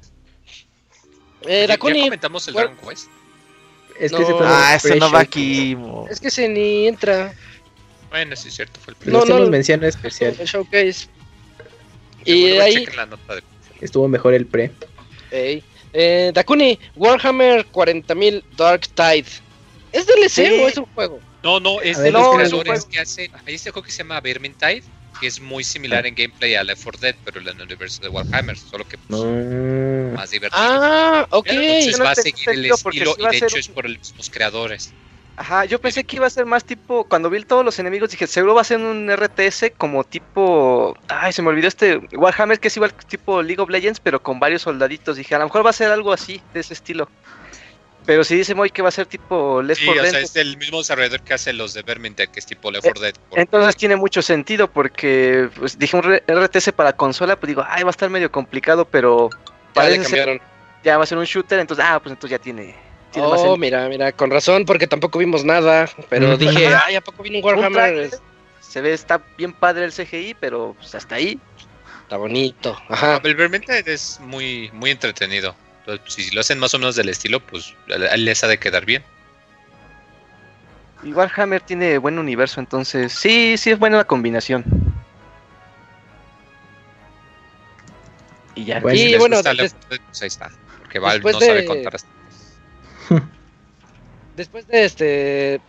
Eh, 1.47 1.67
¿Ya, 1.69 1.77
comentamos 1.77 2.49
el 2.49 2.55
Dragon 2.55 2.77
Quest? 2.77 3.09
Es 3.99 4.13
que 4.13 4.21
no. 4.21 4.39
ah, 4.43 4.75
ese 4.75 4.97
no 4.97 5.11
va 5.11 5.21
aquí. 5.21 5.77
Es 6.11 6.21
que 6.21 6.31
se 6.31 6.49
ni 6.49 6.89
entra. 6.89 7.33
Bueno, 8.11 8.35
sí 8.37 8.49
es 8.49 8.55
cierto, 8.55 8.81
fue 8.81 8.93
el 8.93 8.97
primero. 8.97 9.25
No, 9.25 9.39
no, 9.39 9.51
mención 9.51 9.83
especial. 9.85 10.35
El 10.39 10.47
showcase. 10.47 11.09
Y 12.25 12.53
ahí 12.59 12.87
estuvo 13.81 14.09
mejor 14.09 14.35
el 14.35 14.47
pre. 14.47 14.71
Eh, 15.31 16.33
Dakuni, 16.35 16.79
Warhammer 16.97 17.67
40.000 17.71 18.43
Dark 18.57 18.89
Tide. 18.95 19.27
¿Es 19.93 20.07
DLC 20.07 20.63
o 20.63 20.69
es 20.69 20.77
un 20.77 20.87
juego? 20.87 21.21
No, 21.43 21.61
no, 21.61 21.81
es 21.81 21.99
de 21.99 22.11
los 22.11 22.35
creadores 22.35 22.85
que 22.87 22.99
hacen. 22.99 23.31
Hay 23.47 23.55
este 23.55 23.71
juego 23.71 23.85
que 23.85 23.93
se 23.93 23.99
llama 23.99 24.21
Vermintide, 24.21 24.83
que 25.21 25.27
es 25.27 25.41
muy 25.41 25.65
similar 25.65 26.07
en 26.07 26.15
gameplay 26.15 26.55
a 26.55 26.65
Left 26.65 26.83
4 26.83 27.01
Dead, 27.01 27.15
pero 27.25 27.41
en 27.41 27.49
el 27.49 27.63
universo 27.63 28.03
de 28.03 28.09
Warhammer, 28.09 28.57
solo 28.57 28.87
que 28.87 28.99
pues, 28.99 29.23
más 30.15 30.31
divertido. 30.31 30.63
Ah, 30.63 31.27
ok. 31.31 31.47
Entonces 31.51 32.01
va 32.01 32.11
a 32.11 32.15
seguir 32.15 32.49
el 32.51 32.67
estilo 32.67 33.15
y 33.19 33.27
de 33.27 33.37
hecho 33.37 33.57
es 33.57 33.69
por 33.69 33.89
los 33.89 33.99
mismos 33.99 34.31
creadores. 34.31 34.93
Ajá, 35.37 35.65
yo 35.65 35.81
pensé 35.81 36.05
que 36.05 36.17
iba 36.17 36.29
a 36.29 36.31
ser 36.31 36.47
más 36.47 36.65
tipo, 36.65 37.05
cuando 37.09 37.29
vi 37.29 37.43
todos 37.43 37.65
los 37.65 37.77
enemigos 37.81 38.11
dije, 38.11 38.29
seguro 38.29 38.55
va 38.55 38.61
a 38.61 38.65
ser 38.65 38.79
un 38.79 39.11
RTS 39.11 39.73
como 39.77 40.05
tipo, 40.05 40.97
ay, 41.09 41.33
se 41.33 41.43
me 41.43 41.49
olvidó 41.49 41.67
este 41.67 41.97
Warhammer 42.13 42.61
que 42.61 42.69
es 42.69 42.77
igual 42.77 42.95
tipo 43.09 43.43
League 43.43 43.61
of 43.61 43.69
Legends, 43.69 43.99
pero 43.99 44.23
con 44.23 44.39
varios 44.39 44.63
soldaditos. 44.63 45.17
Dije, 45.17 45.35
a 45.35 45.39
lo 45.39 45.47
mejor 45.47 45.67
va 45.67 45.71
a 45.71 45.73
ser 45.73 45.91
algo 45.91 46.13
así, 46.13 46.41
de 46.53 46.61
ese 46.61 46.75
estilo. 46.75 47.09
Pero 48.07 48.23
si 48.25 48.37
dice 48.37 48.55
muy 48.55 48.71
que 48.71 48.83
va 48.83 48.89
a 48.89 48.93
ser 48.93 49.07
tipo 49.07 49.63
Left 49.63 49.83
4 49.85 50.03
Dead. 50.03 50.11
O 50.11 50.13
sea, 50.13 50.21
es 50.21 50.37
el 50.37 50.57
mismo 50.59 50.79
desarrollador 50.79 51.23
que 51.23 51.35
hace 51.35 51.53
los 51.53 51.73
de 51.73 51.83
Vermintide, 51.83 52.29
que 52.29 52.41
es 52.41 52.47
tipo 52.47 52.71
Left 52.71 52.85
4 52.85 53.03
Dead. 53.03 53.15
Entonces 53.33 53.77
tiene 53.77 53.97
mucho 53.97 54.21
sentido 54.21 54.71
porque 54.71 55.49
pues, 55.57 55.79
dije 55.79 55.97
un 55.97 56.21
RTS 56.27 56.73
para 56.73 56.93
consola, 56.93 57.37
pues 57.37 57.49
digo, 57.49 57.65
ay, 57.67 57.83
va 57.83 57.89
a 57.89 57.93
estar 57.93 58.11
medio 58.11 58.31
complicado, 58.31 58.85
pero 58.85 59.31
ya, 59.75 60.41
ya 60.83 60.99
va 60.99 61.05
a 61.05 61.07
ser 61.07 61.19
un 61.19 61.25
shooter, 61.25 61.59
entonces, 61.59 61.85
ah, 61.89 61.99
pues 62.01 62.13
entonces 62.13 62.39
ya 62.39 62.43
tiene 62.43 62.75
Oh, 63.17 63.57
mira, 63.57 63.89
mira, 63.89 64.13
con 64.13 64.31
razón, 64.31 64.65
porque 64.65 64.87
tampoco 64.87 65.19
vimos 65.19 65.45
nada. 65.45 65.89
Pero 66.09 66.37
dije, 66.37 66.75
ay, 66.75 66.97
¿a 66.97 67.01
poco 67.01 67.23
vino 67.23 67.39
un 67.39 67.45
Warhammer? 67.45 68.11
Se 68.61 68.81
ve, 68.81 68.93
está 68.93 69.23
bien 69.39 69.53
padre 69.53 69.85
el 69.85 69.93
CGI, 69.93 70.35
pero 70.41 70.75
pues, 70.79 70.95
hasta 70.95 71.17
ahí. 71.17 71.39
Está 72.03 72.17
bonito. 72.17 72.77
Ajá. 72.89 73.21
El 73.23 73.35
Vermintide 73.35 73.85
es 73.87 74.19
muy, 74.21 74.71
muy 74.73 74.91
entretenido. 74.91 75.55
Si 76.07 76.31
lo 76.31 76.41
hacen 76.41 76.59
más 76.59 76.75
o 76.75 76.79
menos 76.79 76.97
del 76.97 77.09
estilo, 77.09 77.41
pues 77.41 77.75
les 77.87 78.45
ha 78.45 78.49
de 78.49 78.59
quedar 78.59 78.85
bien. 78.85 79.03
Y 81.03 81.13
Warhammer 81.13 81.61
tiene 81.61 81.99
buen 81.99 82.19
universo, 82.19 82.61
entonces 82.61 83.13
sí, 83.13 83.57
sí 83.59 83.71
es 83.71 83.79
buena 83.79 83.99
la 83.99 84.05
combinación. 84.05 84.65
Y 88.55 88.65
ya. 88.65 88.79
y 88.93 89.17
bueno, 89.17 89.43
pues 89.43 90.23
ahí 90.23 90.29
está. 90.29 90.51
Porque 90.81 90.99
Valve 90.99 91.33
no 91.33 91.41
sabe 91.41 91.65
contar 91.65 91.97
hasta 91.97 92.09
Después 94.37 94.67
de 94.67 94.85
este 94.85 95.61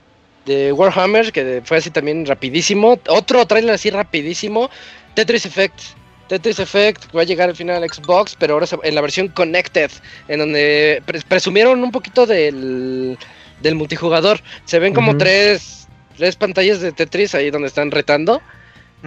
de 0.46 0.72
Warhammer, 0.72 1.32
que 1.32 1.62
fue 1.66 1.78
así 1.78 1.90
también 1.90 2.26
rapidísimo, 2.26 3.00
otro 3.08 3.46
trailer 3.48 3.74
así 3.74 3.90
rapidísimo, 3.90 4.70
Tetris 5.16 5.46
Effect. 5.46 5.80
Tetris 6.28 6.60
Effect 6.60 7.16
va 7.16 7.22
a 7.22 7.26
llegar 7.26 7.50
al 7.50 7.56
final 7.56 7.84
a 7.84 7.88
Xbox, 7.88 8.36
pero 8.38 8.54
ahora 8.54 8.68
en 8.84 8.96
la 8.96 9.02
versión 9.02 9.28
Connected, 9.28 9.92
en 10.28 10.40
donde 10.40 11.04
presumieron 11.28 11.84
un 11.84 11.92
poquito 11.92 12.26
del, 12.26 13.18
del 13.62 13.76
multijugador. 13.76 14.40
Se 14.66 14.80
ven 14.80 14.94
como 14.94 15.18
tres, 15.18 15.88
tres 16.18 16.36
pantallas 16.36 16.82
de 16.82 16.92
Tetris 16.92 17.36
ahí 17.36 17.52
donde 17.52 17.68
están 17.68 17.92
retando. 17.92 18.42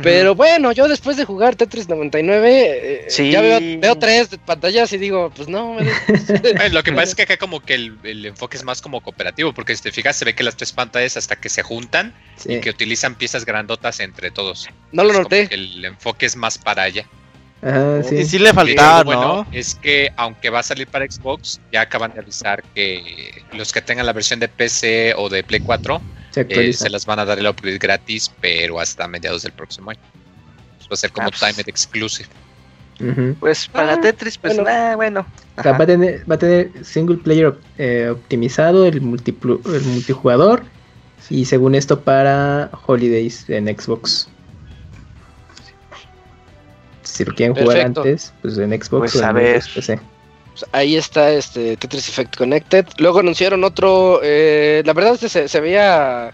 Pero 0.02 0.34
bueno, 0.34 0.72
yo 0.72 0.88
después 0.88 1.16
de 1.16 1.24
jugar 1.24 1.56
Tetris 1.56 1.88
99, 1.88 3.06
eh, 3.08 3.30
ya 3.30 3.40
veo, 3.40 3.96
tres 3.98 4.28
pantallas 4.44 4.92
y 4.92 4.98
digo, 4.98 5.30
pues 5.34 5.48
no. 5.48 5.76
lo 6.70 6.82
que 6.82 6.92
pasa 6.92 7.02
es 7.04 7.14
que 7.16 7.22
acá 7.22 7.36
como 7.36 7.60
que 7.60 7.74
el, 7.74 8.26
enfoque 8.26 8.56
es 8.56 8.64
más 8.64 8.80
como 8.80 9.00
cooperativo, 9.00 9.52
porque 9.52 9.74
si 9.74 9.82
te 9.82 9.92
fijas 9.92 10.16
se 10.16 10.24
ve 10.24 10.34
que 10.34 10.42
las 10.42 10.56
tres 10.56 10.72
pantallas 10.72 11.16
hasta 11.16 11.36
que 11.36 11.48
se 11.48 11.62
juntan 11.62 12.14
y 12.44 12.60
que 12.60 12.70
utilizan 12.70 13.14
piezas 13.14 13.44
grandotas 13.44 14.00
entre 14.00 14.30
todos. 14.30 14.68
No 14.92 15.04
lo 15.04 15.12
noté. 15.12 15.48
El 15.50 15.84
enfoque 15.84 16.26
es 16.26 16.36
más 16.36 16.58
para 16.58 16.82
allá. 16.82 17.06
sí. 18.08 18.16
Y 18.16 18.24
sí 18.24 18.38
le 18.38 18.52
faltaba, 18.52 19.14
¿no? 19.14 19.46
es 19.52 19.74
que 19.74 20.12
aunque 20.16 20.50
va 20.50 20.60
a 20.60 20.62
salir 20.62 20.86
para 20.86 21.10
Xbox, 21.10 21.60
ya 21.72 21.80
acaban 21.80 22.12
de 22.12 22.20
avisar 22.20 22.62
que 22.74 23.42
los 23.52 23.72
que 23.72 23.82
tengan 23.82 24.06
la 24.06 24.12
versión 24.12 24.38
de 24.38 24.48
PC 24.48 25.14
o 25.16 25.28
de 25.28 25.42
Play 25.42 25.60
4 25.60 26.00
se, 26.30 26.40
eh, 26.48 26.90
las 26.90 27.06
van 27.06 27.18
a 27.18 27.24
dar 27.24 27.38
el 27.38 27.46
upgrade 27.46 27.78
gratis, 27.78 28.32
pero 28.40 28.80
hasta 28.80 29.08
mediados 29.08 29.42
del 29.42 29.52
próximo 29.52 29.90
año. 29.90 30.00
va 30.00 30.86
a 30.90 30.96
ser 30.96 31.12
como 31.12 31.28
ah, 31.28 31.30
pues. 31.30 31.52
Timed 31.52 31.68
Exclusive. 31.68 32.28
Pues 33.38 33.68
para 33.68 33.92
ah, 33.92 34.00
Tetris, 34.00 34.36
pues 34.38 34.56
bueno. 34.96 35.24
va, 35.64 35.76
a 35.76 35.86
tener, 35.86 36.28
va 36.28 36.34
a 36.34 36.38
tener 36.38 36.84
single 36.84 37.18
player 37.18 37.54
eh, 37.78 38.08
optimizado, 38.10 38.86
el, 38.86 38.96
el 38.96 39.02
multijugador. 39.02 40.64
Y 41.30 41.44
según 41.44 41.74
esto, 41.74 42.00
para 42.00 42.70
Holidays 42.86 43.48
en 43.48 43.66
Xbox. 43.66 44.28
Si 47.02 47.24
lo 47.24 47.34
quieren 47.34 47.54
jugar 47.54 47.80
antes, 47.80 48.32
pues 48.42 48.58
en 48.58 48.70
Xbox 48.70 49.12
pues 49.12 49.16
o 49.16 49.38
en 49.38 49.60
PC. 49.74 50.00
Pues, 50.58 50.70
ahí 50.72 50.96
está 50.96 51.30
este 51.30 51.76
Tetris 51.76 52.08
Effect 52.08 52.36
Connected. 52.36 52.86
Luego 52.98 53.20
anunciaron 53.20 53.62
otro. 53.64 54.20
Eh, 54.22 54.82
la 54.84 54.92
verdad 54.92 55.14
es 55.14 55.32
que 55.32 55.48
se, 55.48 55.60
veía. 55.60 56.32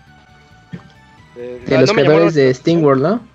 Eh, 1.37 1.63
de 1.67 1.79
los 1.79 1.93
creadores 1.93 2.35
de 2.35 2.55
Steamworld, 2.55 3.03
¿no? 3.03 3.29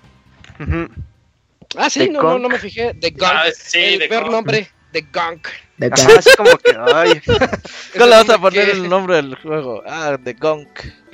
Ah, 1.76 1.88
sí, 1.88 2.08
no, 2.08 2.22
no, 2.22 2.38
no, 2.40 2.48
me 2.48 2.58
fijé. 2.58 2.94
The 2.94 3.10
Gunk. 3.10 3.22
Ah, 3.24 3.44
sí, 3.54 3.78
el 3.78 4.08
peor 4.08 4.30
nombre. 4.30 4.68
The 4.92 5.02
Gunk. 5.12 5.48
The 5.78 5.88
Gunk. 5.90 6.18
Así 6.18 6.30
como 6.36 6.56
que. 6.58 6.76
Ay. 6.92 7.20
¿Cómo 7.92 8.06
le 8.06 8.16
vas 8.16 8.30
a 8.30 8.38
poner 8.38 8.70
el 8.70 8.88
nombre 8.88 9.16
del 9.16 9.36
juego? 9.36 9.82
Ah, 9.86 10.18
The 10.22 10.32
Gunk. 10.32 10.68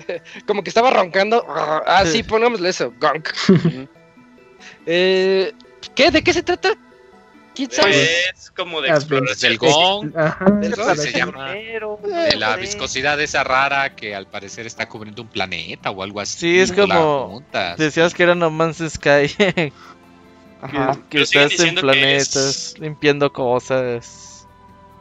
como 0.46 0.62
que 0.62 0.70
estaba 0.70 0.90
roncando. 0.90 1.44
Ah, 1.48 2.04
sí, 2.06 2.22
pongámosle 2.22 2.70
eso. 2.70 2.94
Gunk. 2.98 3.28
eh, 4.86 5.52
¿Qué? 5.94 6.10
¿De 6.10 6.24
qué 6.24 6.32
se 6.32 6.42
trata? 6.42 6.70
Pues 7.56 8.52
como 8.54 8.80
de 8.82 8.90
exploración. 8.90 9.50
Del 9.50 9.58
gong, 9.58 10.12
se 10.96 11.12
llama, 11.12 11.52
de 11.52 12.36
la 12.36 12.56
viscosidad 12.56 13.20
esa 13.20 13.44
rara 13.44 13.94
que 13.94 14.14
al 14.14 14.26
parecer 14.26 14.66
está 14.66 14.88
cubriendo 14.88 15.22
un 15.22 15.28
planeta 15.28 15.90
o 15.90 16.02
algo 16.02 16.20
así. 16.20 16.38
Sí, 16.38 16.58
es 16.58 16.72
como 16.72 17.42
decías 17.78 18.14
que 18.14 18.22
era 18.24 18.34
No 18.34 18.50
Man's 18.50 18.82
Sky. 18.88 19.30
Ajá. 20.62 20.98
Que, 21.10 21.22
estás 21.22 21.58
en 21.60 21.76
planetas, 21.76 22.74
limpiando 22.78 23.32
cosas. 23.32 24.46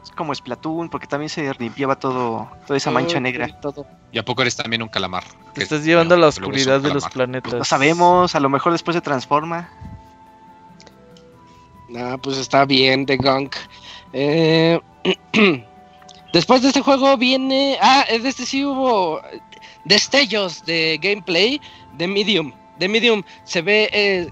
Es 0.02 0.10
como 0.16 0.34
Splatoon, 0.34 0.88
porque 0.88 1.06
también 1.06 1.28
se 1.28 1.52
limpiaba 1.58 1.98
todo, 1.98 2.50
toda 2.66 2.76
esa 2.76 2.90
mancha 2.90 3.20
negra. 3.20 3.58
Todo. 3.60 3.86
Y 4.12 4.18
a 4.18 4.24
poco 4.24 4.42
eres 4.42 4.56
también 4.56 4.82
un 4.82 4.88
calamar. 4.88 5.24
Que 5.54 5.62
estás 5.62 5.84
llevando 5.84 6.14
a 6.14 6.18
la 6.18 6.28
oscuridad 6.28 6.80
de 6.80 6.92
los 6.92 7.08
planetas. 7.08 7.54
no 7.54 7.64
sabemos, 7.64 8.34
a 8.34 8.40
lo 8.40 8.48
mejor 8.48 8.72
después 8.72 8.94
se 8.94 9.00
transforma. 9.00 9.68
Ah, 11.94 12.18
pues 12.20 12.38
está 12.38 12.64
bien, 12.64 13.06
The 13.06 13.16
Gunk. 13.16 13.54
Eh, 14.12 14.80
después 16.32 16.62
de 16.62 16.68
este 16.68 16.80
juego 16.80 17.16
viene. 17.16 17.78
Ah, 17.80 18.04
de 18.10 18.28
este 18.28 18.46
sí 18.46 18.64
hubo 18.64 19.20
destellos 19.84 20.64
de 20.64 20.98
gameplay 21.00 21.60
de 21.96 22.08
Medium. 22.08 22.52
De 22.78 22.88
Medium 22.88 23.22
se 23.44 23.62
ve, 23.62 23.88
eh, 23.92 24.28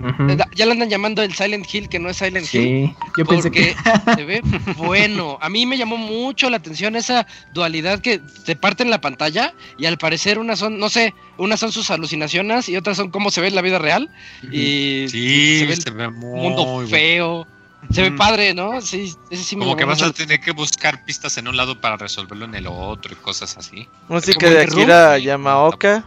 ya 0.55 0.67
lo 0.67 0.73
andan 0.73 0.91
llamando 0.91 1.23
el 1.23 1.35
Silent 1.35 1.67
Hill, 1.73 1.89
que 1.89 1.99
no 1.99 2.09
es 2.09 2.19
Silent 2.19 2.53
Hill. 2.53 2.95
yo 3.17 3.25
pensé 3.25 3.51
que 3.51 3.75
se 4.17 4.25
ve 4.25 4.43
bueno. 4.77 5.39
A 5.41 5.49
mí 5.49 5.67
me 5.67 5.79
llamó 5.79 5.97
mucho 5.97 6.51
la 6.51 6.59
atención 6.59 6.97
esa 6.97 7.27
dualidad 7.53 8.01
que 8.01 8.21
se 8.45 8.57
parte 8.57 8.83
en 8.83 8.91
la 8.91 9.01
pantalla 9.01 9.55
y 9.79 9.87
al 9.87 9.99
parecer 9.99 10.39
unas 10.39 10.59
son, 10.59 10.79
no 10.79 10.89
sé, 10.89 11.15
unas 11.39 11.61
son 11.61 11.73
sus 11.73 11.91
alucinaciones 11.91 12.69
y 12.69 12.77
otras 12.77 12.97
son 12.97 13.11
cómo 13.11 13.31
se 13.31 13.41
ve 13.41 13.49
en 13.49 13.55
la 13.55 13.63
vida 13.63 13.79
real. 13.79 14.11
Y 14.51 15.07
se 15.09 15.91
ve, 15.91 16.09
muy 16.11 16.41
mundo 16.41 16.87
feo. 16.89 17.47
Se 17.91 18.03
ve 18.03 18.13
padre, 18.13 18.55
¿no? 18.55 18.81
Sí, 18.81 19.15
ese 19.31 19.45
sí 19.45 19.57
me 19.57 19.65
Como 19.65 19.77
que 19.77 19.85
vas 19.85 20.03
a 20.03 20.11
tener 20.13 20.41
que 20.41 20.53
buscar 20.53 21.05
pistas 21.05 21.37
en 21.37 21.49
un 21.49 21.57
lado 21.57 21.81
para 21.81 21.97
resolverlo 21.97 22.47
en 22.47 22.55
el 22.55 22.67
otro 22.67 23.13
y 23.13 23.17
cosas 23.17 23.59
así. 23.59 23.89
Música 24.09 24.49
de 24.49 24.63
Akira 24.63 25.19
Yamaoka. 25.19 26.05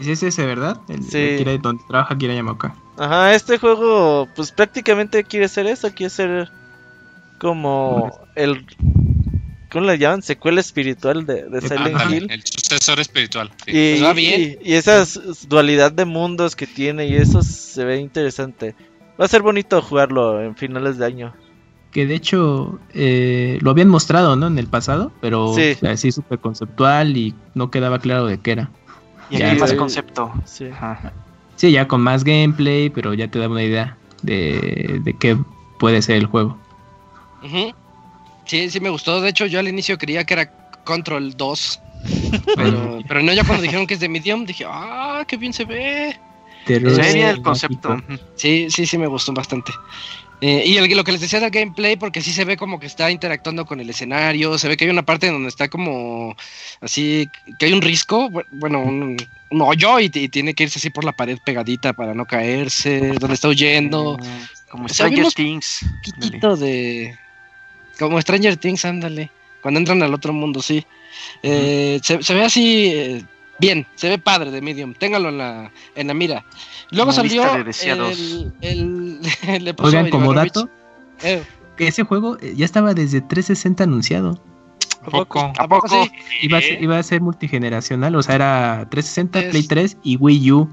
Es 0.00 0.22
ese, 0.22 0.44
¿verdad? 0.44 0.80
El, 0.88 1.02
sí. 1.04 1.44
donde 1.60 1.82
trabaja 1.88 2.14
Akira 2.14 2.34
Yamaoka. 2.34 2.74
Ajá, 2.96 3.34
este 3.34 3.58
juego, 3.58 4.28
pues 4.34 4.52
prácticamente 4.52 5.24
quiere 5.24 5.48
ser 5.48 5.66
eso, 5.66 5.92
quiere 5.92 6.10
ser 6.10 6.50
como 7.38 8.10
el. 8.34 8.66
¿Cómo 9.70 9.86
le 9.86 9.98
llaman? 9.98 10.22
Secuela 10.22 10.60
espiritual 10.60 11.26
de, 11.26 11.48
de 11.48 11.60
Silent 11.60 12.00
Hill. 12.08 12.30
El 12.30 12.42
sucesor 12.44 13.00
espiritual. 13.00 13.50
Y, 13.66 13.98
pues 13.98 14.14
bien. 14.14 14.58
y, 14.62 14.74
esa 14.74 15.04
dualidad 15.48 15.90
de 15.90 16.04
mundos 16.04 16.54
que 16.54 16.68
tiene, 16.68 17.06
y 17.08 17.16
eso 17.16 17.42
se 17.42 17.84
ve 17.84 17.98
interesante. 17.98 18.76
Va 19.20 19.24
a 19.24 19.28
ser 19.28 19.42
bonito 19.42 19.82
jugarlo 19.82 20.40
en 20.40 20.54
finales 20.54 20.98
de 20.98 21.06
año. 21.06 21.34
Que 21.90 22.06
de 22.06 22.14
hecho 22.14 22.78
eh, 22.92 23.58
lo 23.62 23.70
habían 23.70 23.88
mostrado, 23.88 24.36
¿no? 24.36 24.46
En 24.46 24.58
el 24.58 24.66
pasado, 24.66 25.12
pero 25.20 25.54
así 25.88 26.12
súper 26.12 26.38
conceptual 26.38 27.16
y 27.16 27.34
no 27.54 27.70
quedaba 27.70 27.98
claro 27.98 28.26
de 28.26 28.38
qué 28.38 28.52
era. 28.52 28.70
Y 29.30 29.38
ya, 29.38 29.54
más 29.54 29.72
concepto. 29.74 30.32
Sí. 30.44 30.68
sí, 31.56 31.72
ya 31.72 31.88
con 31.88 32.00
más 32.00 32.24
gameplay, 32.24 32.90
pero 32.90 33.14
ya 33.14 33.28
te 33.28 33.38
da 33.38 33.48
una 33.48 33.62
idea 33.62 33.96
de, 34.22 35.00
de 35.02 35.12
qué 35.14 35.36
puede 35.78 36.02
ser 36.02 36.16
el 36.16 36.26
juego. 36.26 36.58
Sí, 38.46 38.70
sí 38.70 38.80
me 38.80 38.90
gustó. 38.90 39.20
De 39.20 39.30
hecho, 39.30 39.46
yo 39.46 39.58
al 39.58 39.68
inicio 39.68 39.98
creía 39.98 40.24
que 40.24 40.34
era 40.34 40.50
Control 40.84 41.36
2. 41.36 41.80
pero, 42.56 43.00
pero 43.08 43.22
no, 43.22 43.32
ya 43.32 43.44
cuando 43.44 43.62
dijeron 43.62 43.86
que 43.86 43.94
es 43.94 44.00
de 44.00 44.08
Medium, 44.08 44.44
dije, 44.44 44.64
ah, 44.66 45.24
qué 45.26 45.36
bien 45.36 45.52
se 45.52 45.64
ve. 45.64 46.18
Se 46.66 46.78
ve 46.78 47.12
bien 47.12 47.28
el 47.28 47.42
concepto. 47.42 47.96
Sí, 48.36 48.68
sí, 48.70 48.86
sí, 48.86 48.98
me 48.98 49.06
gustó 49.06 49.32
bastante. 49.32 49.72
Eh, 50.46 50.62
y 50.66 50.94
lo 50.94 51.04
que 51.04 51.12
les 51.12 51.22
decía 51.22 51.40
del 51.40 51.50
gameplay, 51.50 51.96
porque 51.96 52.20
sí 52.20 52.30
se 52.30 52.44
ve 52.44 52.58
como 52.58 52.78
que 52.78 52.84
está 52.86 53.10
interactuando 53.10 53.64
con 53.64 53.80
el 53.80 53.88
escenario, 53.88 54.58
se 54.58 54.68
ve 54.68 54.76
que 54.76 54.84
hay 54.84 54.90
una 54.90 55.02
parte 55.02 55.30
donde 55.30 55.48
está 55.48 55.68
como 55.68 56.36
así, 56.82 57.30
que 57.58 57.64
hay 57.64 57.72
un 57.72 57.80
risco, 57.80 58.28
bueno, 58.50 58.80
un, 58.80 59.16
hoyo 59.50 60.00
y, 60.00 60.10
tiene 60.10 60.52
que 60.52 60.64
irse 60.64 60.78
así 60.78 60.90
por 60.90 61.02
la 61.02 61.12
pared 61.12 61.38
pegadita 61.42 61.94
para 61.94 62.12
no 62.12 62.26
caerse, 62.26 63.12
donde 63.12 63.36
está 63.36 63.48
huyendo. 63.48 64.18
Ah, 64.22 64.46
como 64.68 64.86
Stranger 64.86 65.32
Things. 65.32 65.80
de... 66.58 67.16
Como 67.98 68.20
Stranger 68.20 68.58
Things, 68.58 68.84
ándale. 68.84 69.30
Cuando 69.62 69.80
entran 69.80 70.02
al 70.02 70.12
otro 70.12 70.34
mundo, 70.34 70.60
sí. 70.60 70.84
Eh, 71.42 72.00
se, 72.02 72.34
ve 72.34 72.44
así 72.44 72.92
eh, 72.92 73.24
bien, 73.58 73.86
se 73.94 74.08
ve 74.08 74.18
padre 74.18 74.50
de 74.50 74.60
Medium. 74.60 74.94
Téngalo 74.94 75.28
en 75.28 75.38
la, 75.38 75.72
en 75.94 76.06
la 76.06 76.14
mira. 76.14 76.44
Luego 76.90 77.12
salió 77.12 77.44
el, 77.54 78.52
el, 78.60 79.20
el 79.46 79.74
Oigan, 79.78 80.10
como 80.10 80.32
dato, 80.32 80.68
eh. 81.22 81.42
que 81.76 81.88
ese 81.88 82.02
juego 82.02 82.36
eh, 82.40 82.54
ya 82.56 82.64
estaba 82.64 82.94
desde 82.94 83.20
360 83.20 83.84
anunciado. 83.84 84.40
¿A 85.02 85.10
poco? 85.10 85.52
¿A 85.58 85.68
poco 85.68 85.88
sí? 85.88 86.10
Iba 86.42 86.58
a, 86.58 86.60
ser, 86.62 86.82
iba 86.82 86.98
a 86.98 87.02
ser 87.02 87.20
multigeneracional, 87.20 88.16
o 88.16 88.22
sea, 88.22 88.36
era 88.36 88.88
360, 88.90 89.50
Play 89.50 89.62
3 89.66 89.96
y 90.02 90.16
Wii 90.16 90.52
U. 90.52 90.70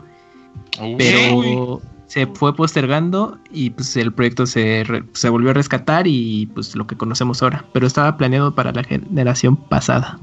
pero 0.98 1.82
se 2.12 2.28
fue 2.28 2.54
postergando 2.54 3.38
y 3.52 3.70
pues 3.70 3.96
el 3.96 4.12
proyecto 4.14 4.46
se, 4.46 4.84
se 5.14 5.30
volvió 5.30 5.52
a 5.52 5.54
rescatar 5.54 6.08
y 6.08 6.46
pues 6.48 6.76
lo 6.76 6.86
que 6.86 6.98
conocemos 6.98 7.42
ahora. 7.42 7.66
Pero 7.72 7.88
estaba 7.88 8.18
planeado 8.18 8.54
para 8.54 8.74
la 8.74 8.84
generación 8.84 9.56
pasada. 9.56 10.20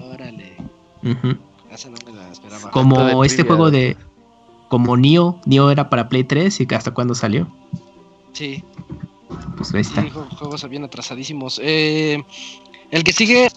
Órale. 0.00 0.56
Como 2.72 3.24
este 3.24 3.44
juego 3.44 3.70
de 3.70 3.96
como 4.68 4.96
Nio, 4.96 5.40
Nio 5.44 5.70
era 5.70 5.90
para 5.90 6.08
Play 6.08 6.24
3 6.24 6.60
y 6.60 6.74
hasta 6.74 6.92
cuando 6.92 7.14
salió. 7.14 7.46
Sí. 8.32 8.64
Pues 9.56 9.74
ahí 9.74 9.82
está. 9.82 10.02
juegos 10.10 10.68
bien 10.68 10.84
atrasadísimos. 10.84 11.60
Eh, 11.62 12.22
el 12.90 13.04
que 13.04 13.12
sigue 13.12 13.48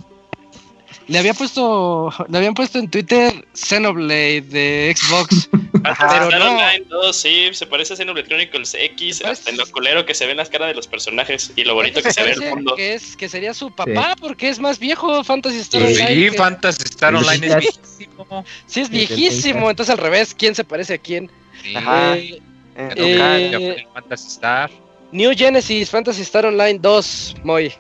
le 1.08 1.20
había 1.20 1.34
puesto, 1.34 2.10
le 2.28 2.38
habían 2.38 2.54
puesto 2.54 2.80
en 2.80 2.90
Twitter 2.90 3.48
Xenoblade 3.54 4.42
de 4.42 4.96
Xbox. 4.96 5.50
pero 5.98 6.30
no. 6.32 6.52
Online 6.52 6.86
2, 6.88 7.16
sí, 7.16 7.50
se 7.54 7.66
parece 7.66 7.94
a 7.94 7.96
Xenoblade 7.96 8.28
Chronicles 8.28 8.74
X, 8.74 9.24
hasta 9.24 9.50
en 9.50 9.58
lo 9.58 9.66
culero 9.68 10.06
que 10.06 10.14
se 10.14 10.26
ven 10.26 10.38
las 10.38 10.50
caras 10.50 10.70
de 10.70 10.76
los 10.76 10.88
personajes 10.88 11.52
y 11.56 11.64
lo 11.64 11.76
bonito 11.76 12.02
que 12.02 12.12
se 12.12 12.24
ve 12.24 12.32
el 12.32 12.42
mundo. 12.42 12.76
Que, 12.76 12.94
es, 12.94 13.16
que 13.16 13.30
sería 13.30 13.54
su 13.54 13.74
papá, 13.74 14.16
porque 14.20 14.50
es 14.50 14.60
más 14.60 14.80
viejo 14.80 15.24
Fantasy 15.24 15.60
Star 15.60 15.84
Online. 15.84 16.08
Sí, 16.08 16.38
Fantasy 16.38 16.84
Star 16.84 17.16
Online 17.16 17.48
es 17.48 17.58
viejísimo. 17.58 18.46
Sí, 18.66 18.82
es 18.82 18.90
viejísimo, 18.90 19.70
entonces 19.70 19.94
al 19.94 20.00
revés, 20.00 20.36
¿quién 20.38 20.56
se 20.56 20.64
parece 20.64 20.96
a 20.96 20.98
quién? 20.98 21.30
Ajá. 21.76 22.18
Eh, 22.18 22.40
eh, 22.76 23.86
Fantasy 23.94 24.28
Star. 24.28 24.72
New 25.12 25.32
Genesis, 25.36 25.90
Fantasy 25.90 26.22
Star 26.24 26.46
Online 26.46 26.80
2, 26.80 27.36
muy. 27.44 27.74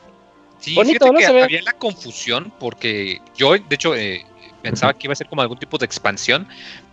Sí, 0.59 0.73
Bonito, 0.73 1.11
¿no? 1.11 1.19
que 1.19 1.25
había 1.25 1.61
la 1.61 1.73
confusión 1.73 2.51
porque 2.59 3.19
yo, 3.35 3.51
de 3.53 3.75
hecho, 3.75 3.93
eh, 3.95 4.25
pensaba 4.61 4.93
que 4.93 5.07
iba 5.07 5.13
a 5.13 5.15
ser 5.15 5.27
como 5.27 5.41
algún 5.41 5.59
tipo 5.59 5.77
de 5.77 5.85
expansión, 5.85 6.47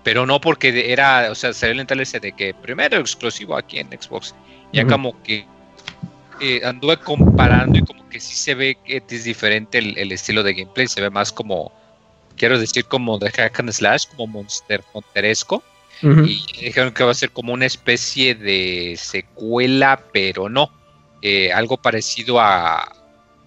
pero 0.04 0.26
no 0.26 0.40
porque 0.40 0.92
era, 0.92 1.30
o 1.30 1.34
sea, 1.34 1.52
se 1.52 1.72
le 1.72 1.84
ese 2.02 2.20
de 2.20 2.32
que 2.32 2.54
primero 2.54 2.98
exclusivo 2.98 3.56
aquí 3.56 3.78
en 3.78 3.88
Xbox. 3.88 4.34
Ya 4.72 4.86
como 4.86 5.22
que 5.22 5.46
eh, 6.40 6.62
anduve 6.64 6.96
comparando 6.96 7.78
y 7.78 7.82
como 7.82 8.08
que 8.08 8.18
sí 8.18 8.34
se 8.34 8.54
ve 8.54 8.76
que 8.84 9.02
es 9.06 9.24
diferente 9.24 9.78
el, 9.78 10.10
estilo 10.10 10.42
de 10.42 10.54
gameplay, 10.54 10.88
se 10.88 11.00
ve 11.00 11.10
más 11.10 11.30
como, 11.30 11.70
quiero 12.36 12.58
decir, 12.58 12.86
como 12.86 13.18
de 13.18 13.30
hack 13.30 13.60
and 13.60 13.70
slash, 13.70 14.06
como 14.08 14.26
monster 14.26 14.82
monteresco. 14.94 15.62
Y 16.02 16.44
dijeron 16.60 16.92
que 16.92 17.04
va 17.04 17.12
a 17.12 17.14
ser 17.14 17.30
como 17.30 17.52
una 17.52 17.66
especie 17.66 18.34
de 18.34 18.96
secuela, 18.98 20.02
pero 20.12 20.48
no. 20.48 20.72
Eh, 21.20 21.52
algo 21.52 21.76
parecido 21.76 22.40
a, 22.40 22.92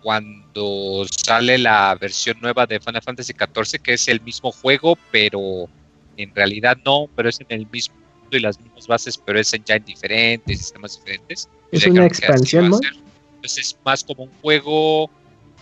cuando 0.05 1.05
sale 1.09 1.57
la 1.57 1.95
versión 1.95 2.37
nueva 2.39 2.67
de 2.67 2.79
Final 2.79 3.01
Fantasy 3.01 3.33
XIV, 3.33 3.81
que 3.81 3.93
es 3.93 4.07
el 4.07 4.21
mismo 4.21 4.51
juego, 4.51 4.97
pero 5.11 5.67
en 6.17 6.33
realidad 6.35 6.77
no, 6.85 7.09
pero 7.15 7.29
es 7.29 7.39
en 7.41 7.47
el 7.49 7.67
mismo 7.67 7.95
mundo 7.95 8.37
y 8.37 8.39
las 8.39 8.59
mismas 8.59 8.87
bases, 8.87 9.17
pero 9.17 9.39
es 9.39 9.53
en 9.53 9.63
ya 9.63 9.75
en 9.75 9.85
diferentes 9.85 10.57
sistemas 10.59 10.97
diferentes. 10.97 11.49
Es 11.71 11.85
una 11.87 12.05
expansión, 12.05 12.69
¿no? 12.69 12.79
Entonces 13.35 13.67
es 13.67 13.77
más 13.83 14.03
como 14.03 14.23
un 14.23 14.31
juego 14.41 15.09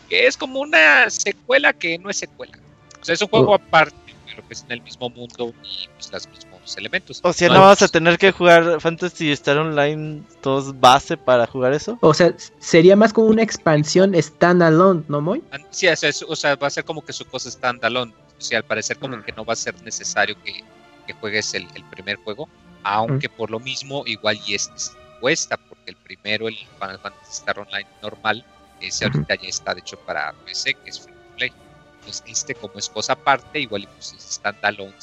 que 0.10 0.28
es 0.28 0.38
como 0.38 0.60
una 0.60 1.10
secuela 1.10 1.74
que 1.74 1.97
no 1.97 2.10
es 2.10 2.18
secuela. 2.18 2.58
O 3.01 3.06
sea, 3.06 3.14
es 3.14 3.22
un 3.22 3.28
juego 3.28 3.51
oh. 3.51 3.56
aparte, 3.56 4.14
pero 4.26 4.47
que 4.47 4.54
es 4.54 4.64
en 4.64 4.72
el 4.72 4.82
mismo 4.82 5.10
mundo 5.10 5.54
y 5.64 5.88
pues 5.95 6.12
las 6.12 6.28
mismas 6.28 6.53
elementos. 6.78 7.20
O 7.24 7.34
sea, 7.34 7.49
no 7.49 7.61
vas 7.61 7.82
a 7.82 7.88
tener 7.88 8.18
que 8.18 8.32
jugar 8.32 8.80
Fantasy 8.80 9.32
Star 9.32 9.57
Online 9.57 10.24
2 10.41 10.80
base 10.80 11.18
para 11.18 11.45
jugar 11.47 11.74
eso. 11.74 11.97
O 12.01 12.14
sea, 12.14 12.34
sería 12.59 12.95
más 12.95 13.14
como 13.14 13.28
una 13.28 13.43
expansión 13.43 14.14
standalone, 14.16 15.03
¿no, 15.07 15.22
Moy? 15.22 15.43
Sí, 15.72 15.88
o 15.88 16.36
sea, 16.36 16.55
va 16.55 16.68
a 16.68 16.70
ser 16.70 16.86
como 16.86 17.03
que 17.03 17.14
su 17.14 17.26
cosa 17.26 17.49
standalone. 17.51 18.14
O 18.38 18.41
sea, 18.41 18.59
al 18.59 18.66
parecer 18.66 18.97
como 18.97 19.22
que 19.24 19.32
no 19.32 19.45
va 19.45 19.53
a 19.53 19.57
ser 19.57 19.82
necesario 19.84 20.36
que, 20.43 20.64
juegues 21.20 21.53
el, 21.53 21.68
primer 21.91 22.18
juego, 22.18 22.49
aunque 22.84 23.30
por 23.30 23.51
lo 23.51 23.59
mismo 23.59 24.03
igual 24.05 24.39
y 24.45 24.55
es 24.55 24.70
cuesta, 25.20 25.57
porque 25.57 25.91
el 25.91 25.95
primero, 25.95 26.47
el 26.47 26.55
Final 26.80 26.99
Fantasy 26.99 27.32
Star 27.32 27.59
Online 27.59 27.88
normal, 28.01 28.45
ese 28.82 29.05
ahorita 29.05 29.36
ya 29.36 29.47
está 29.47 29.74
de 29.74 29.80
hecho 29.80 29.97
para 29.99 30.34
PC, 30.45 30.74
que 30.76 30.89
es 30.89 30.99
free 30.99 31.14
to 31.14 31.36
play. 31.38 31.53
Entonces, 31.99 32.24
este 32.26 32.55
como 32.55 32.74
es 32.76 32.89
cosa 32.89 33.14
aparte, 33.14 33.59
igual 33.59 33.84
y 33.84 33.88
pues 33.88 34.14
es 34.14 34.24
standalone 34.24 34.93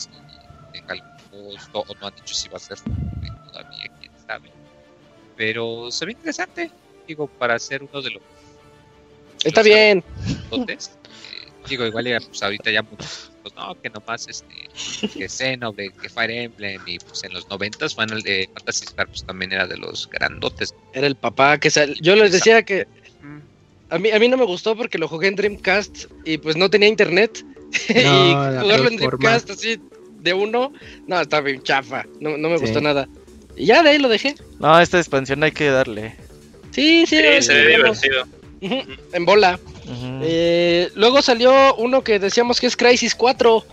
y 0.73 0.73
tenga 0.73 0.95
o, 1.33 1.85
no 2.01 2.07
han 2.07 2.15
dicho 2.15 2.35
si 2.35 2.49
va 2.49 2.57
a 2.57 2.61
ser 2.61 2.79
todavía, 2.81 3.91
quién 4.01 4.13
sabe. 4.27 4.51
Pero 5.37 5.91
se 5.91 6.05
ve 6.07 6.13
interesante, 6.13 6.71
digo, 7.07 7.27
para 7.27 7.59
ser 7.59 7.83
uno 7.83 8.03
de 8.03 8.11
los. 8.11 8.23
Está 9.45 9.63
bien. 9.63 10.05
Eh, 10.53 10.79
digo, 11.69 11.87
igual 11.87 12.07
ya, 12.07 12.21
pues 12.21 12.43
ahorita 12.43 12.71
ya 12.71 12.83
muchos, 12.83 13.31
pues 13.43 13.55
no, 13.55 13.81
que 13.81 13.89
nomás 13.89 14.29
este, 14.29 15.09
que 15.17 15.29
Xenoblade, 15.29 15.93
que 15.93 16.09
Fire 16.09 16.31
Emblem, 16.31 16.81
y 16.87 16.99
pues 16.99 17.25
en 17.25 17.33
los 17.33 17.49
noventas 17.49 17.95
Final 17.95 18.23
de 18.23 18.51
Fantasy 18.55 18.85
Star 18.85 19.07
pues 19.07 19.25
también 19.25 19.53
era 19.53 19.67
de 19.67 19.79
los 19.79 20.09
grandotes. 20.11 20.75
Era 20.93 21.07
el 21.07 21.17
papá 21.17 21.59
que 21.59 21.71
sal... 21.71 21.95
yo 22.03 22.17
les 22.17 22.33
decía 22.33 22.63
que 22.63 22.87
a 23.89 23.99
mí, 23.99 24.11
a 24.11 24.19
mí 24.19 24.29
no 24.29 24.37
me 24.37 24.45
gustó 24.45 24.77
porque 24.77 24.99
lo 24.99 25.09
jugué 25.09 25.29
en 25.29 25.37
Dreamcast 25.37 26.05
y 26.25 26.39
pues 26.39 26.57
no 26.57 26.71
tenía 26.71 26.89
internet. 26.89 27.45
y 27.89 27.93
jugarlo 27.95 28.89
en 28.89 28.97
Dreamcast 28.97 29.51
así 29.51 29.81
de 30.21 30.33
uno, 30.33 30.73
no, 31.07 31.21
estaba 31.21 31.43
bien 31.43 31.63
chafa, 31.63 32.05
no, 32.21 32.37
no 32.37 32.49
me 32.49 32.59
gustó 32.59 32.81
nada. 32.81 33.09
Y 33.57 33.67
ya 33.67 33.83
de 33.83 33.91
ahí 33.91 33.99
lo 33.99 34.09
dejé. 34.09 34.35
No, 34.59 34.81
esta 34.81 34.99
expansión 34.99 35.43
hay 35.43 35.53
que 35.53 35.71
darle. 35.71 36.15
Sí, 36.71 37.05
sí, 37.07 37.17
se 37.41 37.55
ve 37.55 37.77
divertido. 37.77 38.25
en 38.61 39.25
bola. 39.25 39.59
Eh, 40.23 40.91
luego 40.95 41.21
salió 41.21 41.75
uno 41.77 42.03
que 42.03 42.19
decíamos 42.19 42.61
que 42.61 42.67
es 42.67 42.77
Crisis 42.77 43.15
4. 43.15 43.65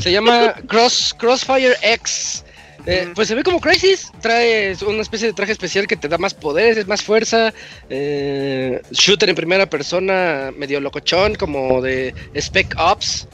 Se 0.00 0.10
llama 0.10 0.54
Cross, 0.68 1.14
Crossfire 1.18 1.76
X. 1.82 2.44
Eh, 2.86 3.10
pues 3.14 3.28
se 3.28 3.34
ve 3.34 3.42
como 3.42 3.60
Crisis. 3.60 4.10
Trae 4.20 4.76
una 4.86 5.02
especie 5.02 5.28
de 5.28 5.34
traje 5.34 5.52
especial 5.52 5.86
que 5.86 5.96
te 5.96 6.08
da 6.08 6.18
más 6.18 6.34
poderes, 6.34 6.78
es 6.78 6.86
más 6.86 7.02
fuerza. 7.02 7.52
Eh, 7.90 8.80
shooter 8.92 9.28
en 9.28 9.34
primera 9.34 9.66
persona, 9.66 10.52
medio 10.56 10.80
locochón, 10.80 11.34
como 11.34 11.82
de 11.82 12.14
Spec 12.36 12.74
Ops. 12.78 13.28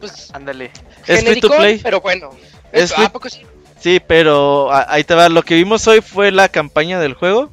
Pues 0.00 0.30
ándale. 0.32 0.70
Es 1.06 1.24
free 1.24 1.40
to 1.40 1.48
play. 1.48 1.78
Pero 1.82 2.00
bueno. 2.00 2.30
Es 2.72 2.96
¿A 2.96 3.12
poco 3.12 3.28
sí? 3.28 3.42
Sí, 3.80 4.00
pero 4.06 4.70
ahí 4.72 5.04
te 5.04 5.14
va. 5.14 5.28
Lo 5.28 5.42
que 5.42 5.56
vimos 5.56 5.86
hoy 5.88 6.00
fue 6.00 6.30
la 6.30 6.48
campaña 6.48 7.00
del 7.00 7.14
juego. 7.14 7.50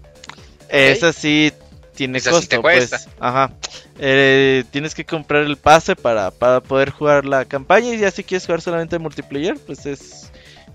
Esa 0.70 1.12
sí 1.12 1.52
tiene 1.95 2.22
costo, 2.22 2.62
pues. 2.62 3.10
Ajá. 3.20 3.52
Eh, 3.97 4.64
tienes 4.72 4.95
que 4.95 5.06
comprar 5.06 5.43
el 5.43 5.58
pase 5.58 5.95
para, 5.95 6.32
para 6.32 6.62
poder 6.62 6.91
jugar 6.91 7.26
la 7.26 7.45
campaña. 7.45 7.93
Y 7.93 7.97
ya 7.97 8.12
si 8.12 8.24
quieres 8.24 8.45
jugar 8.45 8.62
solamente 8.62 9.00
multiplayer, 9.00 9.58
pues 9.58 9.86
es 9.86 10.32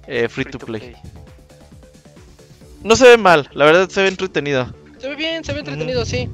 eh, 0.06 0.28
free, 0.28 0.44
to, 0.44 0.58
play. 0.58 0.94
No 2.82 2.96
se 2.96 3.08
ve 3.08 3.16
mal, 3.16 3.48
la 3.54 3.64
verdad 3.64 3.88
se 3.88 4.02
ve 4.02 4.08
entretenido. 4.08 4.74
Se 4.98 5.08
ve 5.08 5.14
bien, 5.14 5.44
se 5.44 5.52
ve 5.52 5.60
entretenido, 5.60 6.04
sí. 6.04 6.28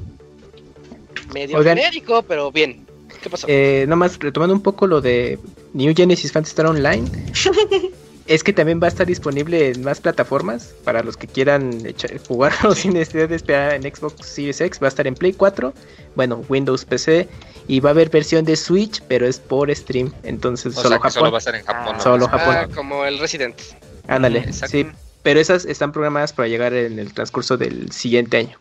Medio 1.33 1.63
genérico, 1.63 2.23
pero 2.23 2.51
bien. 2.51 2.85
¿Qué 3.21 3.29
pasó? 3.29 3.47
Eh, 3.49 3.85
nomás 3.87 4.17
retomando 4.19 4.53
un 4.53 4.61
poco 4.61 4.87
lo 4.87 4.99
de 4.99 5.39
New 5.73 5.93
Genesis 5.95 6.31
Fantasy 6.31 6.51
Star 6.51 6.65
Online. 6.67 7.09
es 8.27 8.43
que 8.43 8.53
también 8.53 8.79
va 8.81 8.85
a 8.85 8.89
estar 8.89 9.07
disponible 9.07 9.69
en 9.69 9.83
más 9.83 9.99
plataformas 9.99 10.73
para 10.83 11.03
los 11.03 11.17
que 11.17 11.27
quieran 11.27 11.83
jugarlo 12.27 12.75
sin 12.75 12.93
necesidad 12.93 13.29
de 13.29 13.35
esperar 13.35 13.73
en 13.73 13.83
Xbox 13.83 14.25
Series 14.25 14.61
X. 14.61 14.81
Va 14.81 14.87
a 14.87 14.89
estar 14.89 15.07
en 15.07 15.15
Play 15.15 15.33
4, 15.33 15.73
bueno, 16.15 16.43
Windows 16.47 16.85
PC 16.85 17.27
y 17.67 17.79
va 17.79 17.89
a 17.89 17.91
haber 17.91 18.09
versión 18.09 18.45
de 18.45 18.55
Switch, 18.55 19.01
pero 19.07 19.27
es 19.27 19.39
por 19.39 19.73
stream, 19.75 20.13
entonces 20.23 20.75
solo 20.75 20.95
Japón. 20.95 21.11
Solo 21.11 21.31
va 21.31 21.37
a 21.37 21.39
estar 21.39 21.55
en 21.55 21.65
Japón. 21.65 21.95
Ah, 21.97 22.01
solo 22.01 22.27
Japón. 22.27 22.55
Ah, 22.57 22.67
como 22.73 23.05
el 23.05 23.19
Resident. 23.19 23.59
Ándale, 24.07 24.51
sí. 24.51 24.87
Pero 25.23 25.39
esas 25.39 25.65
están 25.65 25.91
programadas 25.91 26.33
para 26.33 26.47
llegar 26.47 26.73
en 26.73 26.97
el 26.99 27.13
transcurso 27.13 27.57
del 27.57 27.91
siguiente 27.91 28.37
año. 28.37 28.57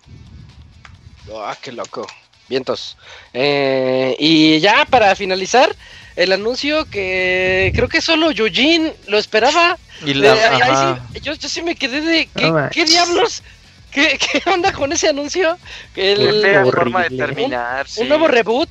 Ah, 1.34 1.56
qué 1.60 1.72
loco. 1.72 2.06
Vientos. 2.48 2.96
Eh, 3.32 4.16
y 4.18 4.58
ya 4.60 4.84
para 4.84 5.14
finalizar, 5.14 5.74
el 6.20 6.32
anuncio 6.32 6.84
que 6.90 7.72
creo 7.74 7.88
que 7.88 8.02
solo 8.02 8.30
Yujin 8.30 8.92
lo 9.08 9.16
esperaba. 9.16 9.78
Y 10.04 10.12
la, 10.12 11.00
yo, 11.22 11.32
yo, 11.32 11.48
sí 11.48 11.62
me 11.62 11.74
quedé 11.74 12.02
de 12.02 12.28
¿qué, 12.70 12.84
diablos? 12.84 13.42
¿Qué, 13.90 14.18
¿Qué, 14.18 14.42
onda 14.50 14.70
con 14.72 14.92
ese 14.92 15.08
anuncio? 15.08 15.56
El, 15.96 16.62
forma 16.70 17.04
de 17.04 17.16
terminar. 17.16 17.86
Un, 17.96 18.08
nuevo 18.08 18.28
reboot. 18.28 18.68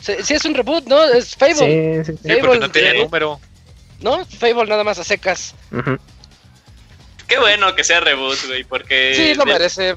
Sí, 0.00 0.34
es 0.34 0.44
un 0.46 0.54
reboot, 0.54 0.86
¿no? 0.86 1.04
Es 1.04 1.36
Fable. 1.36 2.04
Sí, 2.04 2.12
sí, 2.22 2.36
porque 2.40 2.58
no 2.58 2.70
tiene 2.70 3.02
número. 3.04 3.38
¿No? 4.00 4.24
Fable 4.24 4.64
nada 4.64 4.82
más 4.82 4.98
a 4.98 5.04
secas. 5.04 5.54
Qué 7.26 7.38
bueno 7.38 7.74
que 7.74 7.84
sea 7.84 8.00
reboot, 8.00 8.38
güey, 8.46 8.64
porque... 8.64 9.12
Sí, 9.14 9.34
lo 9.34 9.44
merece. 9.44 9.94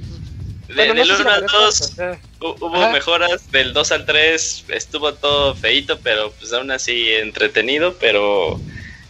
del 0.67 0.91
1 0.91 1.29
al 1.29 1.45
2 1.45 1.93
hubo 2.41 2.89
mejoras, 2.91 3.51
del 3.51 3.73
2 3.73 3.91
al 3.91 4.05
3 4.05 4.65
estuvo 4.69 5.13
todo 5.13 5.55
feito, 5.55 5.99
pero 5.99 6.31
pues 6.31 6.51
aún 6.53 6.71
así 6.71 7.13
entretenido, 7.13 7.95
pero 7.99 8.59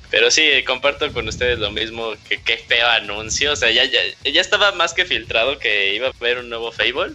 pero 0.10 0.30
sí, 0.30 0.44
comparto 0.68 1.12
con 1.14 1.30
ustedes 1.30 1.58
lo 1.58 1.72
mismo, 1.72 2.14
que 2.28 2.42
qué 2.42 2.58
feo 2.58 2.86
anuncio, 2.90 3.54
o 3.54 3.56
sea, 3.56 3.72
ya, 3.72 3.86
ya, 3.86 4.02
ya 4.30 4.42
estaba 4.42 4.74
más 4.74 4.94
que 4.94 5.06
filtrado 5.06 5.58
que 5.58 5.96
iba 5.96 6.08
a 6.08 6.12
haber 6.20 6.40
un 6.40 6.50
nuevo 6.50 6.74
Fable, 6.74 7.14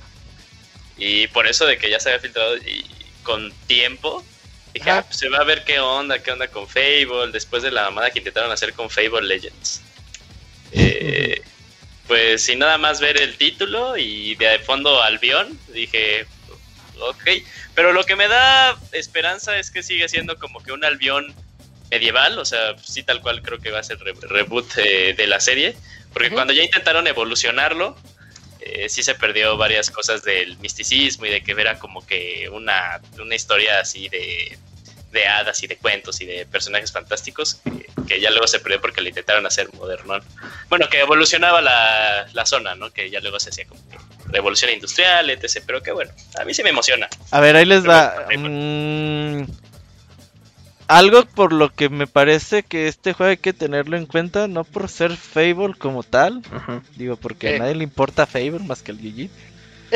y 0.97 1.27
por 1.29 1.47
eso 1.47 1.67
de 1.67 1.77
que 1.77 1.91
ya 1.91 2.01
se 2.01 2.09
había 2.09 2.23
filtrado 2.23 2.57
y 2.57 2.87
con 3.23 3.53
tiempo, 3.67 4.25
dije, 4.73 4.91
ah, 4.91 5.05
pues 5.07 5.19
se 5.19 5.29
va 5.29 5.39
a 5.39 5.45
ver 5.45 5.65
qué 5.65 5.79
onda, 5.79 6.23
qué 6.23 6.33
onda 6.33 6.49
con 6.49 6.67
Fable, 6.67 7.33
después 7.33 7.63
de 7.63 7.71
la 7.71 7.85
mamada 7.85 8.11
que 8.11 8.21
intentaron 8.21 8.51
hacer 8.51 8.73
con 8.73 8.89
Fable 8.89 9.23
Legends. 9.23 9.83
Eh, 10.73 11.43
pues 12.07 12.43
sin 12.43 12.61
nada 12.61 12.79
más 12.79 13.01
ver 13.01 13.21
el 13.21 13.37
título 13.37 13.97
y 13.97 14.35
de 14.37 14.59
fondo 14.61 15.03
Albion, 15.03 15.59
dije, 15.69 16.27
ok, 17.01 17.31
pero 17.75 17.93
lo 17.93 18.05
que 18.05 18.17
me 18.17 18.29
da 18.29 18.77
esperanza 18.93 19.59
es 19.59 19.71
que 19.71 19.83
sigue 19.83 20.09
siendo 20.09 20.39
como 20.39 20.63
que 20.63 20.73
un 20.73 20.85
Albion 20.85 21.35
medieval, 21.91 22.39
o 22.39 22.45
sea, 22.45 22.77
sí 22.83 23.03
tal 23.03 23.21
cual 23.23 23.43
creo 23.43 23.61
que 23.61 23.71
va 23.71 23.81
a 23.81 23.85
ser 23.85 23.99
reboot 23.99 24.75
de 24.75 25.27
la 25.27 25.41
serie, 25.41 25.77
porque 26.13 26.31
cuando 26.31 26.53
ya 26.53 26.63
intentaron 26.63 27.07
evolucionarlo, 27.07 27.97
eh, 28.61 28.89
sí 28.89 29.03
se 29.03 29.15
perdió 29.15 29.57
varias 29.57 29.91
cosas 29.91 30.25
del 30.25 30.57
misticismo 30.59 31.27
y 31.27 31.31
de 31.31 31.43
que 31.43 31.53
era 31.53 31.79
como 31.79 32.05
que 32.05 32.49
una, 32.51 33.01
una 33.21 33.35
historia 33.35 33.81
así 33.81 34.09
de 34.09 34.59
de 35.13 35.27
hadas 35.27 35.63
y 35.63 35.67
de 35.67 35.77
cuentos 35.77 36.21
y 36.21 36.27
de 36.27 36.47
personajes 36.47 36.93
fantásticos 36.93 37.61
que, 38.07 38.21
ya 38.21 38.31
luego 38.31 38.47
se 38.47 38.61
perdió 38.61 38.81
porque 38.81 39.01
le 39.01 39.11
intentaron 39.11 39.47
hacer 39.47 39.73
moderno. 39.75 40.19
Bueno, 40.69 40.89
que 40.89 41.01
evolucionaba 41.01 41.61
la, 41.61 42.27
la, 42.33 42.47
zona, 42.47 42.75
¿no? 42.75 42.93
Que 42.93 43.11
ya 43.11 43.21
luego 43.21 43.41
se 43.41 43.51
hacía 43.51 43.67
como 43.67 43.81
que 43.89 43.99
revolución 44.27 44.73
industrial, 44.73 45.31
etc. 45.31 45.63
Pero 45.67 45.83
que 45.83 45.93
bueno, 45.93 46.13
a 46.39 46.45
mí 46.45 46.55
sí 46.55 46.63
me 46.63 46.71
emociona. 46.71 47.09
A 47.31 47.41
ver, 47.41 47.57
ahí 47.57 47.65
les 47.65 47.85
da... 47.85 48.29
Mm, 48.37 49.45
algo 50.89 51.25
por 51.25 51.53
lo 51.53 51.73
que 51.73 51.89
me 51.89 52.07
parece 52.07 52.63
que 52.63 52.87
este 52.87 53.13
juego 53.13 53.31
hay 53.31 53.37
que 53.39 53.53
tenerlo 53.53 53.97
en 53.97 54.07
cuenta, 54.07 54.47
no 54.47 54.63
por 54.63 54.89
ser 54.89 55.17
Fable 55.17 55.75
como 55.77 56.03
tal, 56.05 56.43
digo, 56.97 57.17
porque 57.17 57.49
a 57.49 57.51
eh. 57.53 57.59
nadie 57.59 57.75
le 57.75 57.85
importa 57.85 58.27
Fable 58.27 58.61
más 58.61 58.83
que 58.83 58.93
el 58.93 58.99
GG. 58.99 59.31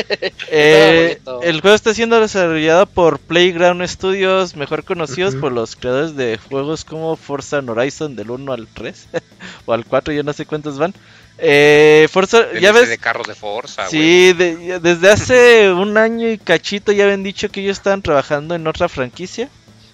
Eh, 0.53 1.19
el 1.43 1.61
juego 1.61 1.75
está 1.75 1.93
siendo 1.93 2.19
desarrollado 2.19 2.85
por 2.85 3.19
Playground 3.19 3.87
Studios, 3.87 4.57
mejor 4.57 4.83
conocidos 4.83 5.35
por 5.35 5.53
los 5.53 5.77
creadores 5.77 6.17
de 6.17 6.37
juegos 6.37 6.83
como 6.83 7.15
Forza 7.15 7.59
Horizon 7.59 8.17
del 8.17 8.31
1 8.31 8.51
al 8.51 8.67
3 8.67 9.07
o 9.65 9.71
al 9.71 9.85
4, 9.85 10.13
ya 10.13 10.23
no 10.23 10.33
sé 10.33 10.45
cuántos 10.45 10.77
van. 10.77 10.93
Eh, 11.37 12.07
Forza, 12.11 12.51
ya 12.59 12.73
ves. 12.73 12.89
De 12.89 12.97
carros 12.97 13.27
de 13.27 13.35
Forza. 13.35 13.87
Sí, 13.87 14.33
desde 14.33 15.09
hace 15.09 15.71
un 15.71 15.97
año 15.97 16.29
y 16.29 16.37
cachito 16.37 16.91
ya 16.91 17.05
habían 17.05 17.23
dicho 17.23 17.49
que 17.49 17.61
ellos 17.61 17.77
estaban 17.77 18.01
trabajando 18.01 18.53
en 18.53 18.67
otra 18.67 18.89
franquicia 18.89 19.49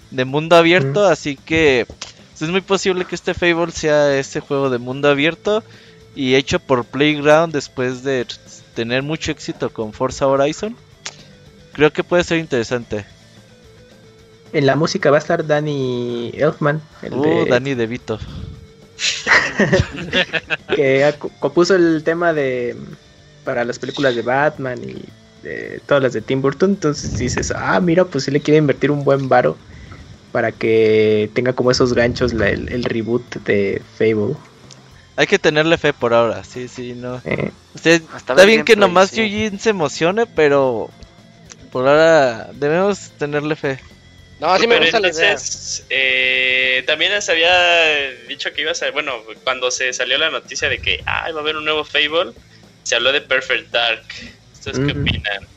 de 0.10 0.26
mundo 0.26 0.56
abierto, 0.56 1.06
así 1.06 1.36
que 1.36 1.86
pues, 1.88 2.42
es 2.42 2.50
muy 2.50 2.62
posible 2.62 3.06
que 3.06 3.16
este 3.16 3.34
Fable 3.34 3.72
sea 3.72 4.18
ese 4.18 4.40
juego 4.40 4.70
de 4.70 4.78
mundo 4.78 5.10
abierto 5.10 5.64
y 6.16 6.36
hecho 6.36 6.60
por 6.60 6.84
Playground 6.84 7.54
después 7.54 8.04
de 8.04 8.26
tener 8.78 9.02
mucho 9.02 9.32
éxito 9.32 9.72
con 9.72 9.92
Forza 9.92 10.28
Horizon, 10.28 10.76
creo 11.74 11.92
que 11.92 12.04
puede 12.04 12.24
ser 12.24 12.38
interesante. 12.38 13.06
En 14.54 14.68
la 14.68 14.76
música 14.76 15.10
va 15.10 15.18
a 15.18 15.20
estar 15.20 15.48
Danny 15.48 16.32
Elfman. 16.36 16.80
El 17.02 17.14
uh, 17.14 17.24
de... 17.24 17.46
Danny 17.46 17.74
DeVito. 17.74 18.20
que 20.76 21.12
compuso 21.40 21.74
el 21.74 22.04
tema 22.04 22.34
de 22.34 22.76
para 23.44 23.66
las 23.66 23.80
películas 23.80 24.16
de 24.16 24.22
Batman 24.22 24.78
y 24.84 25.04
de 25.42 25.82
todas 25.88 26.04
las 26.04 26.14
de 26.14 26.22
Tim 26.22 26.44
Burton. 26.44 26.70
Entonces 26.70 27.18
dices, 27.18 27.52
ah, 27.56 27.80
mira, 27.80 28.06
pues 28.06 28.26
si 28.26 28.32
le 28.32 28.42
quiere 28.42 28.60
invertir 28.60 28.92
un 28.92 29.04
buen 29.04 29.28
varo 29.28 29.58
para 30.32 30.52
que 30.52 31.32
tenga 31.34 31.54
como 31.54 31.72
esos 31.72 31.96
ganchos 31.96 32.32
el, 32.32 32.70
el, 32.70 32.84
reboot 32.84 33.38
de 33.38 33.82
Fable. 33.98 34.36
Hay 35.18 35.26
que 35.26 35.40
tenerle 35.40 35.80
fe 35.80 35.94
por 35.94 36.14
ahora, 36.14 36.44
sí, 36.44 36.68
sí, 36.68 36.94
no. 36.94 37.20
Eh, 37.26 37.52
está 38.16 38.46
bien 38.46 38.64
que 38.64 38.76
nomás 38.76 39.10
sí. 39.10 39.52
se 39.60 39.72
emocione, 39.72 40.28
pero 40.28 40.92
por 41.72 41.88
ahora 41.88 42.52
debemos 42.54 43.10
tenerle 43.18 43.56
fe. 43.56 43.80
No, 44.40 44.56
sí 44.60 44.68
me 44.68 44.78
gusta 44.78 45.00
eh, 45.90 46.84
también 46.86 47.20
se 47.24 47.32
había 47.32 48.12
dicho 48.28 48.54
que 48.54 48.62
iba 48.62 48.72
a 48.72 48.76
ser, 48.76 48.92
bueno, 48.92 49.24
cuando 49.44 49.72
se 49.72 49.92
salió 49.92 50.20
la 50.20 50.30
noticia 50.30 50.70
de 50.70 50.78
que 50.78 51.02
ah, 51.08 51.32
va 51.32 51.40
a 51.40 51.42
haber 51.42 51.58
un 51.58 51.66
nuevo 51.66 51.84
Fable, 51.84 52.34
se 52.84 52.96
habló 52.96 53.12
de 53.12 53.22
Perfect 53.22 53.72
Dark. 53.72 54.06
¿Ustedes 54.54 54.78
qué 54.78 54.92
opinan? 54.92 55.48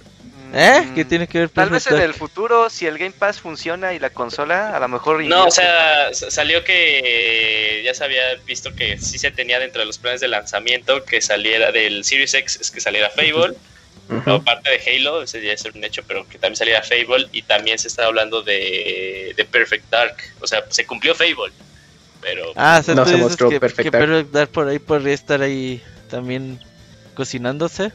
¿Eh? 0.53 0.91
¿Qué 0.95 1.05
tiene 1.05 1.29
que 1.29 1.39
ver? 1.39 1.49
Tal 1.49 1.71
vez 1.71 1.87
en 1.87 2.01
el 2.01 2.15
futuro, 2.15 2.71
si 2.71 2.87
el 2.87 2.99
Game 2.99 3.13
Pass 3.13 3.41
funciona 3.41 3.93
y 3.93 3.99
la 3.99 4.11
consola, 4.11 4.77
a 4.77 4.81
lo 4.81 4.89
mejor... 4.89 5.23
No, 5.25 5.47
o 5.47 5.51
sea, 5.51 6.13
salió 6.13 6.65
que 6.65 7.83
ya 7.85 7.95
se 7.95 8.05
había 8.05 8.35
visto 8.47 8.75
que 8.75 8.99
sí 8.99 9.19
se 9.19 9.31
tenía 9.31 9.59
dentro 9.59 9.81
de 9.81 9.87
los 9.87 9.99
planes 9.99 10.21
de 10.21 10.29
lanzamiento 10.29 11.05
que 11.05 11.21
saliera 11.21 11.71
del 11.73 12.05
Series 12.05 12.35
X, 12.35 12.59
es 12.61 12.71
que 12.71 12.81
saliera 12.81 13.11
Fable, 13.11 13.57
o 14.27 14.43
parte 14.43 14.71
de 14.71 14.81
Halo, 14.99 15.23
ese 15.23 15.41
ya 15.41 15.53
es 15.53 15.65
un 15.65 15.85
hecho, 15.85 16.03
pero 16.07 16.27
que 16.29 16.39
también 16.39 16.57
saliera 16.57 16.83
Fable, 16.83 17.29
y 17.33 17.43
también 17.43 17.79
se 17.79 17.89
está 17.89 18.07
hablando 18.07 18.43
de, 18.43 19.33
de 19.37 19.45
Perfect 19.45 19.89
Dark, 19.89 20.17
o 20.41 20.47
sea, 20.47 20.65
se 20.69 20.85
cumplió 20.85 21.15
Fable, 21.15 21.53
pero... 22.21 22.53
Ah, 22.57 22.83
no 22.89 23.07
se 23.07 23.17
mostró 23.17 23.51
que, 23.51 23.61
Perfect, 23.61 23.93
Dark. 24.33 24.51
por 24.51 24.69
ahí 24.69 24.81
podría 24.81 25.15
estar 25.15 25.43
ahí 25.43 25.81
también 26.11 26.61
cocinándose. 27.15 27.93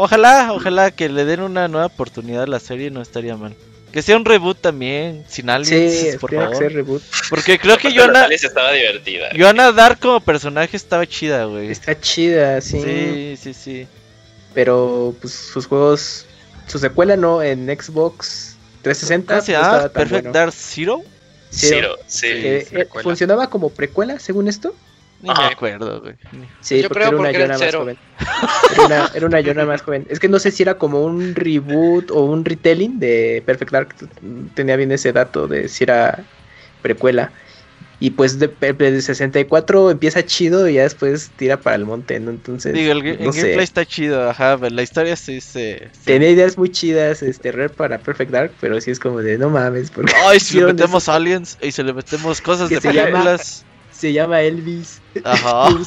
Ojalá, 0.00 0.52
ojalá 0.52 0.92
que 0.92 1.08
le 1.08 1.24
den 1.24 1.40
una 1.40 1.66
nueva 1.66 1.86
oportunidad 1.86 2.44
a 2.44 2.46
la 2.46 2.60
serie, 2.60 2.88
no 2.88 3.02
estaría 3.02 3.36
mal. 3.36 3.56
Que 3.90 4.00
sea 4.00 4.16
un 4.16 4.24
reboot 4.24 4.60
también, 4.60 5.24
sin 5.28 5.50
aliens, 5.50 5.92
sí, 5.92 6.16
por 6.20 6.32
favor. 6.32 6.56
Que 6.56 6.68
reboot. 6.68 7.02
Porque 7.28 7.58
creo 7.58 7.76
que 7.78 7.92
Joanna. 7.92 8.28
estaba 8.30 8.70
divertida. 8.70 9.30
Joanna 9.36 9.72
Dark 9.72 9.98
como 9.98 10.20
personaje 10.20 10.76
estaba 10.76 11.04
chida, 11.04 11.46
güey. 11.46 11.72
Está 11.72 12.00
chida, 12.00 12.60
sí. 12.60 12.80
Sí, 12.80 13.38
sí, 13.42 13.54
sí. 13.54 13.86
Pero, 14.54 15.16
pues, 15.20 15.34
sus 15.34 15.66
juegos. 15.66 16.26
Su 16.68 16.78
secuela 16.78 17.16
no, 17.16 17.42
en 17.42 17.66
Xbox 17.66 18.56
360. 18.82 19.34
¿Cómo 19.34 19.44
se 19.44 19.52
llama? 19.52 19.88
Perfect 19.88 20.26
Dark 20.28 20.52
Zero. 20.52 21.02
Zero, 21.50 21.96
sí. 22.06 22.28
Eh, 22.30 22.86
¿Funcionaba 23.02 23.50
como 23.50 23.70
precuela, 23.70 24.20
según 24.20 24.46
esto? 24.46 24.76
Ni 25.20 25.30
me 25.30 25.44
acuerdo, 25.46 26.00
güey. 26.00 26.14
Sí, 26.60 26.80
Yo 26.80 26.88
creo 26.88 27.08
era 27.08 27.16
una 27.16 27.32
Yona 27.32 27.58
más 27.58 27.74
joven. 27.74 27.98
Era 28.72 28.86
una, 28.86 29.10
era 29.14 29.26
una 29.26 29.40
Yona 29.40 29.64
más 29.64 29.82
joven. 29.82 30.06
Es 30.08 30.20
que 30.20 30.28
no 30.28 30.38
sé 30.38 30.50
si 30.50 30.62
era 30.62 30.74
como 30.74 31.02
un 31.02 31.34
reboot 31.34 32.10
o 32.10 32.24
un 32.24 32.44
retelling 32.44 33.00
de 33.00 33.42
Perfect 33.44 33.72
Dark. 33.72 33.94
Tenía 34.54 34.76
bien 34.76 34.92
ese 34.92 35.12
dato 35.12 35.48
de 35.48 35.68
si 35.68 35.84
era 35.84 36.24
precuela. 36.82 37.32
Y 38.00 38.10
pues 38.10 38.38
de, 38.38 38.46
de 38.46 39.02
64 39.02 39.90
empieza 39.90 40.24
chido 40.24 40.68
y 40.68 40.74
ya 40.74 40.82
después 40.84 41.32
tira 41.36 41.58
para 41.58 41.74
el 41.74 41.84
monte, 41.84 42.20
¿no? 42.20 42.30
Entonces. 42.30 42.72
Digo, 42.72 42.92
el, 42.92 43.02
gameplay 43.02 43.58
está 43.58 43.84
chido, 43.84 44.30
ajá, 44.30 44.56
pero 44.56 44.72
la 44.72 44.82
historia 44.82 45.16
sí 45.16 45.40
se. 45.40 45.88
Tiene 46.04 46.30
ideas 46.30 46.56
muy 46.56 46.70
chidas, 46.70 47.24
este, 47.24 47.50
Rare 47.50 47.70
para 47.70 47.98
Perfect 47.98 48.30
Dark, 48.30 48.52
pero 48.60 48.80
sí 48.80 48.92
es 48.92 49.00
como 49.00 49.18
de 49.18 49.36
no 49.36 49.50
mames. 49.50 49.90
Porque 49.90 50.12
Ay, 50.24 50.38
si 50.38 50.60
le 50.60 50.66
metemos 50.66 51.08
aliens 51.08 51.58
y 51.60 51.72
si 51.72 51.82
le 51.82 51.92
metemos 51.92 52.40
cosas 52.40 52.70
de 52.70 52.80
películas. 52.80 53.64
Se 53.98 54.12
llama 54.12 54.40
Elvis. 54.40 55.00
Ajá. 55.24 55.68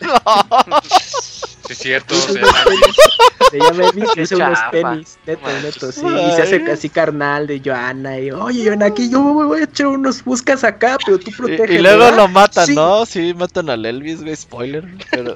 Sí, 1.68 1.72
es 1.72 1.78
cierto. 1.80 2.14
Se 2.14 3.58
llama 3.58 3.84
Elvis, 3.84 4.08
se 4.14 4.22
usa 4.22 4.46
unos 4.46 4.58
tenis, 4.70 5.18
neto, 5.26 5.46
neto, 5.62 5.92
sí. 5.92 6.00
Y 6.06 6.34
se 6.34 6.42
hace 6.42 6.64
casi 6.64 6.88
carnal 6.88 7.46
de 7.46 7.60
Joana. 7.64 8.18
Y 8.18 8.30
oye, 8.30 8.64
Joana, 8.64 8.86
aquí 8.86 9.10
yo 9.10 9.20
voy 9.22 9.60
a 9.60 9.64
echar 9.64 9.88
unos 9.88 10.24
buscas 10.24 10.64
acá, 10.64 10.96
pero 11.04 11.18
tú 11.18 11.30
proteges. 11.36 11.70
Y, 11.70 11.74
y 11.74 11.78
luego 11.78 12.10
lo 12.10 12.28
matan, 12.28 12.74
¿no? 12.74 13.04
Sí, 13.04 13.34
matan 13.34 13.68
al 13.68 13.84
Elvis, 13.84 14.22
güey, 14.22 14.34
spoiler. 14.34 14.84
Pero... 15.10 15.34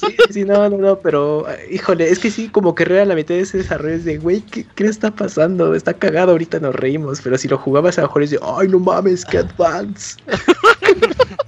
Sí, 0.00 0.16
sí, 0.30 0.44
no, 0.44 0.68
no, 0.68 0.76
no, 0.76 0.98
pero 0.98 1.46
híjole, 1.70 2.10
es 2.10 2.18
que 2.18 2.30
sí, 2.30 2.48
como 2.48 2.74
que 2.74 2.84
rea 2.84 3.04
la 3.04 3.14
mitad 3.14 3.34
de 3.34 3.42
ese 3.42 3.58
desarrollo 3.58 3.94
es 3.94 4.04
de, 4.04 4.18
güey, 4.18 4.40
¿qué, 4.40 4.66
¿qué 4.74 4.86
está 4.86 5.10
pasando? 5.10 5.74
Está 5.74 5.94
cagado, 5.94 6.32
ahorita 6.32 6.58
nos 6.58 6.74
reímos, 6.74 7.20
pero 7.22 7.38
si 7.38 7.46
lo 7.48 7.58
jugabas 7.58 7.96
a 7.98 8.02
lo 8.02 8.08
mejor 8.08 8.22
es 8.24 8.30
de, 8.30 8.40
ay, 8.42 8.68
no 8.68 8.80
mames, 8.80 9.24
qué 9.24 9.38
advance. 9.38 10.16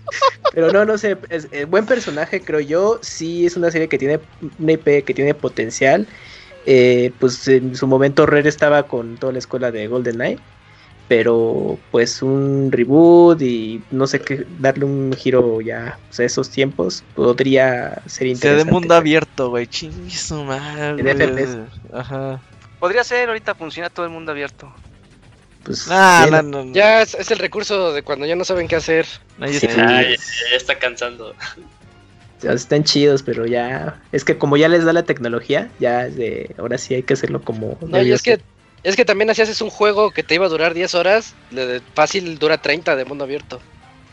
Pero 0.57 0.73
no, 0.73 0.87
no 0.87 0.97
sé, 0.97 1.19
es, 1.29 1.49
eh, 1.53 1.67
buen 1.67 1.85
personaje 1.85 2.41
creo 2.41 2.61
yo, 2.61 2.99
sí 3.03 3.45
es 3.45 3.59
una 3.59 3.71
serie 3.71 3.91
que 3.91 3.99
tiene 3.99 4.19
una 4.59 4.73
IP 4.73 5.05
que 5.05 5.13
tiene 5.13 5.35
potencial. 5.35 6.07
Eh, 6.65 7.13
pues 7.21 7.47
en 7.47 7.77
su 7.77 7.87
momento 7.87 8.25
Rare 8.25 8.49
estaba 8.49 8.85
con 8.85 9.19
toda 9.19 9.35
la 9.35 9.39
escuela 9.39 9.71
de 9.71 9.87
Golden 9.87 10.15
Knight, 10.15 10.41
pero 11.09 11.79
pues 11.91 12.23
un 12.23 12.73
reboot 12.73 13.43
y 13.43 13.83
no 13.91 14.07
sé 14.07 14.19
qué, 14.21 14.47
darle 14.59 14.87
un 14.87 15.13
giro 15.13 15.61
ya 15.61 15.99
pues, 16.07 16.21
a 16.21 16.25
esos 16.25 16.51
tiempos 16.51 17.05
podría 17.15 18.03
ser 18.07 18.29
interesante. 18.29 18.61
Se 18.63 18.65
de 18.65 18.73
mundo 18.73 18.95
abierto, 18.95 19.51
güey, 19.51 19.67
chinguizo 19.67 20.43
madre. 20.45 21.59
Ajá. 21.93 22.43
Podría 22.81 23.05
ser, 23.05 23.29
ahorita 23.29 23.55
funciona 23.55 23.91
todo 23.91 24.07
el 24.07 24.13
mundo 24.13 24.33
abierto. 24.33 24.73
Pues, 25.67 25.89
ah, 25.91 26.29
no, 26.31 26.43
no, 26.43 26.73
Ya 26.73 27.03
es, 27.03 27.31
el 27.31 27.41
recurso 27.41 27.93
de 27.93 28.03
cuando 28.03 28.25
ya 28.25 28.37
no 28.37 28.45
saben 28.45 28.69
qué 28.69 28.77
hacer. 28.77 29.05
ya, 29.41 29.49
ya, 29.51 30.17
está 30.57 30.79
cansando. 30.79 31.35
están 32.41 32.85
chidos, 32.85 33.25
pero 33.25 33.47
ya. 33.47 34.01
Es 34.13 34.25
que 34.25 34.39
como 34.39 34.57
ya 34.57 34.69
les 34.69 34.85
da 34.85 34.93
la 34.93 35.03
tecnología, 35.03 35.69
ya 35.81 36.09
de, 36.09 36.55
ahora 36.57 36.79
sí 36.79 36.95
hay 36.95 37.03
que 37.03 37.15
hacerlo 37.15 37.43
como. 37.43 37.77
No, 37.81 38.01
y 38.01 38.13
es 38.13 38.23
que, 38.23 38.41
es 38.85 38.95
que 38.95 39.05
también 39.05 39.29
así 39.29 39.43
haces 39.43 39.61
un 39.61 39.71
juego 39.71 40.13
que 40.13 40.23
te 40.23 40.37
iba 40.37 40.47
a 40.47 40.49
durar 40.49 40.73
10 40.73 40.95
horas, 40.95 41.35
fácil 41.95 42.39
dura 42.39 42.59
30 42.59 42.95
de 42.95 43.05
mundo 43.05 43.25
abierto. 43.25 43.61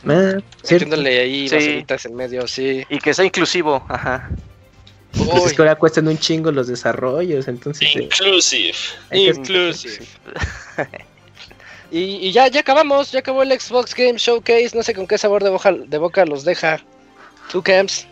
Ah, 0.08 0.39
Metiéndole 0.64 1.20
ahí 1.20 1.47
sí. 1.47 1.86
en 1.88 2.16
medio, 2.16 2.47
sí. 2.47 2.84
Y 2.89 2.97
que 2.97 3.14
sea 3.14 3.26
inclusivo, 3.26 3.86
ajá. 3.88 4.28
Pues 5.16 5.45
es 5.45 5.54
que 5.54 5.62
ahora 5.62 5.76
cuestan 5.76 6.08
un 6.08 6.18
chingo 6.18 6.51
los 6.51 6.66
desarrollos, 6.66 7.47
entonces. 7.47 7.95
Eh, 7.95 8.01
inclusive. 8.01 8.74
inclusive. 9.12 10.08
Y, 11.95 12.31
ya, 12.31 12.47
ya 12.47 12.61
acabamos, 12.61 13.11
ya 13.11 13.19
acabó 13.19 13.43
el 13.43 13.51
Xbox 13.51 13.93
Game 13.93 14.17
Showcase. 14.17 14.71
No 14.73 14.81
sé 14.81 14.95
con 14.95 15.05
qué 15.05 15.15
sabor 15.15 15.43
de 15.43 15.51
boca, 15.51 15.71
de 15.71 15.97
boca 15.99 16.25
los 16.25 16.43
deja. 16.43 16.79
¿Tú, 17.51 17.61
Camps? 17.61 18.07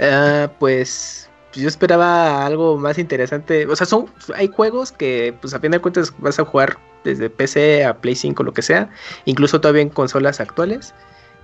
Ah, 0.00 0.50
pues 0.58 1.30
yo 1.52 1.68
esperaba 1.68 2.44
algo 2.44 2.76
más 2.76 2.98
interesante. 2.98 3.64
O 3.68 3.76
sea, 3.76 3.86
son 3.86 4.06
hay 4.34 4.48
juegos 4.48 4.90
que, 4.90 5.32
pues 5.40 5.54
a 5.54 5.60
fin 5.60 5.70
de 5.70 5.78
cuentas, 5.78 6.12
vas 6.18 6.40
a 6.40 6.44
jugar 6.44 6.78
desde 7.04 7.30
PC 7.30 7.84
a 7.84 7.98
Play 7.98 8.16
5, 8.16 8.42
lo 8.42 8.52
que 8.52 8.62
sea. 8.62 8.90
Incluso 9.24 9.60
todavía 9.60 9.82
en 9.82 9.90
consolas 9.90 10.40
actuales. 10.40 10.94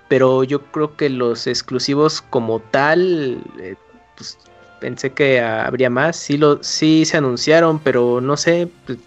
Pero 0.09 0.42
yo 0.42 0.64
creo 0.72 0.96
que 0.96 1.11
los 1.11 1.46
exclusivos 1.46 2.22
como 2.22 2.59
tal, 2.59 3.40
eh, 3.61 3.76
pues 4.16 4.36
pensé 4.80 5.11
que 5.11 5.40
habría 5.40 5.90
más. 5.90 6.16
Sí, 6.16 6.38
lo, 6.38 6.61
sí 6.61 7.05
se 7.05 7.18
anunciaron, 7.18 7.78
pero 7.78 8.20
no 8.20 8.36
sé. 8.36 8.68
Pues, 8.84 8.99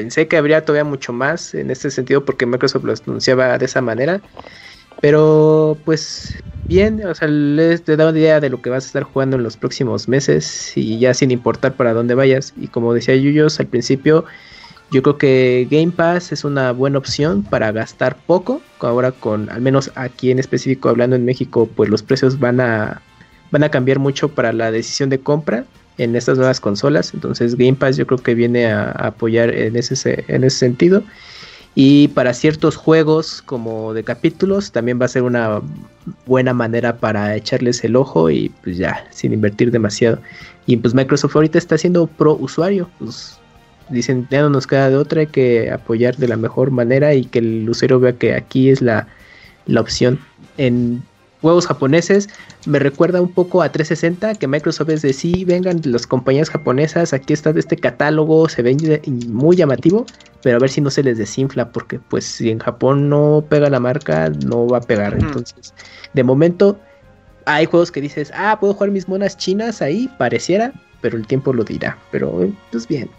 pensé 0.00 0.28
que 0.28 0.38
habría 0.38 0.64
todavía 0.64 0.88
mucho 0.88 1.12
más 1.12 1.54
en 1.54 1.70
este 1.70 1.90
sentido 1.90 2.24
porque 2.24 2.46
Microsoft 2.46 2.84
lo 2.84 2.94
anunciaba 3.06 3.58
de 3.58 3.66
esa 3.66 3.82
manera. 3.82 4.22
Pero 5.02 5.76
pues 5.84 6.38
bien, 6.68 7.04
o 7.04 7.14
sea, 7.14 7.28
les 7.28 7.84
da 7.84 8.08
una 8.08 8.18
idea 8.18 8.40
de 8.40 8.48
lo 8.48 8.62
que 8.62 8.70
vas 8.70 8.84
a 8.84 8.86
estar 8.86 9.02
jugando 9.02 9.36
en 9.36 9.42
los 9.42 9.58
próximos 9.58 10.08
meses 10.08 10.72
y 10.74 10.98
ya 10.98 11.12
sin 11.12 11.30
importar 11.30 11.74
para 11.74 11.92
dónde 11.92 12.14
vayas. 12.14 12.54
Y 12.56 12.68
como 12.68 12.94
decía 12.94 13.14
Yuyos 13.14 13.60
al 13.60 13.66
principio, 13.66 14.24
yo 14.90 15.02
creo 15.02 15.18
que 15.18 15.68
Game 15.70 15.92
Pass 15.92 16.32
es 16.32 16.44
una 16.44 16.72
buena 16.72 16.96
opción 16.96 17.42
para 17.42 17.70
gastar 17.70 18.16
poco. 18.26 18.62
Ahora 18.78 19.12
con, 19.12 19.50
al 19.50 19.60
menos 19.60 19.92
aquí 19.96 20.30
en 20.30 20.38
específico 20.38 20.88
hablando 20.88 21.14
en 21.14 21.26
México, 21.26 21.68
pues 21.76 21.90
los 21.90 22.02
precios 22.02 22.38
van 22.38 22.60
a, 22.60 23.02
van 23.50 23.64
a 23.64 23.70
cambiar 23.70 23.98
mucho 23.98 24.30
para 24.30 24.54
la 24.54 24.70
decisión 24.70 25.10
de 25.10 25.20
compra 25.20 25.66
en 25.98 26.16
estas 26.16 26.38
nuevas 26.38 26.60
consolas. 26.60 27.12
Entonces 27.14 27.56
Game 27.56 27.74
Pass 27.74 27.96
yo 27.96 28.06
creo 28.06 28.18
que 28.18 28.34
viene 28.34 28.66
a, 28.66 28.90
apoyar 28.92 29.54
en 29.54 29.76
ese, 29.76 30.24
en 30.28 30.44
ese 30.44 30.58
sentido. 30.58 31.02
Y 31.74 32.08
para 32.08 32.34
ciertos 32.34 32.76
juegos 32.76 33.42
como 33.42 33.94
de 33.94 34.02
capítulos 34.02 34.72
también 34.72 35.00
va 35.00 35.04
a 35.04 35.08
ser 35.08 35.22
una 35.22 35.60
buena 36.26 36.52
manera 36.52 36.96
para 36.96 37.36
echarles 37.36 37.84
el 37.84 37.94
ojo 37.94 38.28
y 38.28 38.50
pues 38.62 38.76
ya, 38.76 39.06
sin 39.10 39.32
invertir 39.32 39.70
demasiado. 39.70 40.18
Y 40.66 40.76
pues 40.76 40.94
Microsoft 40.94 41.36
ahorita 41.36 41.58
está 41.58 41.78
siendo 41.78 42.06
pro 42.06 42.34
usuario. 42.34 42.90
Pues 42.98 43.38
dicen, 43.88 44.26
ya 44.30 44.42
no 44.42 44.50
nos 44.50 44.66
queda 44.66 44.90
de 44.90 44.96
otra, 44.96 45.20
hay 45.20 45.26
que 45.28 45.70
apoyar 45.70 46.16
de 46.16 46.28
la 46.28 46.36
mejor 46.36 46.70
manera 46.70 47.14
y 47.14 47.24
que 47.24 47.38
el 47.38 47.68
usuario 47.68 48.00
vea 48.00 48.12
que 48.14 48.34
aquí 48.34 48.70
es 48.70 48.82
la, 48.82 49.06
la 49.66 49.80
opción. 49.80 50.18
En 50.56 51.02
juegos 51.40 51.66
japoneses 51.66 52.28
me 52.66 52.78
recuerda 52.78 53.20
un 53.20 53.32
poco 53.32 53.62
a 53.62 53.72
360 53.72 54.34
que 54.34 54.46
Microsoft 54.46 54.90
es 54.90 55.02
de 55.02 55.12
sí, 55.12 55.44
vengan 55.44 55.80
las 55.84 56.06
compañías 56.06 56.50
japonesas, 56.50 57.12
aquí 57.12 57.32
está 57.32 57.50
este 57.50 57.76
catálogo, 57.76 58.48
se 58.48 58.62
ve 58.62 59.00
muy 59.28 59.56
llamativo, 59.56 60.06
pero 60.42 60.56
a 60.56 60.60
ver 60.60 60.70
si 60.70 60.80
no 60.80 60.90
se 60.90 61.02
les 61.02 61.18
desinfla 61.18 61.70
porque 61.70 61.98
pues 61.98 62.24
si 62.24 62.50
en 62.50 62.58
Japón 62.58 63.08
no 63.08 63.44
pega 63.48 63.70
la 63.70 63.80
marca, 63.80 64.30
no 64.44 64.66
va 64.66 64.78
a 64.78 64.82
pegar. 64.82 65.14
Entonces, 65.14 65.74
de 66.12 66.22
momento 66.22 66.78
hay 67.46 67.66
juegos 67.66 67.90
que 67.90 68.00
dices, 68.00 68.30
ah, 68.34 68.58
puedo 68.60 68.74
jugar 68.74 68.90
mis 68.90 69.08
monas 69.08 69.36
chinas 69.36 69.80
ahí, 69.80 70.10
pareciera, 70.18 70.72
pero 71.00 71.16
el 71.16 71.26
tiempo 71.26 71.52
lo 71.52 71.64
dirá. 71.64 71.98
Pero 72.10 72.48
pues 72.70 72.86
bien. 72.86 73.10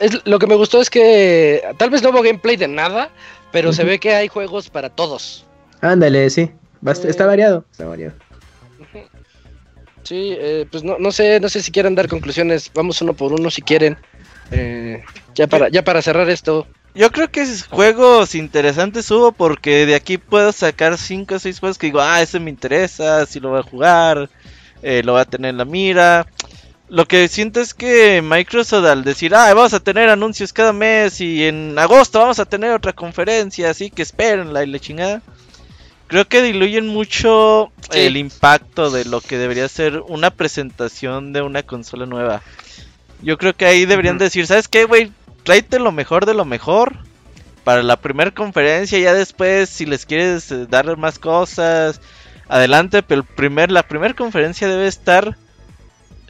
es, 0.00 0.26
lo 0.26 0.38
que 0.38 0.46
me 0.46 0.54
gustó 0.54 0.80
es 0.80 0.90
que 0.90 1.62
tal 1.78 1.90
vez 1.90 2.02
no 2.02 2.10
hubo 2.10 2.22
gameplay 2.22 2.56
de 2.56 2.68
nada, 2.68 3.10
pero 3.52 3.72
se 3.72 3.84
ve 3.84 3.98
que 3.98 4.14
hay 4.14 4.28
juegos 4.28 4.68
para 4.68 4.90
todos. 4.90 5.46
Ándale, 5.80 6.28
sí 6.28 6.50
está 6.84 7.26
variado, 7.26 7.64
está 7.70 7.86
variado. 7.86 8.14
Sí, 10.04 10.34
eh, 10.38 10.66
pues 10.70 10.84
no, 10.84 10.98
no 10.98 11.12
sé, 11.12 11.38
no 11.38 11.50
sé 11.50 11.60
si 11.60 11.70
quieren 11.70 11.94
dar 11.94 12.08
conclusiones. 12.08 12.70
Vamos 12.72 13.02
uno 13.02 13.12
por 13.12 13.34
uno 13.34 13.50
si 13.50 13.60
quieren. 13.60 13.98
Eh, 14.50 15.04
ya 15.34 15.46
para, 15.46 15.68
ya 15.68 15.84
para 15.84 16.00
cerrar 16.00 16.30
esto. 16.30 16.66
Yo 16.94 17.10
creo 17.10 17.30
que 17.30 17.46
juegos 17.68 18.34
interesantes 18.34 19.10
hubo 19.10 19.32
porque 19.32 19.84
de 19.84 19.94
aquí 19.94 20.16
puedo 20.16 20.52
sacar 20.52 20.96
5 20.96 21.34
o 21.34 21.38
6 21.38 21.60
juegos 21.60 21.78
que 21.78 21.88
digo, 21.88 22.00
ah, 22.00 22.22
ese 22.22 22.40
me 22.40 22.48
interesa, 22.50 23.26
si 23.26 23.38
lo 23.38 23.50
voy 23.50 23.60
a 23.60 23.62
jugar, 23.62 24.30
eh, 24.82 25.02
lo 25.04 25.12
voy 25.12 25.20
a 25.20 25.26
tener 25.26 25.50
en 25.50 25.58
la 25.58 25.64
mira. 25.64 26.26
Lo 26.88 27.06
que 27.06 27.28
siento 27.28 27.60
es 27.60 27.74
que 27.74 28.22
Microsoft 28.22 28.86
al 28.86 29.04
decir, 29.04 29.34
ah, 29.34 29.52
vamos 29.52 29.74
a 29.74 29.80
tener 29.80 30.08
anuncios 30.08 30.54
cada 30.54 30.72
mes 30.72 31.20
y 31.20 31.44
en 31.44 31.78
agosto 31.78 32.18
vamos 32.18 32.38
a 32.38 32.46
tener 32.46 32.72
otra 32.72 32.94
conferencia, 32.94 33.68
así 33.68 33.90
que 33.90 34.02
espérenla 34.02 34.64
y 34.64 34.68
la 34.68 34.78
chingada 34.78 35.22
creo 36.08 36.26
que 36.26 36.42
diluyen 36.42 36.88
mucho 36.88 37.70
el 37.92 38.16
impacto 38.16 38.90
de 38.90 39.04
lo 39.04 39.20
que 39.20 39.38
debería 39.38 39.68
ser 39.68 40.02
una 40.08 40.30
presentación 40.30 41.32
de 41.32 41.42
una 41.42 41.62
consola 41.62 42.06
nueva. 42.06 42.42
Yo 43.22 43.38
creo 43.38 43.54
que 43.54 43.66
ahí 43.66 43.84
deberían 43.84 44.18
decir, 44.18 44.46
¿sabes 44.46 44.68
qué, 44.68 44.84
güey? 44.84 45.12
Tráete 45.44 45.78
lo 45.78 45.92
mejor 45.92 46.26
de 46.26 46.34
lo 46.34 46.44
mejor 46.44 46.96
para 47.64 47.82
la 47.82 47.96
primera 47.96 48.30
conferencia. 48.30 48.98
Ya 48.98 49.14
después, 49.14 49.68
si 49.68 49.86
les 49.86 50.06
quieres 50.06 50.50
eh, 50.50 50.66
dar 50.68 50.96
más 50.96 51.18
cosas, 51.18 52.00
adelante. 52.48 53.02
Pero 53.02 53.20
el 53.20 53.26
primer, 53.26 53.70
la 53.70 53.82
primera 53.82 54.14
conferencia 54.14 54.68
debe 54.68 54.86
estar 54.86 55.36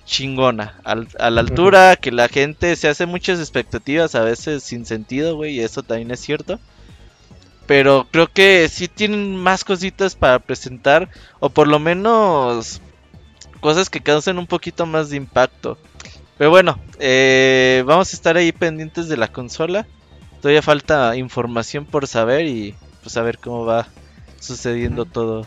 chingona, 0.05 0.81
a 0.85 1.31
la 1.31 1.41
altura, 1.41 1.97
que 1.97 2.11
la 2.11 2.29
gente 2.29 2.75
se 2.77 2.89
hace 2.89 3.05
muchas 3.05 3.41
expectativas, 3.41 4.15
a 4.15 4.23
veces 4.23 4.63
sin 4.63 4.87
sentido, 4.87 5.37
güey, 5.37 5.57
y 5.57 5.61
eso 5.61 5.83
también 5.83 6.11
es 6.11 6.21
cierto. 6.21 6.59
Pero 7.69 8.09
creo 8.11 8.27
que 8.33 8.67
sí 8.71 8.89
tienen 8.89 9.37
más 9.37 9.63
cositas 9.63 10.17
para 10.17 10.39
presentar. 10.39 11.11
O 11.39 11.51
por 11.51 11.69
lo 11.69 11.79
menos 11.79 12.81
cosas 13.61 13.91
que 13.91 14.01
causen 14.01 14.39
un 14.39 14.47
poquito 14.47 14.87
más 14.87 15.11
de 15.11 15.19
impacto. 15.19 15.77
Pero 16.39 16.49
bueno, 16.49 16.81
eh, 16.99 17.85
vamos 17.87 18.13
a 18.13 18.17
estar 18.17 18.39
ahí 18.39 18.53
pendientes 18.53 19.09
de 19.09 19.19
la 19.19 19.29
consola. 19.29 19.87
todavía 20.41 20.63
falta 20.63 21.15
información 21.17 21.85
por 21.85 22.07
saber 22.07 22.47
y 22.47 22.75
pues 23.03 23.17
a 23.19 23.23
ver 23.23 23.39
cómo 23.39 23.67
va 23.67 23.87
sucediendo 24.41 25.05
todo. 25.05 25.45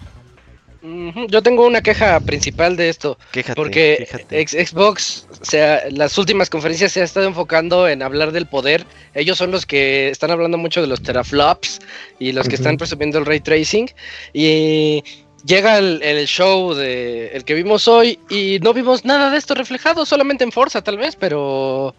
Yo 0.84 1.44
tengo 1.44 1.68
una 1.68 1.82
queja 1.82 2.20
principal 2.22 2.76
de 2.76 2.90
esto. 2.90 3.18
porque 3.56 4.08
Xbox, 4.30 5.28
o 5.42 5.46
sea, 5.46 5.84
las 5.92 6.18
últimas 6.18 6.50
conferencias 6.50 6.92
se 6.92 7.02
ha 7.02 7.04
estado 7.04 7.28
enfocando 7.28 7.88
en 7.88 8.02
hablar 8.02 8.32
del 8.32 8.48
poder. 8.48 8.86
Ellos 9.14 9.38
son 9.38 9.52
los 9.52 9.66
que 9.66 10.10
están 10.10 10.32
hablando 10.32 10.58
mucho 10.58 10.82
de 10.82 10.88
los 10.88 11.02
teraflops 11.02 11.80
y 12.18 12.32
los 12.32 12.48
que 12.48 12.56
están 12.56 12.78
presumiendo 12.78 13.20
el 13.20 13.26
ray 13.26 13.40
tracing. 13.40 13.90
Y 14.34 15.04
llega 15.46 15.78
el, 15.78 16.26
show 16.26 16.74
de 16.74 17.28
el 17.28 17.44
que 17.44 17.54
vimos 17.54 17.88
hoy 17.88 18.20
y 18.30 18.60
no 18.62 18.74
vimos 18.74 19.06
nada 19.06 19.30
de 19.30 19.38
esto 19.38 19.54
reflejado, 19.54 20.06
solamente 20.06 20.44
en 20.44 20.52
Forza 20.52 20.82
tal 20.82 20.98
vez, 20.98 21.16
pero 21.16 21.96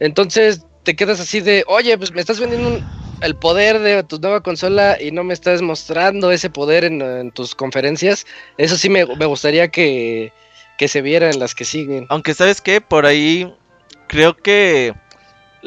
entonces 0.00 0.64
te 0.82 0.96
quedas 0.96 1.20
así 1.20 1.40
de, 1.40 1.64
oye, 1.66 1.96
pues 1.98 2.12
me 2.12 2.20
estás 2.20 2.38
vendiendo 2.40 2.68
un 2.68 3.05
el 3.20 3.36
poder 3.36 3.78
de 3.80 4.02
tu 4.02 4.18
nueva 4.18 4.42
consola 4.42 4.98
y 5.00 5.10
no 5.10 5.24
me 5.24 5.34
estás 5.34 5.62
mostrando 5.62 6.30
ese 6.30 6.50
poder 6.50 6.84
en, 6.84 7.30
tus 7.32 7.54
conferencias, 7.54 8.26
eso 8.58 8.76
sí 8.76 8.88
me, 8.88 9.04
gustaría 9.04 9.68
que, 9.68 10.32
que, 10.78 10.88
se 10.88 11.02
viera 11.02 11.30
en 11.30 11.38
las 11.38 11.54
que 11.54 11.64
siguen. 11.64 12.06
Aunque 12.08 12.34
sabes 12.34 12.60
que 12.60 12.80
por 12.80 13.06
ahí 13.06 13.52
creo 14.08 14.36
que 14.36 14.94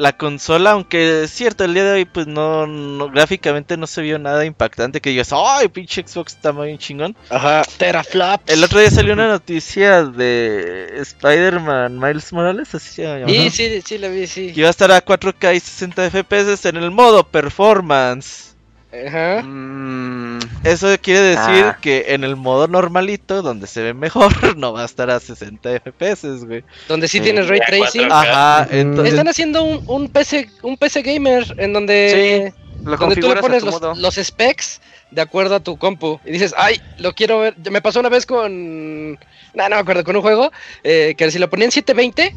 la 0.00 0.16
consola, 0.16 0.70
aunque 0.70 1.24
es 1.24 1.30
cierto, 1.30 1.64
el 1.64 1.74
día 1.74 1.84
de 1.84 1.92
hoy, 1.92 2.04
pues 2.06 2.26
no, 2.26 2.66
gráficamente 3.10 3.76
no 3.76 3.86
se 3.86 4.00
vio 4.00 4.18
nada 4.18 4.46
impactante 4.46 5.02
que 5.02 5.10
digas, 5.10 5.30
¡ay, 5.32 5.68
pinche 5.68 6.02
Xbox 6.06 6.34
está 6.34 6.52
muy 6.52 6.78
chingón! 6.78 7.14
Ajá, 7.28 7.62
teraflops. 7.76 8.50
El 8.50 8.64
otro 8.64 8.80
día 8.80 8.90
salió 8.90 9.12
una 9.12 9.28
noticia 9.28 10.04
de 10.04 11.00
Spider-Man 11.00 11.98
Miles 11.98 12.32
Morales, 12.32 12.74
así 12.74 12.94
se 12.94 13.02
llama. 13.02 13.28
Sí, 13.28 13.50
sí, 13.50 13.82
sí, 13.84 13.98
la 13.98 14.08
vi, 14.08 14.26
sí. 14.26 14.52
Que 14.54 14.60
iba 14.60 14.68
a 14.68 14.70
estar 14.70 14.90
a 14.90 15.04
4K 15.04 15.54
y 15.54 15.60
60 15.60 16.10
FPS 16.10 16.64
en 16.66 16.76
el 16.76 16.90
modo 16.90 17.22
performance. 17.22 18.49
Ajá. 18.92 19.42
Mm. 19.42 20.40
Eso 20.64 20.88
quiere 21.00 21.20
decir 21.20 21.64
ah. 21.64 21.78
que 21.80 22.06
en 22.08 22.24
el 22.24 22.36
modo 22.36 22.66
normalito, 22.66 23.40
donde 23.40 23.66
se 23.66 23.82
ve 23.82 23.94
mejor, 23.94 24.32
no 24.56 24.72
va 24.72 24.82
a 24.82 24.84
estar 24.84 25.10
a 25.10 25.20
60 25.20 25.80
FPS, 25.80 26.44
güey. 26.44 26.64
Donde 26.88 27.06
sí, 27.06 27.20
tienes 27.20 27.48
ray 27.48 27.60
tracing. 27.66 28.08
Ajá, 28.10 28.66
entonces... 28.70 29.14
Están 29.14 29.28
haciendo 29.28 29.62
un, 29.62 29.84
un, 29.86 30.08
PC, 30.08 30.50
un 30.62 30.76
PC 30.76 31.02
gamer 31.02 31.54
en 31.58 31.72
donde, 31.72 32.52
donde 32.80 33.16
tú 33.16 33.28
le 33.28 33.36
pones 33.36 33.62
los, 33.62 33.80
los, 33.96 34.14
specs 34.16 34.80
de 35.10 35.20
acuerdo 35.22 35.54
a 35.54 35.60
tu 35.60 35.78
compu. 35.78 36.20
Y 36.24 36.32
dices, 36.32 36.54
ay, 36.56 36.80
lo 36.98 37.14
quiero 37.14 37.40
ver. 37.40 37.54
Me 37.70 37.80
pasó 37.80 38.00
una 38.00 38.08
vez 38.08 38.26
con. 38.26 39.12
No, 39.12 39.68
no 39.68 39.68
me 39.68 39.76
acuerdo, 39.76 40.04
con 40.04 40.16
un 40.16 40.22
juego 40.22 40.52
eh, 40.84 41.14
que 41.16 41.30
si 41.30 41.38
lo 41.38 41.48
ponía 41.48 41.66
en 41.66 41.72
720, 41.72 42.34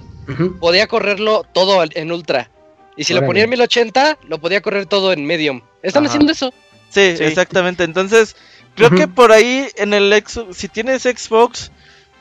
podía 0.59 0.87
correrlo 0.87 1.43
todo 1.51 1.83
en 1.83 2.11
ultra. 2.11 2.49
Y 2.95 3.05
si 3.05 3.13
lo 3.13 3.25
ponía 3.25 3.43
en 3.43 3.49
1080, 3.49 4.19
lo 4.27 4.39
podía 4.39 4.61
correr 4.61 4.85
todo 4.85 5.13
en 5.13 5.25
medium. 5.25 5.61
Están 5.83 6.05
haciendo 6.05 6.31
eso. 6.31 6.53
Sí, 6.89 7.01
exactamente. 7.01 7.83
Entonces, 7.83 8.35
creo 8.75 8.89
que 8.89 9.07
por 9.07 9.31
ahí 9.31 9.67
en 9.75 9.93
el 9.93 10.11
Xbox, 10.11 10.57
si 10.57 10.67
tienes 10.67 11.03
Xbox, 11.03 11.71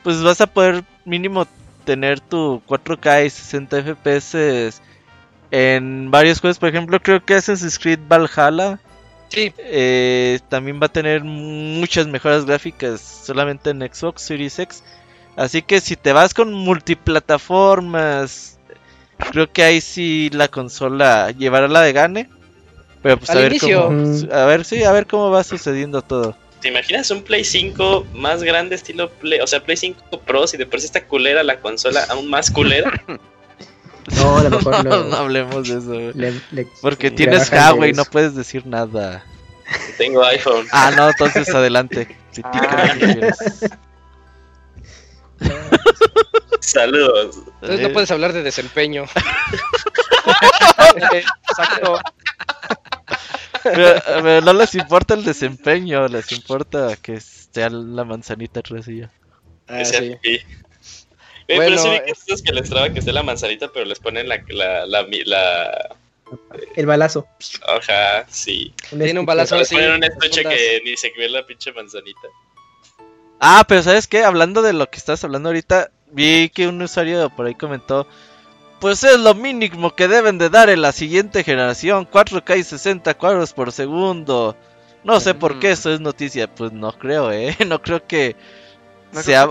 pues 0.03 0.21
vas 0.21 0.41
a 0.41 0.47
poder 0.47 0.83
mínimo 1.05 1.47
tener 1.85 2.19
tu 2.19 2.61
4K 2.67 3.25
y 3.25 3.29
60 3.29 3.83
FPS 3.83 4.81
en 5.51 6.11
varios 6.11 6.41
juegos. 6.41 6.59
Por 6.59 6.69
ejemplo, 6.69 6.99
creo 6.99 7.23
que 7.23 7.35
Assassin's 7.35 7.79
Creed 7.79 7.99
Valhalla. 8.07 8.79
Sí. 9.29 9.53
Eh, 9.57 10.39
también 10.49 10.79
va 10.81 10.87
a 10.87 10.91
tener 10.91 11.23
muchas 11.23 12.07
mejoras 12.07 12.45
gráficas 12.45 13.01
solamente 13.01 13.71
en 13.71 13.81
Xbox 13.81 14.21
Series 14.21 14.59
X. 14.59 14.83
Así 15.35 15.61
que 15.61 15.79
si 15.79 15.95
te 15.95 16.13
vas 16.13 16.33
con 16.33 16.53
multiplataformas, 16.53 18.59
creo 19.31 19.51
que 19.51 19.63
ahí 19.63 19.81
sí 19.81 20.29
la 20.31 20.47
consola 20.47 21.31
llevará 21.31 21.67
la 21.67 21.81
de 21.81 21.93
gane. 21.93 22.29
Pero 23.03 23.17
pues 23.17 23.29
a 23.29 23.35
ver 23.35 23.59
cómo, 23.59 24.31
a 24.31 24.45
ver 24.45 24.65
sí, 24.65 24.83
a 24.83 24.91
ver 24.91 25.05
cómo 25.05 25.29
va 25.29 25.43
sucediendo 25.43 26.01
todo. 26.01 26.35
¿Te 26.61 26.69
imaginas 26.69 27.11
un 27.11 27.21
Play 27.21 27.43
5 27.43 28.07
más 28.13 28.41
grande 28.41 28.75
estilo 28.75 29.09
Play, 29.11 29.41
o 29.41 29.47
sea, 29.47 29.61
Play 29.61 29.75
5 29.75 30.21
Pro 30.21 30.47
si 30.47 30.55
de 30.55 30.65
por 30.65 30.79
sí 30.79 30.85
está 30.85 31.05
culera 31.05 31.43
la 31.43 31.59
consola 31.59 32.05
aún 32.09 32.29
más 32.29 32.49
culera? 32.49 32.89
no, 34.15 34.37
a 34.37 34.43
lo 34.43 34.49
mejor 34.49 34.85
no. 34.89 35.03
no 35.03 35.15
hablemos 35.17 35.67
de 35.67 35.77
eso. 35.77 36.71
Porque 36.81 37.11
tienes 37.11 37.51
Huawei, 37.51 37.91
no 37.91 38.05
puedes 38.05 38.33
decir 38.33 38.65
nada. 38.65 39.25
Tengo 39.97 40.23
iPhone. 40.23 40.65
Ah, 40.71 40.91
no, 40.95 41.09
entonces 41.09 41.53
adelante. 41.53 42.07
Ah. 42.43 42.95
Saludos. 46.63 47.35
Entonces 47.61 47.81
no 47.81 47.93
puedes 47.93 48.11
hablar 48.11 48.33
de 48.33 48.41
desempeño. 48.41 49.03
Exacto. 51.49 51.99
Pero, 53.63 54.41
no 54.41 54.53
les 54.53 54.73
importa 54.75 55.13
el 55.13 55.23
desempeño, 55.23 56.07
les 56.07 56.31
importa 56.31 56.95
que 57.01 57.19
sea 57.19 57.69
la 57.69 58.03
manzanita 58.05 58.61
recilla. 58.61 59.11
Ah, 59.67 59.83
sí. 59.83 60.17
pero 61.47 61.77
sí 61.77 61.89
vi 61.89 61.99
que, 61.99 62.33
es... 62.33 62.41
que 62.41 62.53
les 62.53 62.69
traba 62.69 62.91
que 62.91 62.99
esté 62.99 63.11
la 63.11 63.23
manzanita, 63.23 63.69
pero 63.73 63.85
les 63.85 63.99
ponen 63.99 64.27
la, 64.27 64.43
la, 64.49 64.85
la, 64.85 65.95
el 66.75 66.85
balazo. 66.85 67.27
Ajá, 67.67 68.25
sí. 68.29 68.73
Tiene 68.89 69.19
un 69.19 69.25
balazo 69.25 69.55
así. 69.55 69.75
Ponen 69.75 69.91
un 69.91 70.03
estuche 70.03 70.43
que 70.43 70.81
ni 70.83 70.97
se 70.97 71.11
ve 71.17 71.29
la 71.29 71.45
pinche 71.45 71.71
manzanita. 71.73 72.27
Ah, 73.39 73.65
pero 73.67 73.83
¿sabes 73.83 74.07
qué? 74.07 74.23
Hablando 74.23 74.61
de 74.61 74.73
lo 74.73 74.89
que 74.89 74.97
estás 74.97 75.23
hablando 75.23 75.49
ahorita, 75.49 75.91
vi 76.13 76.49
que 76.49 76.67
un 76.67 76.81
usuario 76.81 77.29
por 77.29 77.45
ahí 77.45 77.55
comentó 77.55 78.07
pues 78.83 79.01
es 79.05 79.17
lo 79.17 79.33
mínimo 79.33 79.95
que 79.95 80.09
deben 80.09 80.37
de 80.37 80.49
dar 80.49 80.69
en 80.69 80.81
la 80.81 80.91
siguiente 80.91 81.45
generación, 81.45 82.05
4K 82.05 82.57
y 82.59 82.63
60 82.63 83.13
cuadros 83.13 83.53
por 83.53 83.71
segundo. 83.71 84.57
No 85.05 85.21
sé 85.21 85.33
por 85.33 85.57
qué 85.57 85.71
eso 85.71 85.93
es 85.93 86.01
noticia, 86.01 86.53
pues 86.53 86.73
no 86.73 86.91
creo, 86.91 87.31
eh, 87.31 87.55
no 87.65 87.81
creo 87.81 88.05
que 88.05 88.35
no 89.13 89.21
sea, 89.21 89.47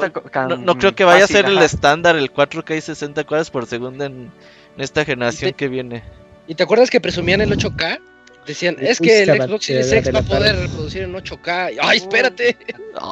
no, 0.58 0.76
creo 0.76 0.94
que 0.94 1.04
vaya 1.04 1.24
a 1.24 1.28
ser 1.28 1.46
el 1.46 1.56
estándar 1.62 2.14
el 2.16 2.30
4K 2.30 2.76
y 2.76 2.80
60 2.82 3.24
cuadros 3.24 3.48
por 3.48 3.64
segundo 3.64 4.04
en, 4.04 4.30
esta 4.76 5.02
generación 5.02 5.54
que 5.54 5.68
viene. 5.68 6.02
¿Y 6.46 6.54
te 6.54 6.64
acuerdas 6.64 6.90
que 6.90 7.00
presumían 7.00 7.40
el 7.40 7.56
8K? 7.56 8.00
Decían, 8.46 8.76
es 8.80 8.98
que 8.98 9.22
el 9.22 9.30
Xbox 9.30 9.64
Series 9.64 9.92
X 9.92 10.14
va 10.14 10.18
a 10.18 10.22
poder 10.24 10.56
reproducir 10.56 11.04
en 11.04 11.14
8K. 11.14 11.78
Ay, 11.80 11.96
espérate. 11.96 12.58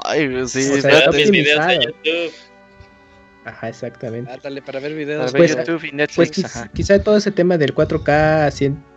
Ay, 0.04 0.28
sí, 0.46 0.70
mis 1.14 1.30
videos 1.30 1.66
de 1.66 1.94
YouTube. 2.04 2.49
Ajá, 3.44 3.68
exactamente. 3.68 4.30
dale, 4.42 4.62
para 4.62 4.80
ver 4.80 4.94
videos. 4.94 5.32
Pues, 5.32 5.56
YouTube 5.56 5.84
y 5.84 5.92
Netflix. 5.92 6.42
Pues 6.42 6.68
quizá 6.74 7.02
todo 7.02 7.16
ese 7.16 7.30
tema 7.30 7.56
del 7.56 7.74
4K 7.74 8.50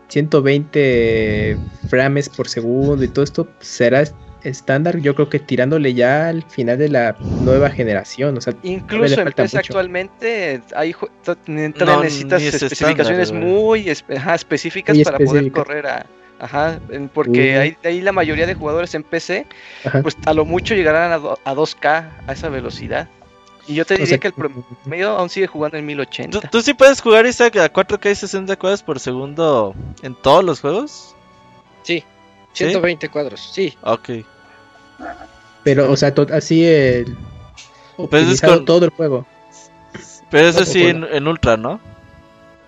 120 0.09 1.57
frames 1.87 2.29
por 2.29 2.47
segundo 2.47 3.03
y 3.03 3.07
todo 3.07 3.23
esto 3.23 3.47
será 3.59 4.03
estándar, 4.43 4.99
yo 4.99 5.15
creo 5.15 5.29
que 5.29 5.39
tirándole 5.39 5.93
ya 5.93 6.27
al 6.27 6.43
final 6.43 6.77
de 6.77 6.89
la 6.89 7.15
nueva 7.19 7.69
generación. 7.69 8.37
O 8.37 8.41
sea, 8.41 8.53
Incluso 8.63 9.21
en 9.21 9.31
PC 9.31 9.57
actualmente 9.57 10.61
hay 10.75 10.93
necesitas 11.47 12.41
especificaciones 12.41 13.31
muy 13.31 13.89
específicas 13.89 14.97
para 14.99 15.17
poder 15.19 15.51
correr 15.51 15.87
a. 15.87 16.05
Ajá, 16.39 16.77
porque 17.13 17.57
ahí, 17.57 17.77
ahí, 17.85 18.01
la 18.01 18.11
mayoría 18.11 18.45
de 18.45 18.53
jugadores 18.53 18.93
en 18.95 19.03
PC, 19.03 19.45
pues 20.01 20.17
a 20.25 20.33
lo 20.33 20.43
mucho 20.43 20.75
llegarán 20.75 21.13
a, 21.13 21.15
a 21.15 21.55
2K 21.55 22.09
a 22.27 22.33
esa 22.33 22.49
velocidad. 22.49 23.07
Y 23.67 23.75
yo 23.75 23.85
te 23.85 23.97
diría 23.97 24.17
que 24.17 24.27
el 24.27 24.33
promedio 24.33 25.11
aún 25.11 25.29
sigue 25.29 25.47
jugando 25.47 25.77
en 25.77 25.85
1080. 25.85 26.41
¿Tú, 26.49 26.61
sí 26.61 26.73
puedes 26.73 27.01
jugar 27.01 27.25
esa 27.25 27.45
a 27.45 27.49
4K 27.49 28.11
y 28.11 28.15
60 28.15 28.55
cuadros 28.57 28.83
por 28.83 28.99
segundo 28.99 29.73
en 30.01 30.15
todos 30.15 30.43
los 30.43 30.59
juegos? 30.59 31.15
Sí, 31.83 32.03
120 32.53 33.09
cuadros, 33.09 33.51
sí. 33.53 33.73
Ok. 33.83 34.09
Pero, 35.63 35.91
o 35.91 35.95
sea, 35.95 36.13
así 36.33 36.65
el. 36.65 37.15
Pero 38.09 38.31
es 38.31 38.41
con... 38.41 38.65
todo 38.65 38.85
el 38.85 38.91
juego. 38.91 39.25
Pero 40.29 40.47
eso 40.47 40.65
sí 40.65 40.83
en, 40.83 41.27
ultra, 41.27 41.57
¿no? 41.57 41.79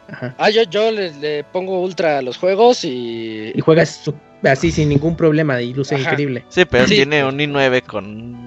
Ajá. 0.07 0.35
Ah, 0.37 0.49
yo, 0.51 0.63
yo 0.63 0.91
le, 0.91 1.43
pongo 1.45 1.81
ultra 1.81 2.19
a 2.19 2.21
los 2.21 2.37
juegos 2.37 2.85
y. 2.85 3.51
Y 3.53 3.61
juegas 3.61 4.09
así 4.43 4.71
sin 4.71 4.89
ningún 4.89 5.15
problema 5.15 5.61
y 5.61 5.73
luce 5.73 5.97
increíble. 5.97 6.45
Sí, 6.49 6.65
pero 6.65 6.85
tiene 6.85 7.23
un 7.25 7.37
i9 7.37 7.83
con 7.83 8.05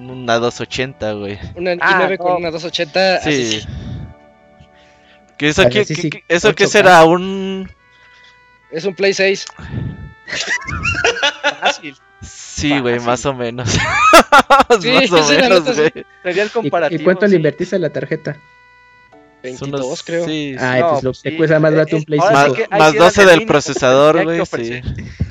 una 0.09 0.39
280, 0.39 1.13
güey. 1.13 1.39
Una 1.55 1.73
i9 1.73 2.17
con 2.17 2.37
una 2.37 2.51
280. 2.51 3.21
Sí. 3.21 3.61
¿Qué 5.37 5.49
eso, 5.49 5.69
qué, 5.69 5.85
¿Eso 6.27 6.53
qué 6.53 6.67
será? 6.67 7.05
¿Un...? 7.05 7.71
Es 8.71 8.85
un 8.85 8.93
Play 8.93 9.13
6. 9.13 9.45
Fácil. 11.61 11.95
Sí, 12.21 12.77
güey, 12.79 12.99
más 12.99 13.25
o 13.25 13.33
menos. 13.33 13.69
sí, 14.81 15.07
más 15.09 15.11
o 15.11 15.29
menos, 15.29 15.63
güey. 15.63 15.91
Sería 16.23 16.43
el 16.43 16.51
comparativo. 16.51 17.01
¿Y, 17.01 17.03
cuánto 17.03 17.25
le 17.25 17.37
invertiste 17.37 17.77
a 17.77 17.79
la 17.79 17.89
tarjeta? 17.89 18.37
22, 19.41 20.03
creo. 20.03 20.25
Sí, 20.25 20.55
Ay, 20.59 20.83
pues 20.83 21.03
lo, 21.03 21.13
te 21.13 21.37
cuesta 21.37 21.59
más 21.59 21.71
barato 21.71 21.95
un 21.95 22.03
Play 22.03 22.19
5. 22.19 22.33
Más, 22.33 22.79
más 22.79 22.95
12 22.95 23.25
del 23.25 23.45
procesador, 23.45 24.23
güey, 24.23 24.45
sí. 24.45 24.81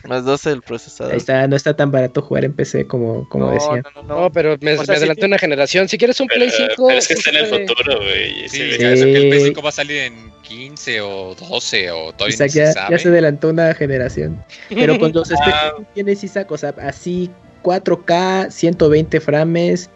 Más 0.09 0.25
12 0.25 0.53
el 0.53 0.63
procesador. 0.63 1.13
Ahí 1.13 1.19
está, 1.19 1.47
no 1.47 1.55
está 1.55 1.77
tan 1.77 1.91
barato 1.91 2.23
jugar 2.23 2.47
en 2.47 2.55
PC 2.55 2.87
como, 2.87 3.29
como 3.29 3.47
no, 3.47 3.53
decía. 3.53 3.83
No, 3.95 4.03
no, 4.03 4.21
no, 4.23 4.33
pero 4.33 4.57
me, 4.63 4.75
me 4.75 4.95
adelanté 4.95 5.27
una 5.27 5.39
generación. 5.39 5.87
Si 5.87 5.99
quieres 5.99 6.19
un 6.19 6.29
Play 6.29 6.49
5. 6.51 6.73
Pero 6.87 6.99
es 6.99 7.09
que 7.09 7.15
está 7.15 7.29
en 7.29 7.37
el 7.37 7.47
futuro, 7.47 7.99
güey. 7.99 8.49
Sí, 8.49 8.57
sí. 8.57 8.83
el 8.83 9.29
Play 9.29 9.41
5 9.45 9.63
va 9.63 9.69
a 9.69 9.73
salir 9.73 9.99
en 9.99 10.33
15 10.43 11.03
o 11.03 11.35
12 11.35 11.91
o 11.91 12.13
todavía 12.15 12.35
Isaac 12.35 12.51
ya, 12.53 12.67
se 12.69 12.73
sabe. 12.73 12.97
ya 12.97 13.03
se 13.03 13.09
adelantó 13.09 13.51
una 13.51 13.75
generación. 13.75 14.43
Pero 14.71 14.99
con 14.99 15.13
los 15.13 15.31
ah. 15.43 15.75
tienes, 15.93 16.25
Isaac, 16.25 16.51
o 16.51 16.57
sea, 16.57 16.75
así 16.81 17.31
4K, 17.63 18.51
120 18.51 19.21
frames, 19.21 19.91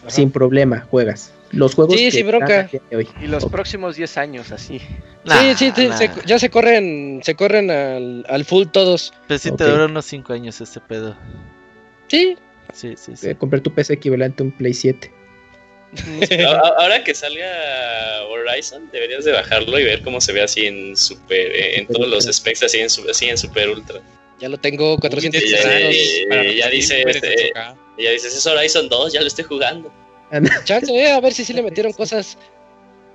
Ajá. 0.00 0.10
sin 0.10 0.30
problema, 0.30 0.86
juegas. 0.90 1.32
Los 1.52 1.74
juegos 1.74 1.96
sí, 1.96 2.04
que 2.06 2.10
sin 2.10 2.26
bronca. 2.26 2.70
Hoy. 2.92 3.08
Y 3.22 3.26
los 3.26 3.44
próximos 3.46 3.96
10 3.96 4.18
años, 4.18 4.52
así. 4.52 4.80
Nah, 5.24 5.54
sí, 5.54 5.72
sí, 5.74 5.88
nah. 5.88 5.96
se, 5.96 6.10
ya 6.26 6.38
se 6.38 6.50
corren, 6.50 7.20
se 7.22 7.34
corren 7.34 7.70
al, 7.70 8.26
al 8.28 8.44
full 8.44 8.66
todos. 8.66 9.12
Pues 9.26 9.42
sí, 9.42 9.50
okay. 9.50 9.66
te 9.66 9.72
dura 9.72 9.86
unos 9.86 10.04
5 10.06 10.32
años 10.32 10.60
este 10.60 10.80
pedo. 10.80 11.16
Sí. 12.08 12.36
Sí, 12.74 12.94
sí, 12.96 13.16
sí. 13.16 13.30
Eh, 13.30 13.34
comprar 13.34 13.62
tu 13.62 13.72
PC 13.72 13.94
equivalente 13.94 14.42
a 14.42 14.46
un 14.46 14.52
Play 14.52 14.74
7. 14.74 15.10
Ahora 16.78 17.02
que 17.02 17.14
salga 17.14 18.26
Horizon, 18.26 18.90
deberías 18.92 19.24
de 19.24 19.32
bajarlo 19.32 19.78
y 19.78 19.84
ver 19.84 20.02
cómo 20.02 20.20
se 20.20 20.32
ve 20.32 20.42
así 20.42 20.66
en 20.66 20.96
super, 20.96 21.50
en 21.54 21.86
todos 21.86 22.06
los 22.06 22.24
specs 22.24 22.62
así 22.62 22.78
en, 22.80 22.88
así 23.10 23.26
en 23.26 23.38
super 23.38 23.70
ultra. 23.70 24.02
Ya 24.38 24.48
lo 24.48 24.58
tengo 24.58 24.98
400 24.98 25.42
Uy, 25.42 25.50
ya, 25.50 25.62
ya, 25.62 26.52
ya, 26.52 26.68
dices, 26.68 27.04
eh, 27.06 27.52
ya 27.98 28.10
dices, 28.10 28.36
es 28.36 28.46
Horizon 28.46 28.88
2, 28.88 29.12
ya 29.14 29.20
lo 29.20 29.26
estoy 29.26 29.44
jugando. 29.44 29.92
Chance, 30.64 30.92
eh, 30.92 31.10
a 31.10 31.20
ver 31.20 31.32
si 31.32 31.44
sí 31.44 31.52
le 31.52 31.62
metieron 31.62 31.92
cosas. 32.02 32.36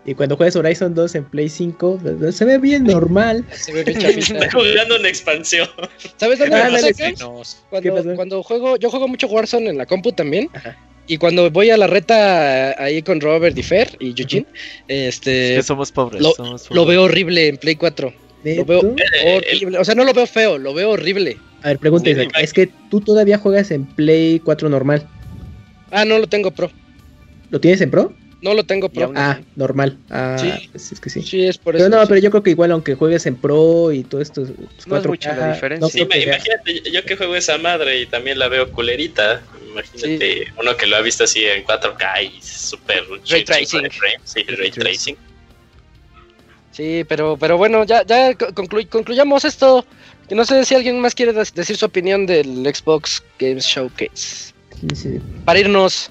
Y 0.06 0.16
cuando 0.16 0.36
juegues 0.36 0.56
Horizon 0.58 0.94
2 0.94 1.16
en 1.16 1.24
Play 1.26 1.48
5, 1.48 2.00
se 2.32 2.44
ve 2.44 2.58
bien 2.58 2.84
normal. 2.84 3.46
Se 3.52 3.72
ve 3.72 3.84
bien. 3.86 4.02
Está 4.02 4.52
jugando 4.52 4.98
una 4.98 5.08
expansión. 5.08 5.70
¿Sabes 6.18 6.40
dónde 6.40 6.56
ah, 6.58 6.70
me 6.70 6.94
sí, 6.94 7.14
cuando, 7.70 8.16
cuando 8.16 8.44
juego, 8.44 8.76
yo 8.76 8.90
juego 8.90 9.08
mucho 9.08 9.28
Warzone 9.28 9.70
en 9.70 9.78
la 9.78 9.86
compu 9.86 10.12
también. 10.12 10.50
Ajá. 10.54 10.78
Y 11.08 11.18
cuando 11.18 11.50
voy 11.52 11.70
a 11.70 11.78
la 11.78 11.88
reta 11.88 12.82
ahí 12.82 13.02
con 13.02 13.20
Robert 13.20 13.58
y 13.58 13.64
Fer 13.64 13.96
y 14.00 14.10
Eugene, 14.10 14.46
uh 14.50 14.54
-huh. 14.54 14.84
este. 14.88 15.52
Es 15.52 15.58
que 15.60 15.64
somos 15.64 15.92
pobres, 15.92 16.22
lo, 16.22 16.32
somos 16.32 16.64
pobres. 16.64 16.76
Lo 16.76 16.86
veo 16.86 17.04
horrible 17.04 17.48
en 17.48 17.58
Play 17.58 17.76
4. 17.76 18.14
Lo 18.44 18.66
veo 18.66 18.80
horrible. 18.80 19.78
O 19.78 19.86
sea, 19.86 19.96
no 19.96 20.04
lo 20.04 20.14
veo 20.14 20.28
feo, 20.28 20.58
lo 20.58 20.74
veo 20.74 20.92
horrible. 20.92 21.38
A 21.62 21.70
ver, 21.70 21.80
pregunta, 21.80 22.10
sí, 22.14 22.28
es 22.42 22.54
que 22.54 22.70
tú 22.90 23.00
todavía 23.00 23.38
juegas 23.38 23.72
en 23.72 23.86
Play 23.86 24.40
4 24.40 24.70
normal. 24.70 25.08
Ah, 25.92 26.06
no 26.06 26.18
lo 26.20 26.28
tengo 26.28 26.52
pro. 26.52 26.70
¿Lo 27.54 27.62
tienes 27.62 27.82
en 27.82 27.92
pro? 27.92 28.12
No 28.42 28.56
lo 28.56 28.64
tengo 28.64 28.90
pro. 28.90 29.14
Ah, 29.16 29.40
normal. 29.56 30.00
Ah, 30.10 30.38
sí. 30.40 30.70
Pues 30.72 30.92
es 30.92 31.00
que 31.00 31.12
sí. 31.12 31.22
Sí, 31.22 31.46
es 31.46 31.60
por 31.60 31.76
eso. 31.76 31.86
Pero 31.86 31.96
no, 31.96 32.08
pero 32.08 32.20
yo 32.20 32.32
creo 32.32 32.42
que 32.42 32.50
igual 32.50 32.72
aunque 32.72 32.96
juegues 32.96 33.28
en 33.28 33.36
pro 33.36 33.92
y 33.92 34.04
todo 34.04 34.22
esto. 34.22 34.42
Pues 34.42 34.88
no 34.88 34.98
es 34.98 35.06
mucha 35.06 35.36
la 35.36 35.54
diferencia. 35.54 35.86
No 35.86 35.88
sí, 35.88 36.00
imagínate, 36.00 36.82
yo, 36.82 36.92
yo 36.92 37.06
que 37.06 37.16
juego 37.16 37.36
esa 37.36 37.60
madre 37.60 38.02
y 38.02 38.08
también 38.08 38.40
la 38.40 38.48
veo 38.48 38.72
culerita. 38.72 39.44
Imagínate 39.70 40.46
sí. 40.46 40.52
uno 40.60 40.76
que 40.76 40.88
lo 40.88 40.96
ha 40.96 41.02
visto 41.02 41.26
así 41.26 41.46
en 41.46 41.64
4K 41.64 42.24
y 42.24 42.42
super 42.42 43.04
ray 43.30 43.44
tracing. 43.44 43.88
Sí, 44.24 44.44
ray 44.48 44.72
tracing. 44.72 45.16
Sí, 46.72 47.06
pero, 47.08 47.38
pero 47.38 47.58
bueno, 47.58 47.84
ya, 47.84 48.04
ya 48.04 48.34
conclu 48.34 48.88
concluyamos 48.90 49.46
esto. 49.46 49.86
Que 50.28 50.34
no 50.34 50.44
sé 50.44 50.66
si 50.66 50.74
alguien 50.74 51.00
más 51.00 51.14
quiere 51.14 51.34
decir 51.34 51.78
su 51.78 51.86
opinión 51.86 52.26
del 52.26 52.66
Xbox 52.66 53.22
Games 53.38 53.64
Showcase. 53.64 54.54
Sí, 54.82 54.96
sí. 54.96 55.22
Para 55.46 55.60
irnos. 55.60 56.10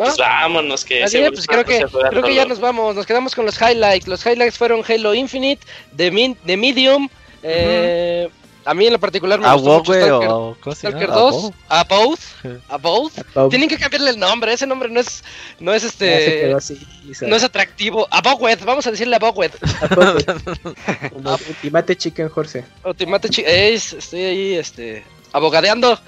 ¿No? 0.00 0.06
Pues 0.06 0.16
vámonos, 0.16 0.82
que 0.82 1.04
Así 1.04 1.18
pues 1.18 1.46
creo 1.46 1.62
que, 1.62 1.84
creo 2.08 2.22
que 2.22 2.34
ya 2.34 2.46
nos 2.46 2.58
vamos, 2.58 2.96
nos 2.96 3.04
quedamos 3.04 3.34
con 3.34 3.44
los 3.44 3.60
highlights. 3.60 4.08
Los 4.08 4.24
highlights 4.24 4.56
fueron 4.56 4.82
Halo 4.88 5.12
Infinite, 5.14 5.62
The, 5.94 6.10
Min 6.10 6.34
The 6.46 6.56
Medium, 6.56 7.04
uh 7.04 7.06
-huh. 7.06 7.10
eh, 7.42 8.30
a 8.64 8.72
mí 8.72 8.86
en 8.86 8.94
lo 8.94 8.98
particular 8.98 9.38
me 9.38 9.46
a 9.46 9.54
gustó 9.54 9.78
mucho 9.78 9.92
Stalker, 9.92 10.28
o, 10.30 10.56
Stalker 10.74 11.08
2, 11.08 11.52
a 11.68 11.84
both, 11.84 12.20
a 12.68 12.76
both. 12.78 13.12
Tienen 13.50 13.68
que 13.68 13.76
cambiarle 13.76 14.10
el 14.10 14.18
nombre, 14.18 14.54
ese 14.54 14.66
nombre 14.66 14.88
no 14.88 15.00
es 15.00 15.22
no 15.58 15.74
es 15.74 15.84
este 15.84 16.52
así, 16.54 16.80
no 17.26 17.36
es 17.36 17.44
atractivo. 17.44 18.08
A 18.10 18.22
Bowed, 18.22 18.58
vamos 18.64 18.86
a 18.86 18.90
decirle 18.90 19.16
a 19.16 19.18
Bowed. 19.18 19.50
Ultimate 21.48 21.96
Chicken 21.96 22.30
Horse. 22.34 22.64
Ultimate 22.84 23.28
Chicken, 23.28 23.74
estoy 23.74 24.24
ahí 24.24 24.54
este 24.54 25.04
abogadeando. 25.32 25.98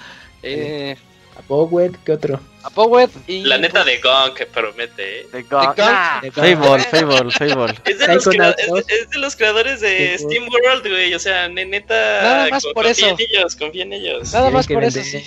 Eh, 0.41 0.95
a 1.37 1.41
Bowed, 1.47 1.95
¿qué 2.03 2.13
otro? 2.13 2.39
A 2.63 2.69
Bowed 2.69 3.09
y 3.27 3.43
la 3.43 3.57
neta 3.57 3.83
de 3.83 3.97
Gong 3.99 4.33
que 4.35 4.45
promete. 4.45 5.21
¿eh? 5.21 5.27
De 5.33 5.43
Gong. 5.43 5.75
Ah. 5.79 6.21
Fable, 6.31 6.83
Fable, 6.83 7.31
Fable. 7.31 7.75
Es 7.85 7.99
de, 7.99 8.07
los 8.07 8.27
es, 8.27 8.85
es 8.87 9.09
de 9.09 9.17
los 9.17 9.35
creadores 9.35 9.81
de 9.81 10.17
sí, 10.17 10.23
Steam 10.23 10.47
World, 10.47 10.87
güey. 10.87 11.13
O 11.13 11.19
sea, 11.19 11.49
neta. 11.49 11.93
Nada 12.21 12.49
más 12.49 12.63
por 12.63 12.85
confía 12.85 12.91
eso. 12.91 13.07
en 13.09 13.15
ellos, 13.19 13.55
confía 13.57 13.83
en 13.83 13.93
ellos. 13.93 14.33
Nada 14.33 14.49
más 14.49 14.67
por 14.67 14.83
eso. 14.83 15.01
Sí. 15.03 15.21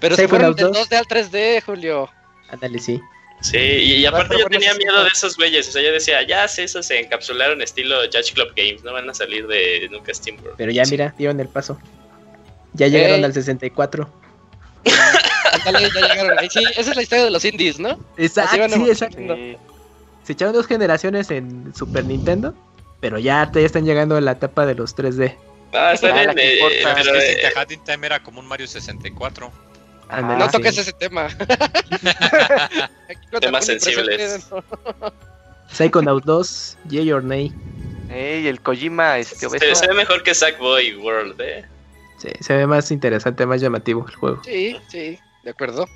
Pero 0.00 0.14
se 0.14 0.28
fueron 0.28 0.54
del 0.54 0.68
2D 0.68 0.94
al 0.94 1.06
3D, 1.06 1.62
Julio. 1.64 2.08
Ándale, 2.48 2.78
sí. 2.78 3.00
Sí, 3.40 3.58
y, 3.58 3.92
y 3.96 4.06
aparte 4.06 4.36
yo 4.38 4.46
tenía 4.46 4.72
miedo 4.74 5.02
de 5.04 5.10
esos 5.10 5.36
güeyes, 5.36 5.68
o 5.68 5.72
sea, 5.72 5.82
yo 5.82 5.92
decía, 5.92 6.22
ya 6.22 6.48
sé, 6.48 6.64
esos 6.64 6.86
se 6.86 6.98
encapsularon 6.98 7.60
estilo 7.60 7.96
Judge 8.10 8.32
Club 8.32 8.52
Games, 8.56 8.82
no 8.82 8.94
van 8.94 9.10
a 9.10 9.14
salir 9.14 9.46
de 9.46 9.88
nunca 9.90 10.14
Steam 10.14 10.38
World. 10.38 10.54
Pero 10.56 10.72
ya 10.72 10.84
mira, 10.84 11.14
dieron 11.18 11.38
el 11.40 11.48
paso. 11.48 11.78
Ya 12.72 12.88
llegaron 12.88 13.24
al 13.24 13.32
64. 13.32 14.08
Dale, 15.72 15.90
ya 15.94 16.08
llegaron 16.08 16.38
ahí. 16.38 16.48
Sí, 16.50 16.64
esa 16.76 16.90
es 16.90 16.96
la 16.96 17.02
historia 17.02 17.24
de 17.24 17.30
los 17.30 17.44
indies, 17.44 17.78
¿no? 17.78 17.98
Exacto, 18.16 18.68
sí, 18.68 18.88
exacto. 18.88 19.34
Sí. 19.34 19.56
Se 20.24 20.32
echaron 20.32 20.54
dos 20.54 20.66
generaciones 20.66 21.30
en 21.30 21.74
Super 21.74 22.04
Nintendo, 22.04 22.54
pero 23.00 23.18
ya, 23.18 23.50
ya 23.52 23.60
están 23.60 23.84
llegando 23.84 24.16
a 24.16 24.20
la 24.20 24.32
etapa 24.32 24.66
de 24.66 24.74
los 24.74 24.96
3D. 24.96 25.36
Ah, 25.72 25.92
están 25.92 26.16
en, 26.16 26.30
eh, 26.38 26.58
pero, 26.82 27.14
es 27.14 27.36
que 27.36 27.74
eh, 27.74 27.80
Time 27.84 28.06
era 28.06 28.22
como 28.22 28.40
un 28.40 28.46
Mario 28.46 28.66
64. 28.66 29.52
Ah, 30.08 30.20
no 30.20 30.50
toques 30.50 30.74
sí. 30.74 30.80
ese 30.80 30.92
tema. 30.92 31.28
Temas 33.40 33.66
sensibles. 33.66 34.46
Psychonaut 35.68 36.24
2, 36.24 36.78
Yay 36.88 37.12
or 37.12 37.22
Nay. 37.22 37.52
Ey, 38.08 38.46
el 38.46 38.60
Kojima 38.60 39.18
este 39.18 39.48
se, 39.48 39.74
se, 39.74 39.86
ve 39.88 39.94
mejor 39.94 40.22
que 40.22 40.32
Sackboy 40.32 40.96
World, 40.96 41.40
eh. 41.40 41.64
Sí, 42.18 42.28
se 42.40 42.56
ve 42.56 42.66
más 42.66 42.90
interesante, 42.90 43.44
más 43.46 43.60
llamativo 43.60 44.06
el 44.08 44.14
juego. 44.14 44.42
Sí, 44.44 44.78
sí, 44.88 45.18
de 45.46 45.52
acuerdo. 45.52 45.88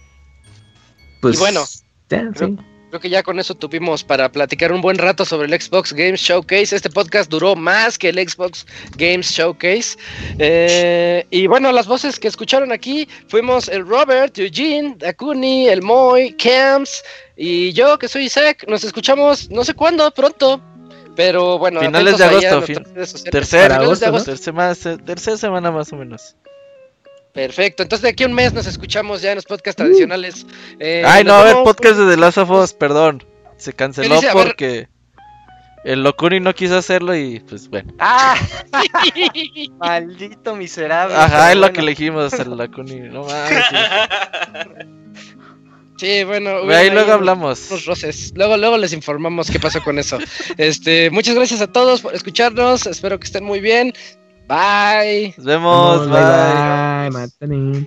Pues, 1.20 1.36
y 1.36 1.38
bueno, 1.38 1.64
creo, 2.09 2.32
sí. 2.34 2.57
creo, 2.88 3.01
que 3.01 3.11
ya 3.11 3.24
con 3.24 3.40
eso 3.40 3.57
tuvimos 3.57 4.05
para 4.05 4.30
platicar 4.30 4.72
un 4.72 4.80
buen 4.80 4.96
rato 4.96 5.24
sobre 5.24 5.48
el 5.48 5.61
Xbox 5.61 5.92
Games 5.92 6.20
Showcase. 6.20 6.76
Este 6.76 6.88
podcast 6.88 7.28
duró 7.28 7.57
más 7.57 7.98
que 7.98 8.11
el 8.11 8.16
Xbox 8.16 8.64
Games 8.96 9.28
Showcase. 9.28 9.98
Eh, 10.38 11.26
y 11.30 11.48
bueno, 11.48 11.72
las 11.72 11.88
voces 11.88 12.20
que 12.20 12.28
escucharon 12.28 12.70
aquí 12.70 13.09
fuimos 13.26 13.68
el 13.68 13.84
Robert, 13.84 14.38
Eugene, 14.38 14.94
Dakuni, 14.96 15.68
el 15.68 15.82
Moy, 15.82 16.32
Camps 16.34 17.03
y 17.36 17.72
yo, 17.72 17.98
que 17.98 18.07
soy 18.07 18.26
Isaac. 18.26 18.64
Nos 18.68 18.84
escuchamos 18.84 19.51
no 19.51 19.64
sé 19.64 19.74
cuándo, 19.74 20.09
pronto. 20.12 20.62
Pero 21.16 21.59
bueno, 21.59 21.80
finales 21.80 22.18
de 22.18 22.24
agosto, 22.24 22.62
fin, 22.62 22.84
tercer, 23.32 23.72
agosto. 23.72 24.12
¿no? 24.12 24.22
Tercera, 24.22 24.74
tercera 25.05 25.36
semana 25.36 25.72
más 25.72 25.92
o 25.92 25.96
menos. 25.96 26.36
Perfecto, 27.33 27.83
entonces 27.83 28.03
de 28.03 28.09
aquí 28.11 28.24
a 28.24 28.26
un 28.26 28.33
mes 28.33 28.53
nos 28.53 28.66
escuchamos 28.66 29.22
ya 29.22 29.31
en 29.31 29.37
los 29.37 29.45
podcasts 29.45 29.81
uh. 29.81 29.85
tradicionales. 29.85 30.47
Eh, 30.78 31.03
Ay, 31.07 31.24
no, 31.24 31.35
a 31.35 31.45
ver, 31.45 31.57
podcast 31.64 31.97
de 31.97 32.11
The 32.11 32.16
Last 32.16 32.39
of 32.39 32.51
Us, 32.51 32.72
perdón. 32.72 33.24
Se 33.57 33.72
canceló 33.72 34.16
dice, 34.16 34.31
porque 34.33 34.89
el 35.85 36.03
Locuni 36.03 36.41
no 36.41 36.55
quiso 36.55 36.76
hacerlo 36.76 37.14
y 37.14 37.41
pues 37.41 37.68
bueno. 37.68 37.93
¡Ah! 37.99 38.37
Maldito 39.78 40.57
miserable. 40.57 41.14
Ajá, 41.14 41.53
es 41.53 41.57
bueno. 41.57 41.68
lo 41.68 41.72
que 41.72 41.81
elegimos, 41.81 42.33
el 42.33 42.57
Locuni. 42.57 43.01
No 43.01 43.24
mames. 43.26 43.64
Sí, 46.01 46.24
bueno, 46.24 46.62
ahí 46.70 46.89
luego 46.89 47.12
hablamos. 47.12 47.70
Unos 47.70 47.85
roces. 47.85 48.33
Luego, 48.35 48.57
luego 48.57 48.78
les 48.78 48.95
informamos 48.95 49.51
qué 49.51 49.61
pasó 49.61 49.83
con 49.83 49.99
eso. 49.99 50.18
este, 50.57 51.11
muchas 51.11 51.35
gracias 51.35 51.61
a 51.61 51.66
todos 51.66 52.01
por 52.01 52.14
escucharnos. 52.14 52.87
Espero 52.87 53.20
que 53.20 53.26
estén 53.26 53.45
muy 53.45 53.61
bien. 53.61 53.93
Bye. 54.51 55.32
Nos 55.36 55.46
vemos. 55.46 56.11
Bye. 56.11 57.09
bye. 57.12 57.28
bye. 57.38 57.86